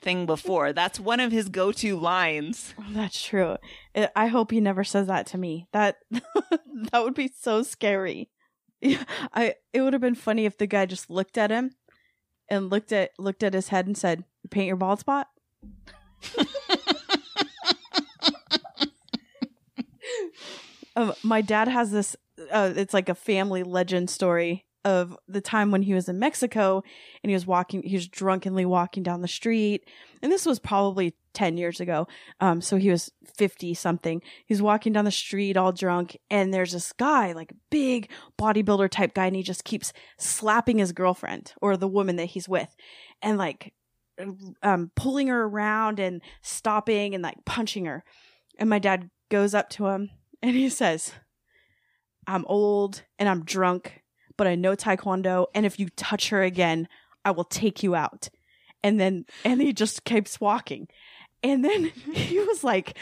[0.00, 0.72] thing before.
[0.72, 2.74] That's one of his go-to lines.
[2.78, 3.56] Oh, that's true.
[3.96, 5.68] I- I hope he never says that to me.
[5.72, 8.30] That that would be so scary.
[8.80, 11.70] Yeah, I it would have been funny if the guy just looked at him
[12.48, 15.28] and looked at looked at his head and said, "Paint your bald spot."
[20.96, 22.16] um, my dad has this.
[22.50, 26.82] Uh, it's like a family legend story of the time when he was in Mexico
[27.22, 27.82] and he was walking.
[27.82, 29.88] He was drunkenly walking down the street,
[30.22, 32.06] and this was probably ten years ago.
[32.40, 34.22] Um, so he was fifty something.
[34.46, 38.88] He's walking down the street all drunk, and there's this guy, like a big bodybuilder
[38.90, 42.74] type guy, and he just keeps slapping his girlfriend or the woman that he's with,
[43.20, 43.74] and like
[44.62, 48.04] um pulling her around and stopping and like punching her.
[48.58, 51.12] And my dad goes up to him and he says,
[52.26, 54.02] I'm old and I'm drunk,
[54.36, 55.46] but I know Taekwondo.
[55.54, 56.88] And if you touch her again,
[57.24, 58.28] I will take you out.
[58.82, 60.86] And then, and he just keeps walking.
[61.44, 62.98] And then he was like,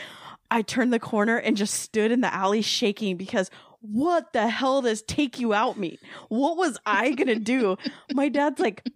[0.51, 3.51] I turned the corner and just stood in the alley shaking because
[3.81, 5.97] what the hell does take you out mean?
[6.28, 7.78] What was I gonna do?
[8.12, 8.86] My dad's like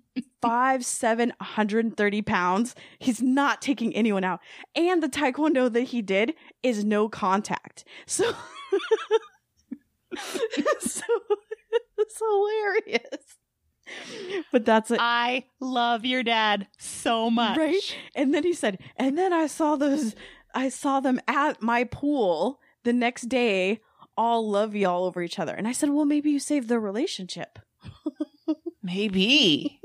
[0.43, 2.75] five, seven, 130 pounds.
[2.99, 4.41] He's not taking anyone out.
[4.75, 7.85] And the taekwondo that he did is no contact.
[8.07, 8.31] So,
[10.79, 11.03] so
[11.99, 13.39] it's hilarious.
[14.53, 14.99] But that's it.
[15.01, 17.59] I love your dad so much.
[17.59, 17.97] Right?
[18.15, 20.15] And then he said, and then I saw those,
[20.55, 23.81] I saw them at my pool the next day,
[24.17, 25.55] all lovey all over each other.
[25.55, 27.59] And I said, well, maybe you saved their relationship.
[28.87, 29.81] Maybe.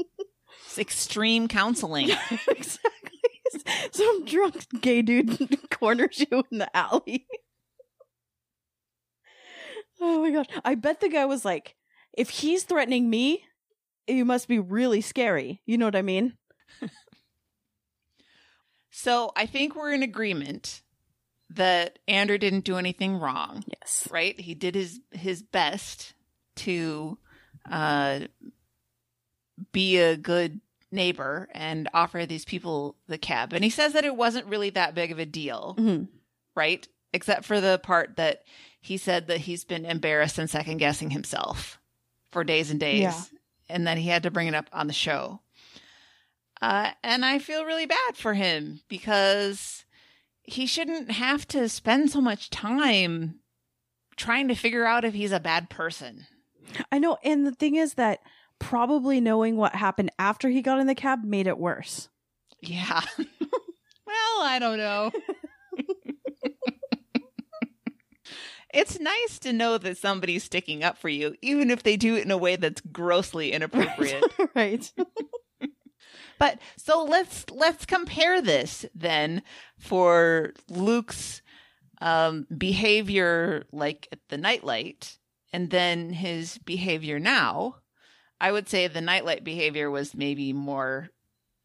[0.66, 2.10] It's extreme counseling.
[2.48, 3.20] exactly.
[3.92, 7.26] Some drunk gay dude corners you in the alley.
[10.00, 10.48] oh my god.
[10.64, 11.76] I bet the guy was like,
[12.14, 13.44] if he's threatening me,
[14.08, 15.62] you must be really scary.
[15.66, 16.34] You know what I mean?
[18.94, 20.82] So I think we're in agreement
[21.50, 23.64] that Andrew didn't do anything wrong.
[23.80, 24.08] Yes.
[24.12, 24.40] Right?
[24.40, 26.14] He did his his best
[26.58, 27.18] to
[27.70, 28.22] uh
[29.72, 30.60] be a good
[30.92, 33.54] neighbor and offer these people the cab.
[33.54, 36.10] And he says that it wasn't really that big of a deal, Mhm.
[36.56, 36.86] right?
[37.14, 38.44] Except for the part that
[38.82, 41.80] he said that he's been embarrassed and second guessing himself
[42.32, 43.02] for days and days.
[43.02, 43.24] Yeah.
[43.72, 45.40] And then he had to bring it up on the show.
[46.62, 49.86] Uh, and I feel really bad for him because
[50.44, 53.40] he shouldn't have to spend so much time
[54.16, 56.28] trying to figure out if he's a bad person.
[56.92, 57.18] I know.
[57.24, 58.20] And the thing is that
[58.60, 62.10] probably knowing what happened after he got in the cab made it worse.
[62.62, 63.02] Yeah.
[63.18, 65.12] well, I don't know.
[68.74, 72.26] it's nice to know that somebody's sticking up for you, even if they do it
[72.26, 74.24] in a way that's grossly inappropriate.
[74.56, 74.92] right.
[76.40, 79.44] but so let's let's compare this then
[79.78, 81.42] for Luke's
[82.02, 85.18] um, behavior, like at the nightlight,
[85.54, 87.76] and then his behavior now.
[88.40, 91.10] I would say the nightlight behavior was maybe more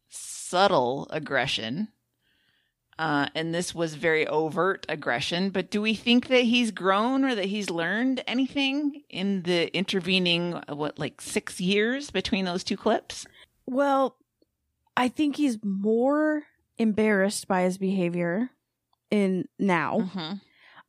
[0.09, 1.87] subtle aggression
[2.99, 5.49] uh, and this was very overt aggression.
[5.49, 10.53] But do we think that he's grown or that he's learned anything in the intervening,
[10.69, 13.25] what, like six years between those two clips?
[13.65, 14.17] Well,
[14.95, 16.43] I think he's more
[16.77, 18.49] embarrassed by his behavior
[19.11, 19.99] in now.
[19.99, 20.33] Mm-hmm.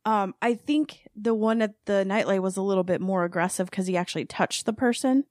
[0.05, 3.87] Um, I think the one at the nightlight was a little bit more aggressive because
[3.87, 5.25] he actually touched the person.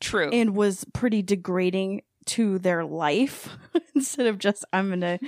[0.00, 0.30] True.
[0.30, 3.48] And was pretty degrading to their life
[3.94, 5.18] instead of just I'm going to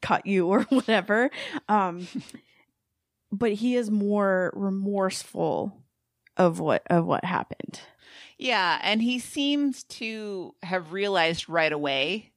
[0.00, 1.30] cut you or whatever.
[1.68, 2.06] Um
[3.30, 5.82] but he is more remorseful
[6.36, 7.80] of what of what happened.
[8.38, 12.32] Yeah, and he seems to have realized right away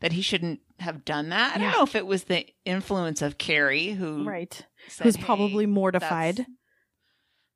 [0.00, 1.52] that he shouldn't have done that.
[1.54, 1.72] I don't Yeah.
[1.72, 4.64] know if it was the influence of Carrie who Right.
[4.88, 6.38] said, Who's "Hey, probably mortified.
[6.38, 6.50] That's,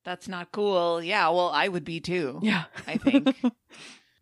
[0.05, 1.03] that's not cool.
[1.03, 2.39] Yeah, well, I would be too.
[2.43, 2.65] Yeah.
[2.87, 3.35] I think.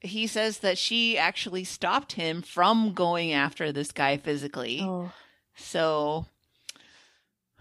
[0.07, 4.81] he says that she actually stopped him from going after this guy physically.
[4.83, 5.13] Oh.
[5.57, 6.27] So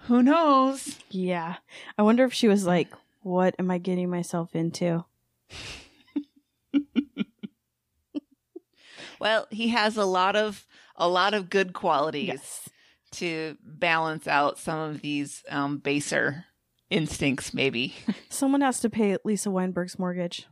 [0.08, 0.98] who knows?
[1.10, 1.56] Yeah.
[1.98, 2.88] I wonder if she was like,
[3.22, 5.06] what am I getting myself into?
[9.20, 10.66] Well, he has a lot of
[10.98, 12.70] a lot of good qualities Yes.
[13.14, 16.46] to balance out some of these um, baser
[16.90, 17.54] instincts.
[17.54, 17.96] Maybe
[18.30, 20.48] Someone has to pay Lisa Weinberg's mortgage.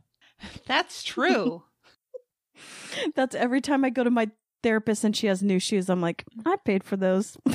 [0.66, 1.62] that's true.
[3.14, 4.30] That's every time I go to my
[4.62, 7.36] therapist and she has new shoes, I'm like, I paid for those.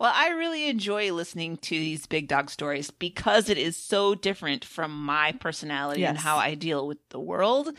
[0.00, 4.64] Well, I really enjoy listening to these big dog stories because it is so different
[4.64, 7.70] from my personality and how I deal with the world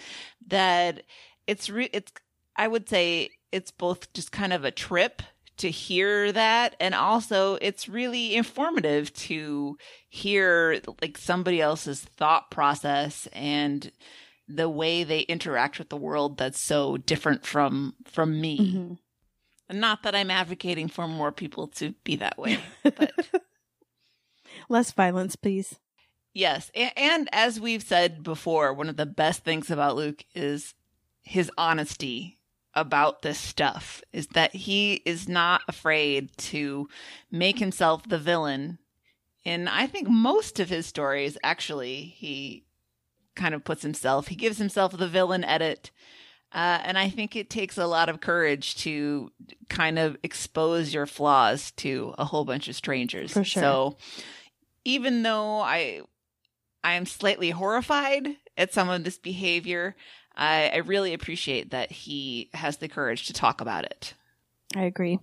[0.47, 1.03] that
[1.47, 2.11] it's re- it's
[2.57, 5.21] I would say it's both just kind of a trip
[5.59, 9.77] to hear that and also it's really informative to
[10.07, 13.91] hear like somebody else's thought process and
[14.47, 18.57] the way they interact with the world that's so different from from me.
[18.59, 18.97] Mhm.
[19.71, 22.57] Not that I'm advocating for more people to be that way.
[22.83, 23.11] but
[24.67, 25.79] Less violence, please.
[26.33, 26.71] yes.
[26.73, 30.73] And, and as we've said before, one of the best things about Luke is
[31.21, 32.38] his honesty
[32.73, 36.87] about this stuff is that he is not afraid to
[37.31, 38.77] make himself the villain.
[39.43, 42.65] In I think most of his stories, actually, he
[43.35, 45.91] kind of puts himself, he gives himself the villain edit.
[46.51, 49.31] Uh, and I think it takes a lot of courage to
[49.69, 53.31] kind of expose your flaws to a whole bunch of strangers.
[53.31, 53.45] Sure.
[53.45, 53.97] So
[54.83, 56.01] even though I
[56.83, 59.95] I am slightly horrified at some of this behavior,
[60.39, 64.13] I, I really appreciate that he has the courage to talk about it.
[64.75, 65.19] I agree.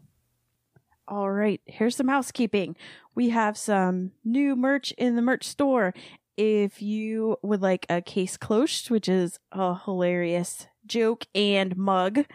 [1.09, 2.77] All right, here's some housekeeping.
[3.15, 5.95] We have some new merch in the merch store.
[6.37, 12.27] If you would like a case cloche, which is a hilarious joke and mug,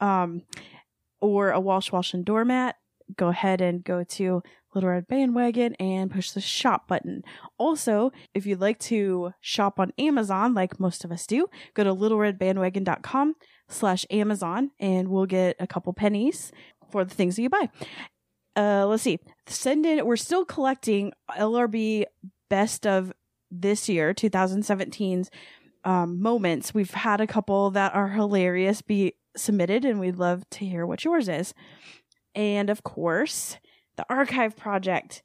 [0.00, 0.42] um,
[1.20, 2.76] or a Walsh Walsh and doormat,
[3.16, 4.42] go ahead and go to
[4.78, 7.24] Little Red Bandwagon and push the shop button.
[7.58, 11.92] Also, if you'd like to shop on Amazon, like most of us do, go to
[11.92, 13.34] littleredbandwagon.com
[13.68, 16.52] slash Amazon and we'll get a couple pennies
[16.92, 17.68] for the things that you buy.
[18.54, 19.18] Uh, let's see.
[19.48, 22.04] Send in, we're still collecting LRB
[22.48, 23.12] best of
[23.50, 25.28] this year, 2017's
[25.82, 26.72] um, moments.
[26.72, 31.04] We've had a couple that are hilarious be submitted, and we'd love to hear what
[31.04, 31.52] yours is.
[32.36, 33.56] And of course,
[33.98, 35.22] the archive project.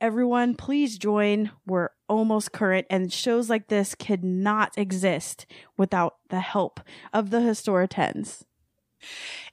[0.00, 1.50] Everyone, please join.
[1.66, 6.80] We're almost current, and shows like this could not exist without the help
[7.12, 8.44] of the Historitens.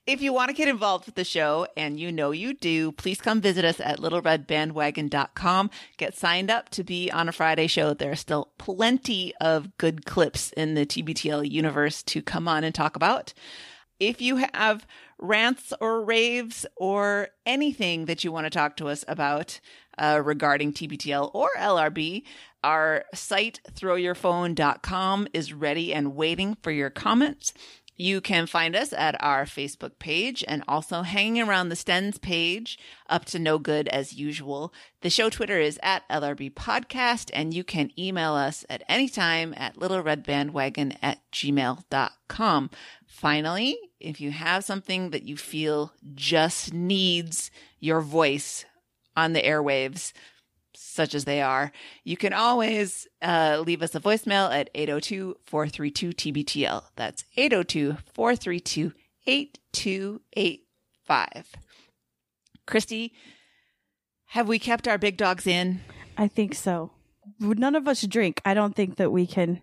[0.06, 3.22] If you want to get involved with the show, and you know you do, please
[3.22, 5.70] come visit us at littleredbandwagon.com.
[5.98, 7.94] Get signed up to be on a Friday show.
[7.94, 12.76] There are still plenty of good clips in the TBTL universe to come on and
[12.76, 13.34] talk about.
[14.02, 14.88] If you have
[15.20, 19.60] rants or raves or anything that you want to talk to us about
[19.96, 22.24] uh, regarding TBTL or LRB,
[22.64, 27.54] our site, throwyourphone.com, is ready and waiting for your comments.
[28.02, 32.80] You can find us at our Facebook page and also hanging around the Stens page,
[33.08, 34.74] up to no good as usual.
[35.02, 39.54] The show Twitter is at LRB Podcast, and you can email us at any time
[39.56, 42.70] at littleredbandwagon at gmail.com.
[43.12, 48.64] Finally, if you have something that you feel just needs your voice
[49.18, 50.14] on the airwaves,
[50.74, 51.74] such as they are,
[52.06, 56.84] you can always uh, leave us a voicemail at 802 432 TBTL.
[56.96, 58.94] That's 802 432
[59.28, 61.48] 8285.
[62.66, 63.14] Christy,
[64.28, 65.82] have we kept our big dogs in?
[66.18, 66.92] I think so.
[67.40, 68.42] None of us drink.
[68.46, 69.62] I don't think that we can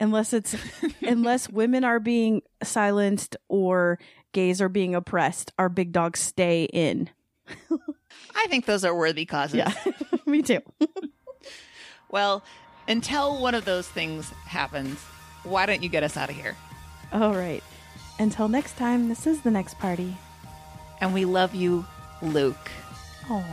[0.00, 0.56] unless it's
[1.02, 3.98] unless women are being silenced or
[4.32, 7.10] gays are being oppressed, our big dogs stay in.
[8.34, 9.56] I think those are worthy causes.
[9.56, 9.72] Yeah,
[10.26, 10.60] me too.
[12.10, 12.42] well,
[12.88, 14.98] until one of those things happens,
[15.44, 16.56] why don't you get us out of here?
[17.12, 17.62] All right.
[18.18, 20.16] Until next time, this is the next party.
[21.00, 21.84] And we love you,
[22.22, 22.70] Luke.
[23.28, 23.44] Oh.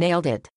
[0.00, 0.48] Nailed it.